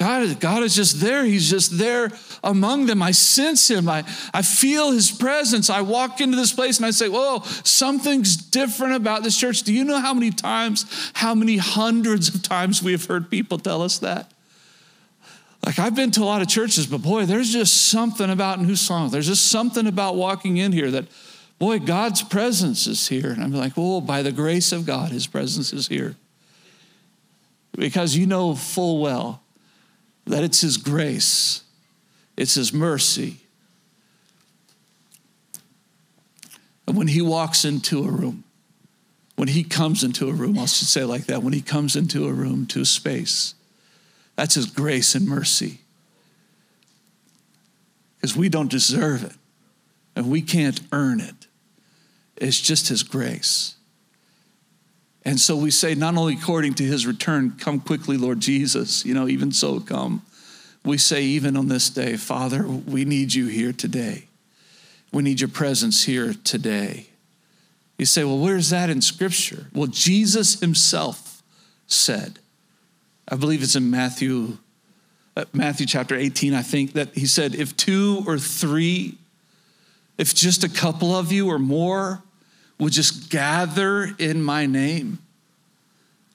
God 0.03 0.23
is, 0.25 0.35
God 0.35 0.65
is 0.65 0.75
just 0.75 1.01
there. 1.01 1.25
He's 1.25 1.49
just 1.49 1.79
there 1.79 2.11
among 2.43 2.87
them. 2.87 3.01
I 3.01 3.13
sense 3.13 3.71
him. 3.71 3.89
I, 3.89 4.03
I 4.35 4.43
feel 4.43 4.91
his 4.91 5.13
presence. 5.13 5.71
I 5.71 5.83
walk 5.83 6.21
into 6.21 6.37
this 6.37 6.53
place 6.53 6.79
and 6.79 6.87
I 6.87 6.91
say, 6.91 7.09
Whoa, 7.09 7.43
something's 7.63 8.37
different 8.37 8.95
about 8.95 9.23
this 9.23 9.39
church. 9.39 9.63
Do 9.63 9.73
you 9.73 9.85
know 9.85 10.01
how 10.01 10.13
many 10.13 10.33
times, 10.33 11.13
how 11.15 11.37
many 11.37 11.57
hundreds 11.57 12.35
of 12.35 12.43
times 12.43 12.83
we 12.83 12.91
have 12.91 13.05
heard 13.05 13.31
people 13.31 13.59
tell 13.59 13.81
us 13.81 14.01
that? 14.01 14.33
Like, 15.65 15.79
I've 15.79 15.95
been 15.95 16.11
to 16.13 16.23
a 16.23 16.25
lot 16.25 16.43
of 16.43 16.49
churches, 16.49 16.89
but 16.89 17.01
boy, 17.01 17.25
there's 17.25 17.53
just 17.53 17.89
something 17.89 18.29
about 18.29 18.61
New 18.61 18.75
Song. 18.75 19.11
There's 19.11 19.29
just 19.29 19.53
something 19.53 19.87
about 19.87 20.17
walking 20.17 20.57
in 20.57 20.73
here 20.73 20.91
that, 20.91 21.05
boy, 21.61 21.79
God's 21.79 22.23
presence 22.23 22.89
is 22.89 23.07
here. 23.07 23.31
And 23.31 23.41
I'm 23.41 23.53
like, 23.53 23.75
Oh, 23.77 24.01
by 24.01 24.23
the 24.23 24.33
grace 24.33 24.73
of 24.73 24.85
God, 24.85 25.13
his 25.13 25.29
presence 25.29 25.73
is 25.73 25.87
here. 25.87 26.17
Because 27.71 28.17
you 28.17 28.27
know 28.27 28.57
full 28.57 29.01
well 29.01 29.42
that 30.27 30.45
it's 30.45 30.61
His 30.61 30.77
grace, 30.77 31.63
it's 32.37 32.55
His 32.55 32.73
mercy. 32.73 33.39
And 36.87 36.97
when 36.97 37.09
He 37.09 37.23
walks 37.23 37.65
into 37.65 38.05
a 38.05 38.11
room, 38.11 38.45
when 39.37 39.49
He 39.49 39.65
comes 39.65 40.05
into 40.05 40.29
a 40.29 40.33
room, 40.33 40.59
I 40.59 40.67
should 40.67 40.89
say 40.89 41.05
like 41.05 41.27
that, 41.27 41.43
when 41.43 41.53
He 41.53 41.63
comes 41.63 41.97
into 41.97 42.27
a 42.27 42.33
room, 42.33 42.67
to 42.67 42.81
a 42.81 42.85
space, 42.85 43.55
that's 44.37 44.55
His 44.55 44.67
grace 44.67 45.15
and 45.15 45.27
mercy. 45.27 45.81
Because 48.17 48.37
we 48.37 48.49
don't 48.49 48.71
deserve 48.71 49.25
it 49.25 49.37
and 50.15 50.31
we 50.31 50.43
can't 50.43 50.81
earn 50.93 51.21
it. 51.21 51.47
It's 52.37 52.61
just 52.61 52.89
His 52.89 53.03
grace. 53.03 53.77
And 55.25 55.41
so 55.41 55.57
we 55.57 55.71
say, 55.71 55.95
not 55.95 56.17
only 56.17 56.35
according 56.35 56.75
to 56.75 56.85
his 56.85 57.07
return, 57.07 57.53
come 57.59 57.81
quickly, 57.81 58.17
Lord 58.17 58.41
Jesus, 58.41 59.05
you 59.05 59.15
know, 59.15 59.29
even 59.29 59.53
so 59.53 59.81
come. 59.81 60.23
We 60.85 60.99
say, 60.99 61.23
even 61.23 61.57
on 61.57 61.69
this 61.69 61.91
day, 61.91 62.17
Father, 62.17 62.67
we 62.67 63.05
need 63.05 63.33
you 63.33 63.47
here 63.47 63.73
today. 63.73 64.25
We 65.13 65.23
need 65.23 65.41
your 65.41 65.49
presence 65.49 66.05
here 66.05 66.35
today. 66.43 67.07
You 67.99 68.07
say, 68.07 68.25
well, 68.25 68.39
where's 68.39 68.71
that 68.71 68.91
in 68.91 69.01
Scripture? 69.01 69.69
Well, 69.73 69.87
Jesus 69.87 70.59
himself 70.59 71.43
said, 71.87 72.41
I 73.29 73.37
believe 73.37 73.63
it's 73.63 73.77
in 73.77 73.91
Matthew, 73.91 74.59
uh, 75.37 75.45
Matthew 75.53 75.87
chapter 75.87 76.17
18, 76.17 76.53
I 76.53 76.63
think, 76.63 76.95
that 76.95 77.15
he 77.15 77.27
said, 77.27 77.55
if 77.55 77.77
two 77.77 78.25
or 78.27 78.39
three 78.39 79.19
if 80.19 80.35
just 80.35 80.63
a 80.63 80.69
couple 80.69 81.15
of 81.15 81.33
you 81.33 81.49
or 81.49 81.59
more 81.59 82.23
would 82.83 82.93
just 82.93 83.31
gather 83.31 84.13
in 84.19 84.43
my 84.43 84.67
name, 84.67 85.19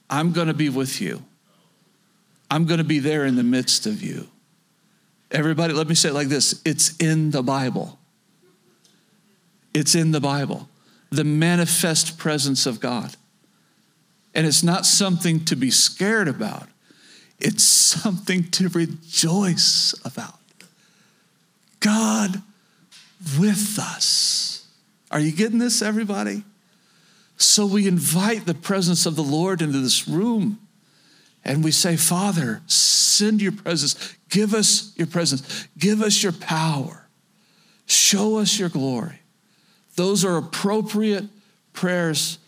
I'm 0.09 0.31
going 0.31 0.47
to 0.47 0.53
be 0.53 0.69
with 0.69 1.01
you. 1.01 1.23
I'm 2.49 2.65
going 2.65 2.77
to 2.77 2.85
be 2.85 2.99
there 2.99 3.25
in 3.25 3.35
the 3.35 3.43
midst 3.43 3.85
of 3.85 4.01
you. 4.01 4.27
Everybody, 5.29 5.73
let 5.73 5.89
me 5.89 5.95
say 5.95 6.09
it 6.09 6.13
like 6.13 6.29
this 6.29 6.61
it's 6.65 6.95
in 6.97 7.31
the 7.31 7.43
Bible. 7.43 7.99
It's 9.73 9.93
in 9.93 10.11
the 10.11 10.21
Bible. 10.21 10.69
The 11.09 11.25
manifest 11.25 12.17
presence 12.17 12.65
of 12.65 12.79
God. 12.79 13.15
And 14.33 14.47
it's 14.47 14.63
not 14.63 14.85
something 14.85 15.43
to 15.45 15.55
be 15.55 15.69
scared 15.69 16.27
about, 16.27 16.67
it's 17.39 17.63
something 17.63 18.49
to 18.51 18.69
rejoice 18.69 19.93
about. 20.05 20.39
God 21.81 22.41
with 23.37 23.77
us. 23.79 24.66
Are 25.11 25.19
you 25.19 25.31
getting 25.31 25.59
this, 25.59 25.81
everybody? 25.81 26.43
So 27.37 27.65
we 27.65 27.87
invite 27.87 28.45
the 28.45 28.53
presence 28.53 29.05
of 29.05 29.15
the 29.15 29.23
Lord 29.23 29.61
into 29.61 29.79
this 29.79 30.07
room 30.07 30.59
and 31.45 31.63
we 31.63 31.71
say, 31.71 31.95
Father, 31.95 32.61
send 32.67 33.41
your 33.41 33.53
presence. 33.53 34.15
Give 34.29 34.53
us 34.53 34.93
your 34.97 35.07
presence. 35.07 35.67
Give 35.77 36.01
us 36.01 36.21
your 36.21 36.33
power. 36.33 37.07
Show 37.85 38.37
us 38.37 38.59
your 38.59 38.69
glory. 38.69 39.21
Those 39.95 40.25
are 40.25 40.35
appropriate 40.35 41.25
prayers 41.73 42.39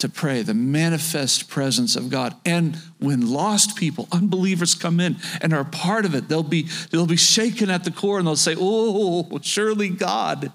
to 0.00 0.08
pray, 0.08 0.42
the 0.42 0.54
manifest 0.54 1.48
presence 1.48 1.96
of 1.96 2.10
God. 2.10 2.34
And 2.44 2.76
when 2.98 3.30
lost 3.30 3.76
people, 3.76 4.08
unbelievers 4.12 4.74
come 4.74 5.00
in 5.00 5.16
and 5.40 5.52
are 5.52 5.64
part 5.64 6.04
of 6.04 6.14
it, 6.14 6.28
they'll 6.28 6.42
be, 6.42 6.68
they'll 6.90 7.06
be 7.06 7.16
shaken 7.16 7.70
at 7.70 7.84
the 7.84 7.90
core 7.90 8.18
and 8.18 8.26
they'll 8.26 8.36
say, 8.36 8.56
Oh, 8.58 9.38
surely 9.42 9.88
God 9.88 10.52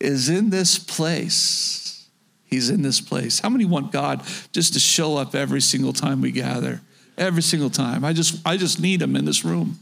is 0.00 0.28
in 0.28 0.50
this 0.50 0.78
place. 0.78 2.08
He's 2.46 2.70
in 2.70 2.82
this 2.82 3.00
place. 3.00 3.40
How 3.40 3.48
many 3.48 3.64
want 3.64 3.92
God 3.92 4.22
just 4.52 4.72
to 4.74 4.80
show 4.80 5.16
up 5.16 5.34
every 5.34 5.60
single 5.60 5.92
time 5.92 6.20
we 6.20 6.30
gather? 6.30 6.80
Every 7.18 7.42
single 7.42 7.70
time. 7.70 8.04
I 8.04 8.12
just, 8.12 8.46
I 8.46 8.56
just 8.56 8.80
need 8.80 9.02
him 9.02 9.16
in 9.16 9.24
this 9.24 9.44
room. 9.44 9.78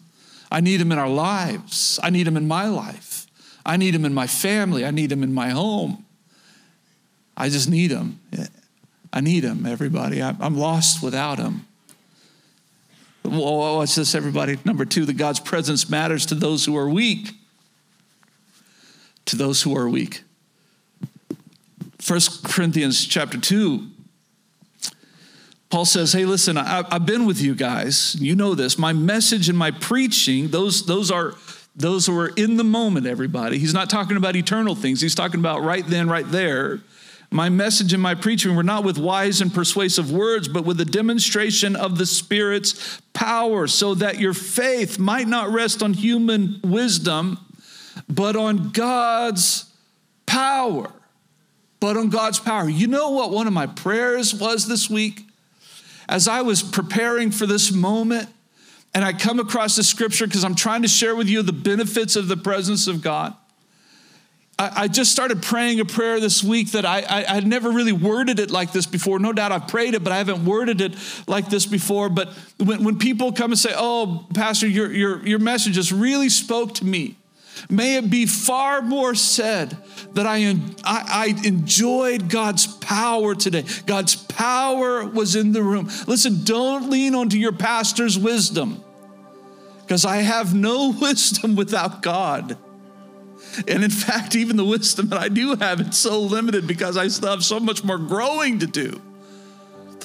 I 0.50 0.60
need 0.60 0.80
him 0.80 0.92
in 0.92 0.98
our 0.98 1.08
lives. 1.08 1.98
I 2.02 2.10
need 2.10 2.26
him 2.26 2.36
in 2.36 2.46
my 2.46 2.66
life. 2.66 3.26
I 3.66 3.76
need 3.76 3.94
him 3.94 4.04
in 4.04 4.14
my 4.14 4.26
family. 4.26 4.84
I 4.84 4.90
need 4.90 5.10
him 5.10 5.22
in 5.22 5.32
my 5.32 5.50
home. 5.50 6.04
I 7.36 7.48
just 7.48 7.68
need 7.68 7.90
him. 7.90 8.20
I 9.14 9.20
need 9.20 9.44
him, 9.44 9.64
everybody. 9.64 10.20
I'm 10.20 10.56
lost 10.56 11.00
without 11.00 11.38
him. 11.38 11.66
Watch 13.22 13.94
this, 13.94 14.12
everybody. 14.12 14.58
Number 14.64 14.84
two, 14.84 15.04
that 15.04 15.16
God's 15.16 15.38
presence 15.38 15.88
matters 15.88 16.26
to 16.26 16.34
those 16.34 16.64
who 16.64 16.76
are 16.76 16.88
weak. 16.88 17.30
To 19.26 19.36
those 19.36 19.62
who 19.62 19.76
are 19.76 19.88
weak. 19.88 20.24
First 22.00 22.42
Corinthians 22.42 23.06
chapter 23.06 23.38
2. 23.38 23.88
Paul 25.70 25.84
says, 25.84 26.12
Hey, 26.12 26.24
listen, 26.24 26.58
I, 26.58 26.82
have 26.90 27.06
been 27.06 27.24
with 27.24 27.40
you 27.40 27.54
guys. 27.54 28.16
You 28.18 28.34
know 28.34 28.56
this. 28.56 28.76
My 28.76 28.92
message 28.92 29.48
and 29.48 29.56
my 29.56 29.70
preaching, 29.70 30.48
those, 30.48 30.86
those 30.86 31.12
are 31.12 31.34
those 31.76 32.06
who 32.06 32.18
are 32.18 32.28
in 32.36 32.56
the 32.56 32.64
moment, 32.64 33.06
everybody. 33.06 33.58
He's 33.58 33.74
not 33.74 33.88
talking 33.90 34.16
about 34.16 34.34
eternal 34.34 34.74
things. 34.74 35.00
He's 35.00 35.14
talking 35.14 35.38
about 35.38 35.62
right 35.62 35.86
then, 35.86 36.08
right 36.08 36.28
there. 36.28 36.80
My 37.34 37.48
message 37.48 37.92
and 37.92 38.00
my 38.00 38.14
preaching 38.14 38.54
were 38.54 38.62
not 38.62 38.84
with 38.84 38.96
wise 38.96 39.40
and 39.40 39.52
persuasive 39.52 40.12
words, 40.12 40.46
but 40.46 40.64
with 40.64 40.80
a 40.80 40.84
demonstration 40.84 41.74
of 41.74 41.98
the 41.98 42.06
Spirit's 42.06 43.00
power, 43.12 43.66
so 43.66 43.92
that 43.96 44.20
your 44.20 44.34
faith 44.34 45.00
might 45.00 45.26
not 45.26 45.50
rest 45.50 45.82
on 45.82 45.94
human 45.94 46.60
wisdom, 46.62 47.44
but 48.08 48.36
on 48.36 48.70
God's 48.70 49.68
power. 50.26 50.92
But 51.80 51.96
on 51.96 52.08
God's 52.08 52.38
power. 52.38 52.68
You 52.68 52.86
know 52.86 53.10
what 53.10 53.32
one 53.32 53.48
of 53.48 53.52
my 53.52 53.66
prayers 53.66 54.32
was 54.32 54.68
this 54.68 54.88
week? 54.88 55.22
As 56.08 56.28
I 56.28 56.42
was 56.42 56.62
preparing 56.62 57.32
for 57.32 57.46
this 57.46 57.72
moment, 57.72 58.28
and 58.94 59.04
I 59.04 59.12
come 59.12 59.40
across 59.40 59.74
the 59.74 59.82
scripture 59.82 60.28
because 60.28 60.44
I'm 60.44 60.54
trying 60.54 60.82
to 60.82 60.88
share 60.88 61.16
with 61.16 61.28
you 61.28 61.42
the 61.42 61.52
benefits 61.52 62.14
of 62.14 62.28
the 62.28 62.36
presence 62.36 62.86
of 62.86 63.02
God. 63.02 63.34
I, 64.56 64.88
just 64.88 65.10
started 65.10 65.42
praying 65.42 65.80
a 65.80 65.84
prayer 65.84 66.20
this 66.20 66.44
week 66.44 66.72
that 66.72 66.86
I, 66.86 67.00
I, 67.00 67.24
I 67.24 67.34
had 67.34 67.46
never 67.46 67.70
really 67.70 67.92
worded 67.92 68.38
it 68.38 68.50
like 68.52 68.72
this 68.72 68.86
before. 68.86 69.18
No 69.18 69.32
doubt 69.32 69.50
I've 69.50 69.66
prayed 69.66 69.94
it, 69.94 70.04
but 70.04 70.12
I 70.12 70.18
haven't 70.18 70.44
worded 70.44 70.80
it 70.80 70.94
like 71.26 71.48
this 71.48 71.66
before. 71.66 72.08
But 72.08 72.28
when, 72.58 72.84
when 72.84 72.98
people 72.98 73.32
come 73.32 73.50
and 73.50 73.58
say, 73.58 73.72
Oh, 73.74 74.26
Pastor, 74.32 74.68
your, 74.68 74.92
your, 74.92 75.26
your 75.26 75.38
messages 75.40 75.92
really 75.92 76.28
spoke 76.28 76.74
to 76.74 76.84
me, 76.84 77.16
may 77.68 77.96
it 77.96 78.08
be 78.08 78.26
far 78.26 78.80
more 78.80 79.16
said 79.16 79.76
that 80.12 80.26
I, 80.26 80.36
I, 80.84 81.34
I 81.34 81.34
enjoyed 81.44 82.30
God's 82.30 82.68
power 82.76 83.34
today. 83.34 83.64
God's 83.86 84.14
power 84.14 85.04
was 85.04 85.34
in 85.34 85.50
the 85.52 85.64
room. 85.64 85.90
Listen, 86.06 86.44
don't 86.44 86.90
lean 86.90 87.16
onto 87.16 87.38
your 87.38 87.52
pastor's 87.52 88.16
wisdom 88.16 88.84
because 89.82 90.04
I 90.04 90.18
have 90.18 90.54
no 90.54 90.94
wisdom 91.00 91.56
without 91.56 92.02
God. 92.02 92.56
And 93.68 93.84
in 93.84 93.90
fact, 93.90 94.34
even 94.34 94.56
the 94.56 94.64
wisdom 94.64 95.08
that 95.08 95.18
I 95.18 95.28
do 95.28 95.56
have, 95.56 95.80
it's 95.80 95.98
so 95.98 96.20
limited 96.20 96.66
because 96.66 96.96
I 96.96 97.08
still 97.08 97.30
have 97.30 97.44
so 97.44 97.60
much 97.60 97.84
more 97.84 97.98
growing 97.98 98.58
to 98.60 98.66
do. 98.66 99.00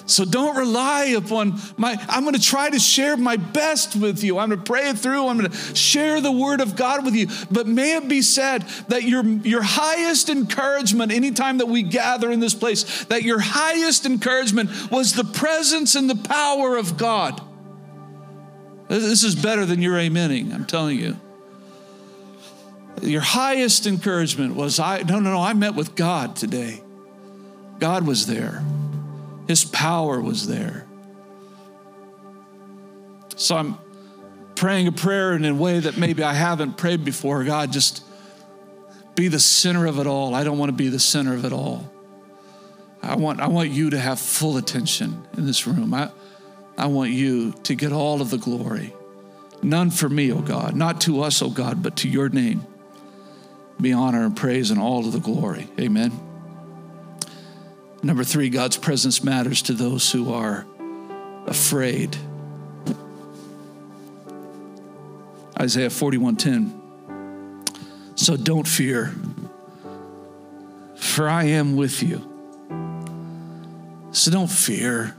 So 0.09 0.25
don't 0.25 0.57
rely 0.57 1.05
upon 1.15 1.59
my, 1.77 1.95
I'm 2.09 2.23
going 2.23 2.33
to 2.33 2.41
try 2.41 2.69
to 2.69 2.79
share 2.79 3.15
my 3.15 3.37
best 3.37 3.95
with 3.95 4.23
you. 4.23 4.39
I'm 4.39 4.49
going 4.49 4.59
to 4.59 4.65
pray 4.65 4.89
it 4.89 4.97
through. 4.97 5.27
I'm 5.27 5.39
to 5.39 5.75
share 5.75 6.19
the 6.19 6.31
word 6.31 6.61
of 6.61 6.75
God 6.75 7.05
with 7.05 7.13
you. 7.13 7.27
But 7.51 7.67
may 7.67 7.95
it 7.95 8.07
be 8.07 8.23
said 8.23 8.63
that 8.87 9.03
your, 9.03 9.23
your 9.23 9.61
highest 9.61 10.29
encouragement, 10.29 11.11
anytime 11.11 11.59
that 11.59 11.67
we 11.67 11.83
gather 11.83 12.31
in 12.31 12.39
this 12.39 12.55
place, 12.55 13.03
that 13.05 13.21
your 13.21 13.39
highest 13.39 14.07
encouragement 14.07 14.71
was 14.89 15.13
the 15.13 15.25
presence 15.25 15.93
and 15.93 16.09
the 16.09 16.15
power 16.15 16.75
of 16.75 16.97
God. 16.97 17.39
This 18.87 19.23
is 19.23 19.35
better 19.35 19.63
than 19.67 19.83
your 19.83 19.95
amening, 19.95 20.51
I'm 20.51 20.65
telling 20.65 20.97
you. 20.97 21.19
Your 23.01 23.21
highest 23.21 23.87
encouragement 23.87 24.55
was 24.55 24.79
I 24.79 25.01
no 25.03 25.19
no 25.19 25.31
no 25.31 25.41
I 25.41 25.53
met 25.53 25.75
with 25.75 25.95
God 25.95 26.35
today. 26.35 26.81
God 27.79 28.05
was 28.05 28.27
there. 28.27 28.63
His 29.47 29.65
power 29.65 30.19
was 30.21 30.47
there. 30.47 30.85
So 33.35 33.55
I'm 33.55 33.77
praying 34.55 34.87
a 34.87 34.91
prayer 34.91 35.33
in 35.33 35.45
a 35.45 35.55
way 35.55 35.79
that 35.79 35.97
maybe 35.97 36.21
I 36.21 36.33
haven't 36.33 36.77
prayed 36.77 37.05
before. 37.05 37.43
God, 37.45 37.71
just 37.71 38.03
be 39.15 39.29
the 39.29 39.39
center 39.39 39.85
of 39.85 39.97
it 39.97 40.05
all. 40.07 40.35
I 40.35 40.43
don't 40.43 40.57
want 40.57 40.69
to 40.69 40.75
be 40.75 40.89
the 40.89 40.99
center 40.99 41.33
of 41.33 41.45
it 41.45 41.53
all. 41.53 41.89
I 43.01 43.15
want, 43.15 43.39
I 43.39 43.47
want 43.47 43.69
you 43.69 43.91
to 43.91 43.97
have 43.97 44.19
full 44.19 44.57
attention 44.57 45.25
in 45.37 45.45
this 45.45 45.65
room. 45.65 45.93
I, 45.93 46.11
I 46.77 46.87
want 46.87 47.11
you 47.11 47.53
to 47.63 47.75
get 47.75 47.93
all 47.93 48.21
of 48.21 48.29
the 48.29 48.37
glory. 48.37 48.93
None 49.63 49.89
for 49.89 50.09
me, 50.09 50.31
O 50.33 50.37
oh 50.37 50.41
God, 50.41 50.75
not 50.75 51.01
to 51.01 51.21
us, 51.21 51.41
O 51.41 51.47
oh 51.47 51.49
God, 51.49 51.81
but 51.81 51.95
to 51.97 52.09
your 52.09 52.27
name 52.29 52.65
be 53.81 53.93
honor 53.93 54.25
and 54.25 54.35
praise 54.35 54.71
and 54.71 54.79
all 54.79 55.05
of 55.05 55.11
the 55.11 55.19
glory. 55.19 55.67
Amen. 55.79 56.11
Number 58.01 58.23
three, 58.23 58.49
God's 58.49 58.77
presence 58.77 59.23
matters 59.23 59.61
to 59.63 59.73
those 59.73 60.11
who 60.11 60.33
are 60.33 60.65
afraid. 61.45 62.15
Isaiah 65.59 65.89
41:10. 65.89 66.73
So 68.15 68.35
don't 68.37 68.67
fear, 68.67 69.13
for 70.95 71.27
I 71.27 71.45
am 71.45 71.75
with 71.75 72.01
you. 72.03 72.25
So 74.11 74.31
don't 74.31 74.49
fear, 74.49 75.15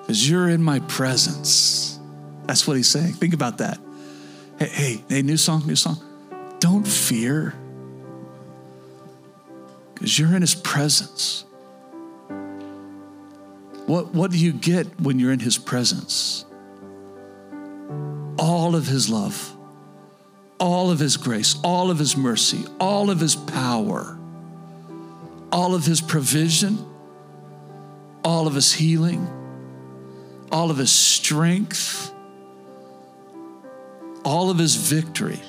because 0.00 0.28
you're 0.28 0.48
in 0.48 0.62
my 0.62 0.80
presence. 0.80 1.98
That's 2.46 2.66
what 2.66 2.76
he's 2.76 2.88
saying. 2.88 3.14
Think 3.14 3.34
about 3.34 3.58
that. 3.58 3.78
Hey, 4.58 4.68
hey, 4.68 5.04
hey, 5.08 5.22
new 5.22 5.36
song, 5.36 5.66
new 5.66 5.76
song. 5.76 5.98
Don't 6.64 6.88
fear 6.88 7.52
because 9.92 10.18
you're 10.18 10.34
in 10.34 10.40
his 10.40 10.54
presence. 10.54 11.44
What, 13.84 14.14
what 14.14 14.30
do 14.30 14.38
you 14.38 14.54
get 14.54 14.98
when 14.98 15.18
you're 15.18 15.32
in 15.32 15.40
his 15.40 15.58
presence? 15.58 16.46
All 18.38 18.74
of 18.74 18.86
his 18.86 19.10
love, 19.10 19.54
all 20.58 20.90
of 20.90 20.98
his 21.00 21.18
grace, 21.18 21.60
all 21.62 21.90
of 21.90 21.98
his 21.98 22.16
mercy, 22.16 22.64
all 22.80 23.10
of 23.10 23.20
his 23.20 23.36
power, 23.36 24.18
all 25.52 25.74
of 25.74 25.84
his 25.84 26.00
provision, 26.00 26.82
all 28.24 28.46
of 28.46 28.54
his 28.54 28.72
healing, 28.72 29.28
all 30.50 30.70
of 30.70 30.78
his 30.78 30.90
strength, 30.90 32.10
all 34.24 34.48
of 34.48 34.56
his 34.56 34.76
victory. 34.76 35.42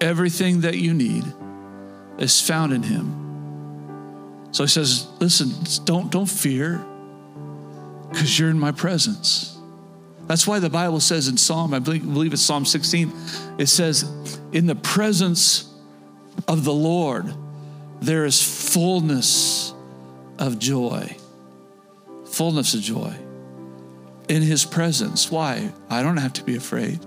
Everything 0.00 0.60
that 0.62 0.76
you 0.76 0.94
need 0.94 1.24
is 2.18 2.40
found 2.40 2.72
in 2.72 2.82
him. 2.82 4.48
So 4.52 4.64
he 4.64 4.68
says, 4.68 5.06
listen, 5.20 5.52
don't, 5.84 6.10
don't 6.10 6.26
fear 6.26 6.84
because 8.10 8.38
you're 8.38 8.50
in 8.50 8.58
my 8.58 8.72
presence. 8.72 9.58
That's 10.26 10.46
why 10.46 10.58
the 10.58 10.70
Bible 10.70 11.00
says 11.00 11.28
in 11.28 11.36
Psalm, 11.36 11.72
I 11.72 11.78
believe, 11.78 12.02
believe 12.02 12.32
it's 12.32 12.42
Psalm 12.42 12.64
16, 12.64 13.12
it 13.58 13.66
says, 13.66 14.38
In 14.52 14.66
the 14.66 14.74
presence 14.74 15.72
of 16.46 16.64
the 16.64 16.72
Lord, 16.72 17.32
there 18.00 18.24
is 18.24 18.42
fullness 18.72 19.72
of 20.38 20.58
joy. 20.58 21.16
Fullness 22.26 22.74
of 22.74 22.80
joy. 22.80 23.14
In 24.28 24.42
his 24.42 24.64
presence. 24.64 25.30
Why? 25.30 25.72
I 25.88 26.02
don't 26.02 26.18
have 26.18 26.34
to 26.34 26.44
be 26.44 26.56
afraid. 26.56 27.00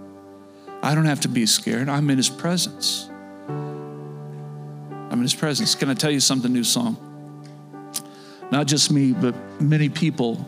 I 0.83 0.95
don't 0.95 1.05
have 1.05 1.21
to 1.21 1.27
be 1.27 1.45
scared. 1.45 1.89
I'm 1.89 2.09
in 2.09 2.17
his 2.17 2.29
presence. 2.29 3.07
I'm 3.47 5.13
in 5.13 5.21
his 5.21 5.35
presence. 5.35 5.75
Can 5.75 5.89
I 5.89 5.93
tell 5.93 6.11
you 6.11 6.19
something, 6.19 6.51
new 6.51 6.63
song? 6.63 6.97
Not 8.51 8.67
just 8.67 8.91
me, 8.91 9.13
but 9.13 9.35
many 9.61 9.89
people 9.89 10.47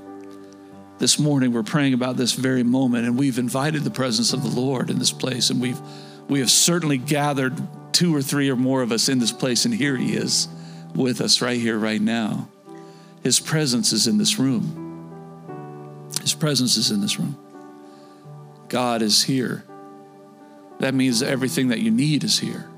this 0.99 1.19
morning 1.19 1.51
we're 1.51 1.63
praying 1.63 1.93
about 1.93 2.17
this 2.17 2.34
very 2.34 2.63
moment 2.63 3.05
and 3.05 3.17
we've 3.17 3.38
invited 3.38 3.84
the 3.84 3.91
presence 3.91 4.31
of 4.31 4.41
the 4.41 4.61
Lord 4.61 4.89
in 4.89 4.99
this 4.99 5.11
place 5.11 5.49
and 5.49 5.59
we've 5.59 5.79
we 6.29 6.39
have 6.39 6.49
certainly 6.49 6.97
gathered 6.97 7.61
two 7.91 8.15
or 8.15 8.21
three 8.21 8.49
or 8.49 8.55
more 8.55 8.81
of 8.81 8.91
us 8.91 9.09
in 9.09 9.19
this 9.19 9.31
place 9.31 9.65
and 9.65 9.73
here 9.73 9.97
he 9.97 10.15
is 10.15 10.47
with 10.95 11.19
us 11.19 11.41
right 11.41 11.59
here 11.59 11.77
right 11.77 12.01
now. 12.01 12.47
His 13.21 13.39
presence 13.39 13.91
is 13.91 14.07
in 14.07 14.17
this 14.17 14.39
room. 14.39 16.09
His 16.21 16.34
presence 16.34 16.77
is 16.77 16.91
in 16.91 17.01
this 17.01 17.19
room. 17.19 17.38
God 18.69 19.01
is 19.01 19.23
here. 19.23 19.65
That 20.80 20.93
means 20.93 21.21
everything 21.21 21.69
that 21.69 21.80
you 21.80 21.91
need 21.91 22.24
is 22.24 22.39
here. 22.39 22.69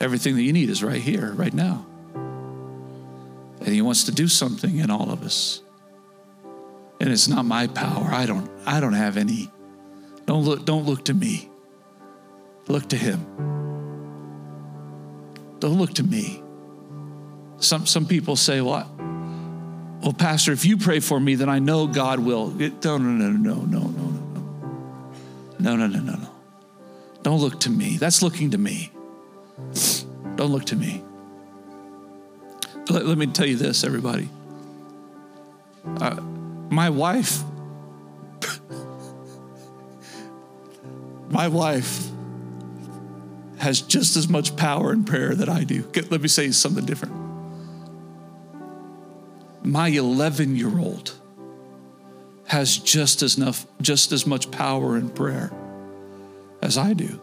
Everything 0.00 0.34
that 0.36 0.42
you 0.42 0.52
need 0.52 0.70
is 0.70 0.82
right 0.82 1.00
here, 1.00 1.32
right 1.32 1.52
now. 1.52 1.86
And 2.14 3.68
He 3.68 3.82
wants 3.82 4.04
to 4.04 4.12
do 4.12 4.28
something 4.28 4.78
in 4.78 4.90
all 4.90 5.10
of 5.10 5.22
us. 5.22 5.62
And 7.00 7.10
it's 7.10 7.26
not 7.26 7.44
my 7.44 7.66
power. 7.66 8.08
I 8.12 8.26
don't 8.26 8.48
I 8.64 8.78
don't 8.78 8.92
have 8.92 9.16
any. 9.16 9.50
Don't 10.24 10.44
look 10.44 10.64
don't 10.64 10.84
look 10.84 11.04
to 11.06 11.14
me. 11.14 11.50
Look 12.68 12.88
to 12.90 12.96
him. 12.96 13.26
Don't 15.58 15.78
look 15.78 15.94
to 15.94 16.04
me. 16.04 16.42
Some 17.58 17.86
some 17.86 18.06
people 18.06 18.36
say, 18.36 18.60
"What? 18.60 18.86
Well, 18.98 20.00
well, 20.00 20.12
pastor, 20.12 20.52
if 20.52 20.64
you 20.64 20.76
pray 20.76 21.00
for 21.00 21.18
me, 21.18 21.34
then 21.34 21.48
I 21.48 21.58
know 21.58 21.88
God 21.88 22.20
will." 22.20 22.50
No, 22.50 22.68
no, 22.82 22.98
no, 22.98 23.30
no, 23.30 23.30
no, 23.30 23.54
no, 23.64 23.80
no, 23.80 24.21
no, 25.62 25.76
no, 25.76 25.86
no, 25.86 26.00
no, 26.00 26.14
no. 26.14 26.28
Don't 27.22 27.40
look 27.40 27.60
to 27.60 27.70
me. 27.70 27.96
That's 27.96 28.20
looking 28.20 28.50
to 28.50 28.58
me. 28.58 28.90
Don't 30.34 30.50
look 30.50 30.64
to 30.66 30.76
me. 30.76 31.04
Let, 32.90 33.06
let 33.06 33.16
me 33.16 33.28
tell 33.28 33.46
you 33.46 33.54
this, 33.56 33.84
everybody. 33.84 34.28
Uh, 35.84 36.20
my 36.68 36.90
wife, 36.90 37.44
my 41.30 41.46
wife 41.46 42.08
has 43.58 43.80
just 43.80 44.16
as 44.16 44.28
much 44.28 44.56
power 44.56 44.92
in 44.92 45.04
prayer 45.04 45.32
that 45.36 45.48
I 45.48 45.62
do. 45.62 45.88
Let 46.10 46.20
me 46.22 46.28
say 46.28 46.50
something 46.50 46.84
different. 46.84 47.14
My 49.62 49.88
11 49.88 50.56
year 50.56 50.76
old 50.76 51.14
has 52.52 52.76
just 52.76 53.22
as 53.22 53.38
enough, 53.38 53.66
just 53.80 54.12
as 54.12 54.26
much 54.26 54.50
power 54.50 54.98
in 54.98 55.08
prayer 55.08 55.50
as 56.60 56.76
I 56.76 56.92
do, 56.92 57.18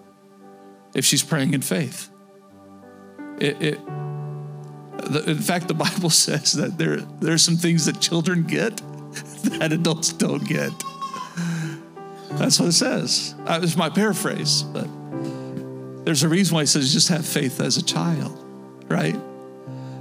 if 0.96 1.06
she's 1.06 1.22
praying 1.22 1.54
in 1.54 1.62
faith. 1.62 2.10
It, 3.40 3.62
it 3.62 3.86
the, 4.98 5.24
in 5.28 5.38
fact, 5.38 5.68
the 5.68 5.76
Bible 5.76 6.10
says 6.26 6.54
that 6.54 6.80
there, 6.80 6.98
there 6.98 7.36
are 7.36 7.38
some 7.38 7.58
things 7.58 7.86
that 7.86 8.00
children 8.00 8.42
get 8.42 8.78
that 9.60 9.72
adults 9.72 10.14
don't 10.14 10.44
get. 10.48 10.72
That's 12.32 12.60
what 12.60 12.70
it 12.70 12.74
says. 12.74 13.36
Uh, 13.42 13.60
that 13.60 13.62
was 13.62 13.78
my 13.78 13.90
paraphrase, 13.90 14.64
but 14.64 14.88
there's 16.06 16.24
a 16.24 16.30
reason 16.30 16.56
why 16.56 16.64
it 16.64 16.68
says 16.68 16.92
just 16.92 17.10
have 17.10 17.24
faith 17.24 17.62
as 17.62 17.78
a 17.78 17.84
child, 17.84 18.36
right? 18.88 19.16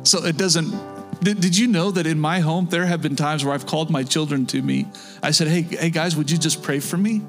So 0.05 0.25
it 0.25 0.39
doesn't. 0.39 0.73
Did, 1.21 1.41
did 1.41 1.57
you 1.57 1.67
know 1.67 1.91
that 1.91 2.07
in 2.07 2.19
my 2.19 2.41
home 2.41 2.69
there 2.71 2.87
have 2.87 3.03
been 3.03 3.17
times 3.17 3.45
where 3.45 3.53
I've 3.53 3.67
called 3.67 3.91
my 3.91 4.05
children 4.05 4.47
to 4.47 4.63
me? 4.63 4.87
I 5.23 5.33
said, 5.33 5.49
"Hey, 5.49 5.63
hey 5.63 5.91
guys, 5.91 6.17
would 6.17 6.31
you 6.31 6.39
just 6.39 6.63
pray 6.63 6.81
for 6.81 6.97
me?" 6.97 7.23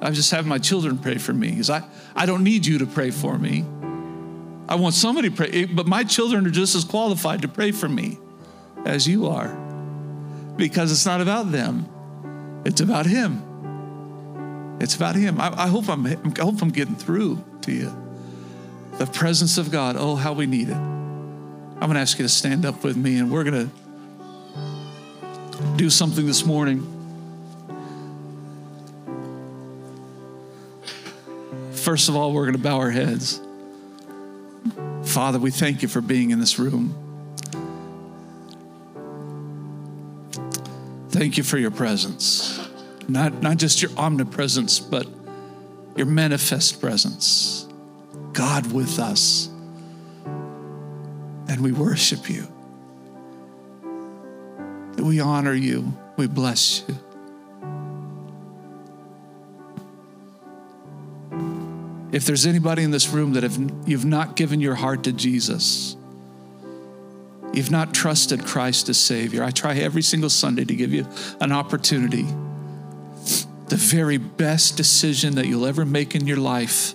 I 0.00 0.10
just 0.10 0.30
have 0.32 0.46
my 0.46 0.58
children 0.58 0.98
pray 0.98 1.18
for 1.18 1.32
me 1.32 1.50
because 1.50 1.70
I, 1.70 1.82
I 2.14 2.26
don't 2.26 2.44
need 2.44 2.66
you 2.66 2.78
to 2.78 2.86
pray 2.86 3.10
for 3.10 3.38
me. 3.38 3.64
I 4.68 4.74
want 4.74 4.94
somebody 4.94 5.30
to 5.30 5.34
pray, 5.34 5.50
eh, 5.52 5.66
but 5.72 5.86
my 5.86 6.04
children 6.04 6.46
are 6.46 6.50
just 6.50 6.74
as 6.74 6.84
qualified 6.84 7.42
to 7.42 7.48
pray 7.48 7.72
for 7.72 7.88
me 7.88 8.18
as 8.84 9.06
you 9.06 9.26
are 9.26 9.48
because 10.56 10.92
it's 10.92 11.06
not 11.06 11.20
about 11.20 11.50
them. 11.52 11.88
It's 12.64 12.80
about 12.80 13.06
Him. 13.06 13.42
It's 14.80 14.96
about 14.96 15.14
Him. 15.14 15.40
I, 15.40 15.64
I, 15.64 15.68
hope 15.68 15.88
I'm, 15.88 16.06
I 16.06 16.16
hope 16.40 16.60
I'm 16.60 16.70
getting 16.70 16.96
through 16.96 17.42
to 17.62 17.72
you. 17.72 17.92
The 18.98 19.06
presence 19.06 19.56
of 19.56 19.70
God, 19.70 19.96
oh, 19.98 20.16
how 20.16 20.32
we 20.32 20.46
need 20.46 20.68
it. 20.68 20.95
I'm 21.76 21.88
going 21.88 21.94
to 21.94 22.00
ask 22.00 22.18
you 22.18 22.24
to 22.24 22.28
stand 22.28 22.64
up 22.64 22.82
with 22.82 22.96
me 22.96 23.18
and 23.18 23.30
we're 23.30 23.44
going 23.44 23.68
to 23.68 23.76
do 25.76 25.90
something 25.90 26.26
this 26.26 26.44
morning. 26.44 26.92
First 31.72 32.08
of 32.08 32.16
all, 32.16 32.32
we're 32.32 32.46
going 32.46 32.56
to 32.56 32.62
bow 32.62 32.78
our 32.78 32.90
heads. 32.90 33.40
Father, 35.04 35.38
we 35.38 35.50
thank 35.50 35.82
you 35.82 35.88
for 35.88 36.00
being 36.00 36.30
in 36.30 36.40
this 36.40 36.58
room. 36.58 36.94
Thank 41.10 41.36
you 41.36 41.42
for 41.42 41.58
your 41.58 41.70
presence. 41.70 42.58
Not, 43.06 43.42
not 43.42 43.58
just 43.58 43.82
your 43.82 43.90
omnipresence, 43.98 44.80
but 44.80 45.06
your 45.94 46.06
manifest 46.06 46.80
presence. 46.80 47.68
God 48.32 48.72
with 48.72 48.98
us. 48.98 49.50
And 51.48 51.62
we 51.62 51.72
worship 51.72 52.28
you. 52.28 52.46
We 54.98 55.20
honor 55.20 55.54
you. 55.54 55.96
We 56.16 56.26
bless 56.26 56.82
you. 56.88 56.96
If 62.12 62.24
there's 62.24 62.46
anybody 62.46 62.82
in 62.82 62.90
this 62.90 63.08
room 63.08 63.34
that 63.34 63.42
have, 63.42 63.58
you've 63.86 64.06
not 64.06 64.36
given 64.36 64.60
your 64.60 64.74
heart 64.74 65.04
to 65.04 65.12
Jesus, 65.12 65.96
you've 67.52 67.70
not 67.70 67.92
trusted 67.92 68.46
Christ 68.46 68.88
as 68.88 68.96
Savior, 68.96 69.44
I 69.44 69.50
try 69.50 69.74
every 69.74 70.02
single 70.02 70.30
Sunday 70.30 70.64
to 70.64 70.74
give 70.74 70.94
you 70.94 71.06
an 71.40 71.52
opportunity. 71.52 72.24
The 73.66 73.76
very 73.76 74.16
best 74.16 74.76
decision 74.76 75.34
that 75.34 75.46
you'll 75.46 75.66
ever 75.66 75.84
make 75.84 76.14
in 76.14 76.26
your 76.26 76.38
life 76.38 76.94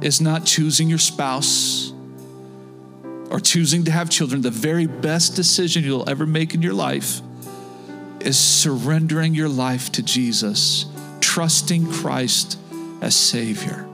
is 0.00 0.20
not 0.20 0.46
choosing 0.46 0.88
your 0.88 0.98
spouse 0.98 1.92
or 3.30 3.40
choosing 3.40 3.84
to 3.84 3.90
have 3.90 4.10
children. 4.10 4.42
The 4.42 4.50
very 4.50 4.86
best 4.86 5.34
decision 5.36 5.84
you'll 5.84 6.08
ever 6.08 6.26
make 6.26 6.54
in 6.54 6.62
your 6.62 6.74
life 6.74 7.20
is 8.20 8.38
surrendering 8.38 9.34
your 9.34 9.48
life 9.48 9.92
to 9.92 10.02
Jesus, 10.02 10.86
trusting 11.20 11.90
Christ 11.90 12.58
as 13.00 13.14
Savior. 13.14 13.86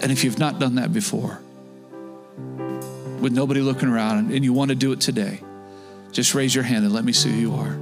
And 0.00 0.12
if 0.12 0.22
you've 0.24 0.38
not 0.38 0.58
done 0.58 0.76
that 0.76 0.92
before, 0.92 1.40
with 3.20 3.32
nobody 3.32 3.60
looking 3.60 3.88
around 3.88 4.32
and 4.32 4.44
you 4.44 4.52
want 4.52 4.68
to 4.68 4.74
do 4.74 4.92
it 4.92 5.00
today, 5.00 5.40
just 6.12 6.34
raise 6.34 6.54
your 6.54 6.64
hand 6.64 6.84
and 6.84 6.94
let 6.94 7.04
me 7.04 7.12
see 7.12 7.30
who 7.30 7.36
you 7.36 7.54
are. 7.54 7.78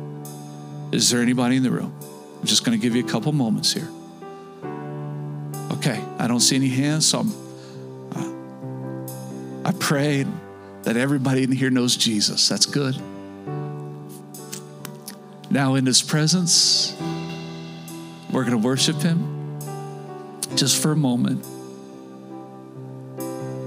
Is 0.93 1.11
there 1.11 1.21
anybody 1.21 1.57
in 1.57 1.63
the 1.63 1.71
room? 1.71 1.95
I'm 2.41 2.47
just 2.47 2.65
going 2.65 2.79
to 2.79 2.83
give 2.83 2.95
you 2.95 3.05
a 3.05 3.09
couple 3.09 3.33
moments 3.33 3.73
here. 3.73 3.89
Okay, 5.73 6.03
I 6.19 6.27
don't 6.29 6.41
see 6.41 6.57
any 6.57 6.69
hands, 6.69 7.07
so 7.07 7.21
I'm, 7.21 7.33
I 9.73 9.75
pray 9.79 10.27
that 10.83 10.99
everybody 10.99 11.45
in 11.45 11.53
here 11.53 11.71
knows 11.71 11.97
Jesus. 11.97 12.47
That's 12.47 12.67
good. 12.67 12.95
Now, 15.51 15.77
in 15.77 15.87
His 15.87 16.03
presence, 16.03 16.95
we're 18.31 18.45
going 18.45 18.53
to 18.53 18.59
worship 18.59 18.97
Him 18.97 19.59
just 20.57 20.83
for 20.83 20.93
a 20.93 20.97
moment. 20.97 21.47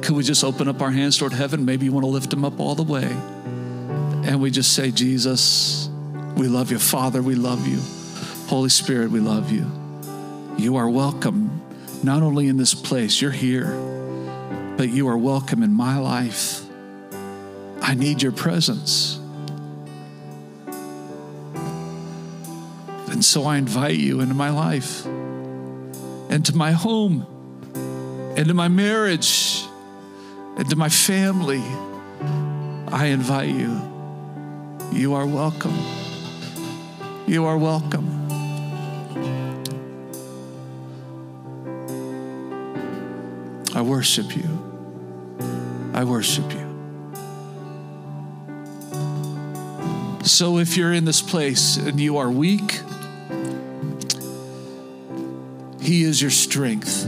Could 0.04 0.16
we 0.16 0.22
just 0.24 0.44
open 0.44 0.68
up 0.68 0.80
our 0.82 0.92
hands 0.92 1.18
toward 1.18 1.34
heaven? 1.34 1.66
Maybe 1.66 1.86
you 1.86 1.92
want 1.92 2.04
to 2.04 2.10
lift 2.10 2.30
them 2.30 2.46
up 2.46 2.60
all 2.60 2.76
the 2.76 2.84
way. 2.84 3.06
And 3.06 4.40
we 4.40 4.52
just 4.52 4.74
say, 4.74 4.92
Jesus, 4.92 5.90
we 6.36 6.48
love 6.48 6.70
you. 6.70 6.78
Father, 6.78 7.24
we 7.24 7.34
love 7.34 7.68
you. 7.68 7.80
Holy 8.48 8.70
Spirit, 8.70 9.10
we 9.10 9.22
love 9.22 9.52
you. 9.52 9.72
You 10.58 10.76
are 10.76 10.88
welcome, 10.88 11.62
not 12.04 12.22
only 12.22 12.48
in 12.48 12.58
this 12.58 12.76
place, 12.76 13.22
you're 13.22 13.32
here, 13.32 13.95
but 14.78 14.90
you 14.90 15.08
are 15.08 15.18
welcome 15.18 15.64
in 15.64 15.74
my 15.74 15.98
life. 15.98 16.62
I 17.82 17.94
need 17.94 18.22
your 18.22 18.32
presence. 18.32 19.20
And 23.12 23.24
so 23.24 23.46
I 23.46 23.58
invite 23.58 23.96
you 23.96 24.20
into 24.22 24.34
my 24.34 24.50
life, 24.50 25.06
into 26.30 26.56
my 26.56 26.72
home, 26.72 27.26
into 28.36 28.54
my 28.54 28.68
marriage 28.68 29.66
into 30.58 30.76
my 30.76 30.90
family, 30.90 31.62
I 32.88 33.08
invite 33.08 33.50
you. 33.50 33.82
You 34.92 35.14
are 35.14 35.26
welcome. 35.26 35.78
You 37.28 37.46
are 37.46 37.58
welcome. 37.58 38.15
Worship 43.86 44.36
you. 44.36 44.50
I 45.94 46.04
worship 46.04 46.52
you. 46.52 46.66
So 50.24 50.58
if 50.58 50.76
you're 50.76 50.94
in 50.94 51.06
this 51.06 51.22
place 51.22 51.78
and 51.78 52.00
you 52.00 52.18
are 52.18 52.30
weak, 52.30 52.82
He 55.86 56.04
is 56.04 56.20
your 56.20 56.32
strength. 56.32 57.08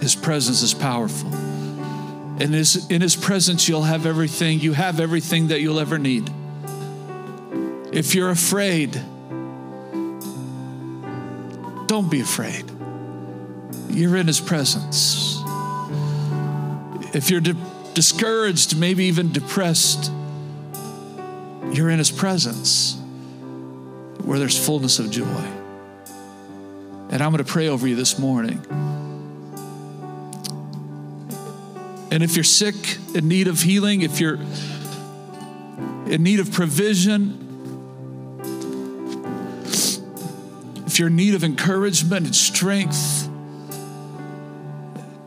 His 0.00 0.14
presence 0.14 0.62
is 0.62 0.72
powerful. 0.72 1.30
In 2.40 2.52
his, 2.52 2.90
in 2.90 3.02
his 3.02 3.14
presence, 3.14 3.68
you'll 3.68 3.82
have 3.82 4.06
everything. 4.06 4.58
You 4.58 4.72
have 4.72 5.00
everything 5.00 5.48
that 5.48 5.60
you'll 5.60 5.78
ever 5.78 5.98
need. 5.98 6.30
If 7.92 8.14
you're 8.14 8.30
afraid, 8.30 8.94
don't 11.86 12.10
be 12.10 12.20
afraid. 12.20 12.71
You're 13.92 14.16
in 14.16 14.26
his 14.26 14.40
presence. 14.40 15.38
If 17.14 17.30
you're 17.30 17.40
di- 17.40 17.54
discouraged, 17.94 18.78
maybe 18.78 19.04
even 19.04 19.32
depressed, 19.32 20.10
you're 21.72 21.90
in 21.90 21.98
his 21.98 22.10
presence 22.10 22.96
where 24.24 24.38
there's 24.38 24.64
fullness 24.64 24.98
of 24.98 25.10
joy. 25.10 25.44
And 27.10 27.22
I'm 27.22 27.30
going 27.30 27.44
to 27.44 27.50
pray 27.50 27.68
over 27.68 27.86
you 27.86 27.94
this 27.94 28.18
morning. 28.18 28.64
And 32.10 32.22
if 32.22 32.36
you're 32.36 32.44
sick, 32.44 32.74
in 33.14 33.28
need 33.28 33.48
of 33.48 33.60
healing, 33.60 34.02
if 34.02 34.20
you're 34.20 34.38
in 36.06 36.22
need 36.22 36.40
of 36.40 36.52
provision, 36.52 37.38
if 40.86 40.98
you're 40.98 41.08
in 41.08 41.16
need 41.16 41.34
of 41.34 41.44
encouragement 41.44 42.26
and 42.26 42.36
strength, 42.36 43.21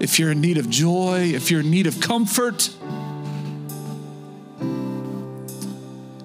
if 0.05 0.19
you're 0.19 0.29
in 0.29 0.39
need 0.39 0.59
of 0.59 0.69
joy, 0.69 1.31
if 1.33 1.49
you're 1.49 1.61
in 1.61 1.71
need 1.71 1.87
of 1.87 1.99
comfort, 1.99 2.69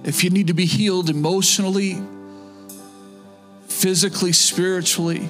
if 0.04 0.22
you 0.22 0.28
need 0.28 0.48
to 0.48 0.52
be 0.52 0.66
healed 0.66 1.08
emotionally, 1.08 1.98
physically, 3.68 4.32
spiritually, 4.32 5.26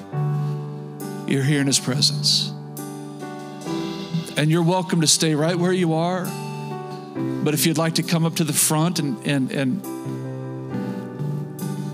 you're 1.27 1.43
here 1.43 1.61
in 1.61 1.67
His 1.67 1.79
presence. 1.79 2.51
And 4.35 4.51
you're 4.51 4.63
welcome 4.63 4.99
to 4.99 5.07
stay 5.07 5.33
right 5.33 5.55
where 5.55 5.71
you 5.71 5.93
are. 5.93 6.25
But 7.45 7.53
if 7.53 7.65
you'd 7.65 7.77
like 7.77 7.95
to 7.95 8.03
come 8.03 8.25
up 8.25 8.35
to 8.35 8.43
the 8.43 8.51
front 8.51 8.99
and, 8.99 9.25
and, 9.25 9.49
and, 9.53 9.85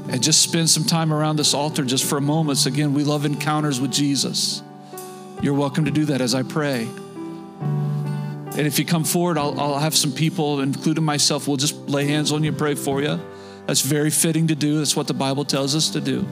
and 0.09 0.23
just 0.23 0.41
spend 0.41 0.71
some 0.71 0.85
time 0.85 1.13
around 1.13 1.35
this 1.35 1.53
altar 1.53 1.85
just 1.85 2.03
for 2.03 2.17
a 2.17 2.21
moment, 2.21 2.65
again, 2.65 2.95
we 2.95 3.03
love 3.03 3.25
encounters 3.25 3.79
with 3.79 3.91
Jesus. 3.91 4.63
You're 5.41 5.53
welcome 5.53 5.85
to 5.85 5.91
do 5.91 6.05
that 6.05 6.19
as 6.19 6.33
I 6.33 6.43
pray. 6.43 6.87
And 8.57 8.65
if 8.65 8.79
you 8.79 8.85
come 8.85 9.03
forward, 9.03 9.37
I'll, 9.37 9.59
I'll 9.59 9.77
have 9.77 9.95
some 9.95 10.11
people, 10.11 10.61
including 10.61 11.03
myself, 11.03 11.47
we'll 11.47 11.57
just 11.57 11.75
lay 11.87 12.05
hands 12.07 12.31
on 12.31 12.43
you 12.43 12.49
and 12.49 12.57
pray 12.57 12.73
for 12.73 13.03
you. 13.03 13.19
That's 13.67 13.81
very 13.81 14.09
fitting 14.09 14.47
to 14.47 14.55
do. 14.55 14.79
That's 14.79 14.95
what 14.95 15.05
the 15.05 15.13
Bible 15.13 15.45
tells 15.45 15.75
us 15.75 15.89
to 15.89 16.01
do. 16.01 16.25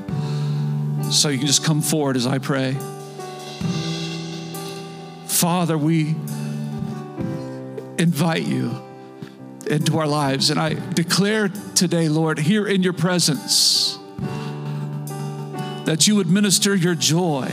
So 1.12 1.30
you 1.30 1.38
can 1.38 1.46
just 1.46 1.64
come 1.64 1.82
forward 1.82 2.16
as 2.16 2.26
I 2.26 2.40
pray. 2.40 2.76
Father, 5.28 5.78
we 5.78 6.16
invite 8.00 8.44
you 8.44 8.82
into 9.68 10.00
our 10.00 10.08
lives. 10.08 10.50
And 10.50 10.60
I 10.60 10.74
declare 10.94 11.50
today, 11.76 12.10
Lord, 12.10 12.40
here 12.40 12.66
in 12.66 12.82
your 12.82 12.94
presence, 12.94 14.00
that 15.86 16.08
you 16.08 16.16
would 16.16 16.28
minister 16.28 16.74
your 16.74 16.96
joy, 16.96 17.52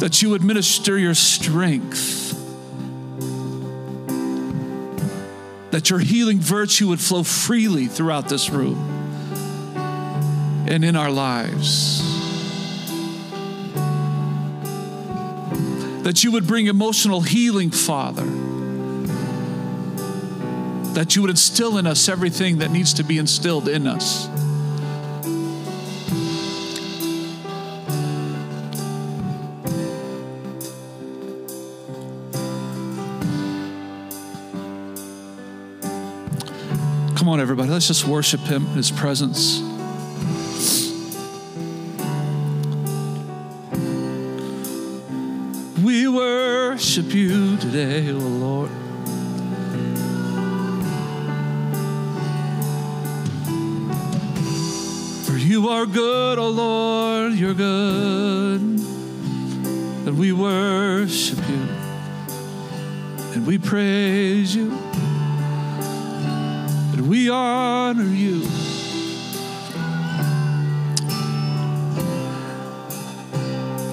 that 0.00 0.20
you 0.20 0.30
would 0.30 0.42
minister 0.42 0.98
your 0.98 1.14
strength, 1.14 2.32
that 5.70 5.88
your 5.88 6.00
healing 6.00 6.40
virtue 6.40 6.88
would 6.88 7.00
flow 7.00 7.22
freely 7.22 7.86
throughout 7.86 8.28
this 8.28 8.50
room 8.50 8.78
and 10.68 10.84
in 10.84 10.96
our 10.96 11.10
lives. 11.10 12.10
that 16.10 16.24
you 16.24 16.32
would 16.32 16.44
bring 16.44 16.66
emotional 16.66 17.20
healing, 17.20 17.70
Father. 17.70 18.24
That 20.94 21.14
you 21.14 21.22
would 21.22 21.30
instill 21.30 21.78
in 21.78 21.86
us 21.86 22.08
everything 22.08 22.58
that 22.58 22.72
needs 22.72 22.94
to 22.94 23.04
be 23.04 23.18
instilled 23.18 23.68
in 23.68 23.86
us. 23.86 24.28
On, 37.30 37.40
everybody, 37.40 37.70
let's 37.70 37.86
just 37.86 38.06
worship 38.06 38.40
Him 38.40 38.66
in 38.66 38.72
His 38.72 38.90
presence. 38.90 39.60
We 45.84 46.08
worship 46.08 47.14
you 47.14 47.56
today, 47.58 48.10
O 48.10 48.16
Lord. 48.16 48.70
For 55.24 55.36
you 55.36 55.68
are 55.68 55.86
good, 55.86 56.38
O 56.40 56.48
Lord, 56.48 57.34
you're 57.34 57.54
good. 57.54 58.60
And 58.60 60.18
we 60.18 60.32
worship 60.32 61.38
you. 61.48 61.68
And 63.34 63.46
we 63.46 63.56
praise 63.58 64.56
you. 64.56 64.89
We 67.10 67.28
honor 67.28 68.04
you. 68.04 68.42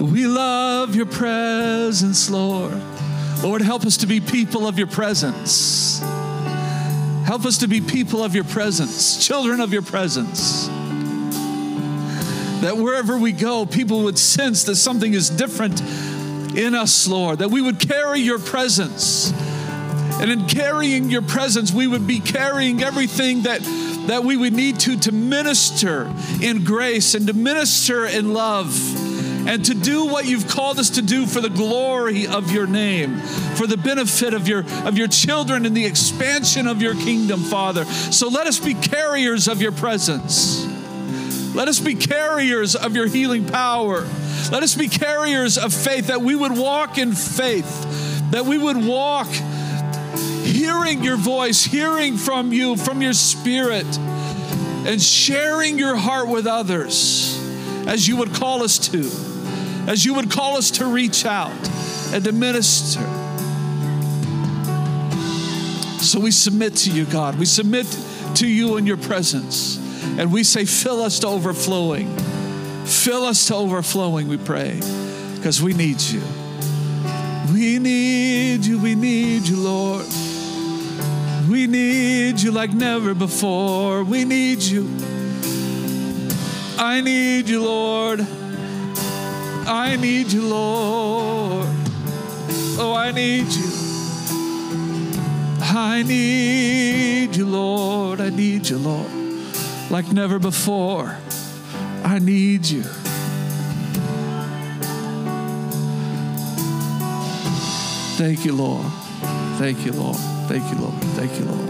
We 0.06 0.28
love 0.28 0.96
your 0.96 1.08
presence, 1.08 2.30
Lord. 2.30 2.80
Lord, 3.42 3.64
help 3.64 3.88
us 3.88 3.98
to 3.98 4.06
be 4.06 4.20
people 4.20 4.68
of 4.68 4.78
your 4.78 4.86
presence. 4.86 6.00
Help 7.26 7.46
us 7.46 7.58
to 7.58 7.68
be 7.68 7.82
people 7.82 8.24
of 8.24 8.36
your 8.36 8.44
presence, 8.44 9.26
children 9.26 9.62
of 9.62 9.74
your 9.74 9.82
presence. 9.82 10.68
That 12.62 12.78
wherever 12.78 13.18
we 13.18 13.32
go, 13.32 13.66
people 13.66 14.04
would 14.04 14.20
sense 14.20 14.66
that 14.66 14.76
something 14.76 15.16
is 15.16 15.32
different 15.32 15.82
in 16.56 16.76
us, 16.76 17.08
Lord, 17.08 17.40
that 17.40 17.50
we 17.50 17.62
would 17.62 17.80
carry 17.80 18.20
your 18.20 18.38
presence. 18.38 19.34
And 20.20 20.32
in 20.32 20.48
carrying 20.48 21.10
your 21.10 21.22
presence, 21.22 21.72
we 21.72 21.88
would 21.88 22.08
be 22.08 22.20
carrying 22.20 22.84
everything 22.84 23.44
that, 23.44 23.62
that 24.08 24.24
we 24.24 24.36
would 24.36 24.54
need 24.54 24.80
to 24.82 24.98
to 24.98 25.12
minister 25.12 26.12
in 26.42 26.64
grace 26.64 27.14
and 27.14 27.28
to 27.28 27.34
minister 27.34 28.06
in 28.06 28.34
love 28.34 28.76
and 29.48 29.64
to 29.64 29.74
do 29.74 30.06
what 30.06 30.26
you've 30.26 30.48
called 30.48 30.78
us 30.78 30.92
to 30.92 31.02
do 31.02 31.26
for 31.26 31.40
the 31.40 31.50
glory 31.50 32.28
of 32.28 32.52
your 32.52 32.68
name, 32.68 33.18
for 33.56 33.66
the 33.66 33.78
benefit 33.78 34.34
of 34.34 34.48
your 34.48 34.66
of 34.86 34.98
your 34.98 35.08
children 35.08 35.66
and 35.66 35.76
the 35.76 35.86
expansion 35.86 36.68
of 36.68 36.82
your 36.82 36.96
kingdom, 36.96 37.40
Father. 37.40 37.86
So 37.86 38.28
let 38.28 38.46
us 38.46 38.60
be 38.60 38.74
carriers 38.74 39.48
of 39.48 39.62
your 39.62 39.72
presence. 39.72 40.66
Let 41.56 41.70
us 41.70 41.80
be 41.80 41.96
carriers 41.96 42.76
of 42.76 42.96
your 42.96 43.08
healing 43.08 43.46
power. 43.46 44.06
Let 44.52 44.64
us 44.64 44.76
be 44.76 44.90
carriers 44.90 45.58
of 45.58 45.74
faith 45.74 46.08
that 46.08 46.22
we 46.22 46.36
would 46.36 46.56
walk 46.56 46.98
in 46.98 47.14
faith, 47.14 48.32
that 48.32 48.46
we 48.46 48.58
would 48.58 48.86
walk 48.86 49.28
hearing 50.58 51.04
your 51.04 51.18
voice, 51.18 51.64
hearing 51.64 52.18
from 52.18 52.52
you, 52.52 52.76
from 52.76 53.02
your 53.02 53.14
spirit, 53.14 53.86
and 54.88 55.02
sharing 55.02 55.78
your 55.78 55.96
heart 55.96 56.28
with 56.28 56.48
others 56.48 57.38
as 57.88 58.08
you 58.08 58.18
would 58.18 58.34
call 58.34 58.64
us 58.64 58.78
to 58.80 59.28
as 59.88 60.04
you 60.04 60.14
would 60.14 60.30
call 60.30 60.58
us 60.58 60.70
to 60.70 60.86
reach 60.86 61.26
out 61.26 61.52
and 62.14 62.24
to 62.26 62.34
minister. 62.34 63.00
So 66.04 66.20
we 66.20 66.32
submit 66.32 66.76
to 66.78 66.92
you, 66.92 67.06
God. 67.06 67.40
We 67.40 67.46
submit 67.46 67.88
to 68.36 68.48
you 68.48 68.76
in 68.76 68.86
your 68.86 68.98
presence. 68.98 69.78
And 70.20 70.32
we 70.32 70.44
say, 70.44 70.66
fill 70.66 71.02
us 71.02 71.20
to 71.20 71.28
overflowing. 71.28 72.16
Fill 72.86 73.24
us 73.24 73.48
to 73.48 73.56
overflowing, 73.56 74.28
we 74.28 74.38
pray, 74.38 74.80
because 75.36 75.62
we 75.62 75.74
need 75.74 76.02
you. 76.02 76.22
We 77.54 77.80
need 77.80 78.66
you. 78.66 78.80
We 78.80 78.96
need 78.96 79.48
you, 79.48 79.58
Lord. 79.58 80.06
We 81.50 81.66
need 81.66 82.42
you 82.42 82.52
like 82.52 82.74
never 82.74 83.14
before. 83.14 84.04
We 84.04 84.26
need 84.26 84.62
you. 84.62 84.90
I 86.78 87.00
need 87.02 87.48
you, 87.48 87.64
Lord. 87.64 88.20
I 89.66 89.96
need 89.96 90.32
you, 90.32 90.42
Lord. 90.48 91.68
Oh, 92.80 92.94
I 92.94 93.12
need 93.12 93.48
you. 93.48 93.70
I 95.62 96.04
need 96.04 97.36
you, 97.36 97.46
Lord. 97.46 98.20
I 98.20 98.30
need 98.30 98.68
you, 98.68 98.78
Lord. 98.78 99.10
Like 99.90 100.12
never 100.12 100.40
before. 100.40 101.18
I 102.04 102.20
need 102.20 102.66
you. 102.66 102.84
Thank 108.18 108.44
you, 108.44 108.54
Lord. 108.54 108.86
Thank 109.58 109.86
you, 109.86 109.94
Lord. 109.94 110.37
Thank 110.48 110.72
you, 110.72 110.78
Lord. 110.80 110.96
Thank 111.16 111.40
you, 111.40 111.46
Lord. 111.46 111.70